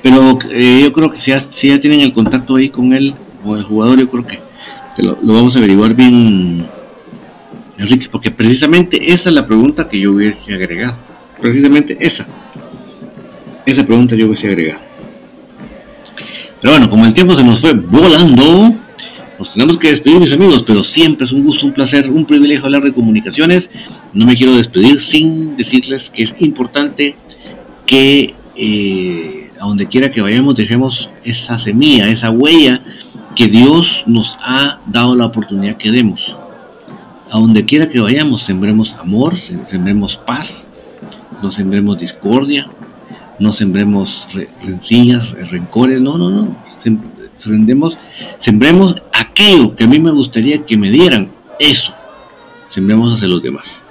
Pero 0.01 0.37
eh, 0.51 0.81
yo 0.83 0.91
creo 0.91 1.11
que 1.11 1.17
si 1.17 1.31
ya, 1.31 1.79
tienen 1.79 2.01
el 2.01 2.13
contacto 2.13 2.57
ahí 2.57 2.69
con 2.69 2.93
él 2.93 3.15
o 3.43 3.55
el 3.55 3.63
jugador, 3.63 3.99
yo 3.99 4.09
creo 4.09 4.25
que, 4.25 4.39
lo, 4.97 5.17
lo, 5.21 5.33
vamos 5.33 5.55
a 5.55 5.59
averiguar 5.59 5.95
bien, 5.95 6.65
Enrique, 7.77 8.07
porque 8.11 8.31
precisamente 8.31 9.13
esa 9.13 9.29
es 9.29 9.35
la 9.35 9.45
pregunta 9.45 9.87
que 9.87 9.99
yo 9.99 10.11
hubiese 10.11 10.53
agregado 10.53 10.95
precisamente 11.43 11.97
esa. 11.99 12.25
Esa 13.65 13.85
pregunta 13.85 14.15
yo 14.15 14.27
hubiese 14.27 14.47
agregado. 14.47 14.81
Pero 16.61 16.73
bueno, 16.73 16.89
como 16.89 17.05
el 17.05 17.13
tiempo 17.13 17.35
se 17.35 17.43
nos 17.43 17.59
fue 17.59 17.73
volando, 17.73 18.73
nos 19.37 19.51
tenemos 19.51 19.77
que 19.77 19.89
despedir, 19.89 20.21
mis 20.21 20.31
amigos, 20.31 20.63
pero 20.65 20.83
siempre 20.85 21.25
es 21.25 21.33
un 21.33 21.43
gusto, 21.43 21.65
un 21.65 21.73
placer, 21.73 22.09
un 22.09 22.25
privilegio 22.25 22.63
hablar 22.63 22.83
de 22.83 22.93
comunicaciones. 22.93 23.69
No 24.13 24.25
me 24.25 24.35
quiero 24.35 24.55
despedir 24.55 25.01
sin 25.01 25.57
decirles 25.57 26.09
que 26.09 26.23
es 26.23 26.33
importante 26.39 27.17
que 27.85 28.33
eh, 28.55 29.49
a 29.59 29.65
donde 29.65 29.87
quiera 29.87 30.09
que 30.09 30.21
vayamos 30.21 30.55
dejemos 30.55 31.09
esa 31.25 31.57
semilla, 31.57 32.07
esa 32.07 32.29
huella 32.29 32.81
que 33.35 33.47
Dios 33.47 34.03
nos 34.05 34.37
ha 34.41 34.79
dado 34.85 35.15
la 35.15 35.25
oportunidad 35.25 35.77
que 35.77 35.91
demos. 35.91 36.35
A 37.31 37.39
donde 37.39 37.65
quiera 37.65 37.87
que 37.87 37.99
vayamos, 37.99 38.43
sembremos 38.43 38.93
amor, 38.93 39.39
sembremos 39.39 40.17
paz, 40.17 40.63
no 41.41 41.51
sembremos 41.51 41.97
discordia, 41.97 42.69
no 43.39 43.53
sembremos 43.53 44.27
rencillas, 44.63 45.31
rencores, 45.49 45.99
no, 45.99 46.17
no, 46.17 46.29
no, 46.29 46.55
sembremos, 47.37 47.97
sembremos 48.37 49.01
aquello 49.11 49.75
que 49.75 49.83
a 49.83 49.87
mí 49.87 49.99
me 49.99 50.11
gustaría 50.11 50.63
que 50.63 50.77
me 50.77 50.91
dieran, 50.91 51.31
eso, 51.59 51.93
sembremos 52.69 53.15
hacia 53.15 53.27
los 53.27 53.41
demás. 53.41 53.81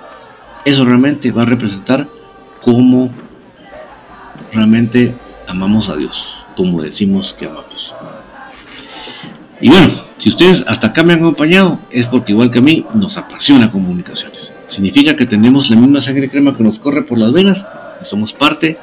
Eso 0.64 0.84
realmente 0.84 1.32
va 1.32 1.42
a 1.42 1.46
representar 1.46 2.08
cómo 2.62 3.10
realmente 4.52 5.14
amamos 5.48 5.88
a 5.88 5.96
Dios, 5.96 6.28
como 6.56 6.80
decimos 6.80 7.32
que 7.32 7.46
amamos. 7.46 7.71
Y 9.62 9.70
bueno, 9.70 9.88
si 10.18 10.28
ustedes 10.28 10.64
hasta 10.66 10.88
acá 10.88 11.04
me 11.04 11.12
han 11.12 11.20
acompañado, 11.20 11.78
es 11.88 12.08
porque 12.08 12.32
igual 12.32 12.50
que 12.50 12.58
a 12.58 12.62
mí 12.62 12.84
nos 12.94 13.16
apasiona 13.16 13.70
comunicaciones. 13.70 14.50
Significa 14.66 15.14
que 15.14 15.24
tenemos 15.24 15.70
la 15.70 15.76
misma 15.76 16.02
sangre 16.02 16.28
crema 16.28 16.52
que 16.52 16.64
nos 16.64 16.80
corre 16.80 17.04
por 17.04 17.16
las 17.16 17.30
venas 17.30 17.64
y 18.02 18.04
somos 18.04 18.32
parte 18.32 18.76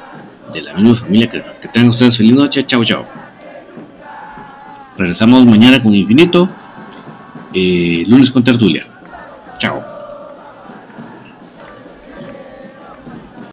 de 0.54 0.62
la 0.62 0.72
misma 0.72 0.96
familia 0.96 1.28
crema. 1.28 1.52
Que 1.60 1.68
tengan 1.68 1.90
ustedes 1.90 2.16
feliz 2.16 2.32
noche. 2.32 2.64
Chao, 2.64 2.82
chao. 2.82 3.04
Regresamos 4.96 5.44
mañana 5.44 5.82
con 5.82 5.94
Infinito. 5.94 6.48
Eh, 7.52 8.02
lunes 8.06 8.30
con 8.30 8.42
Tertulia. 8.42 8.86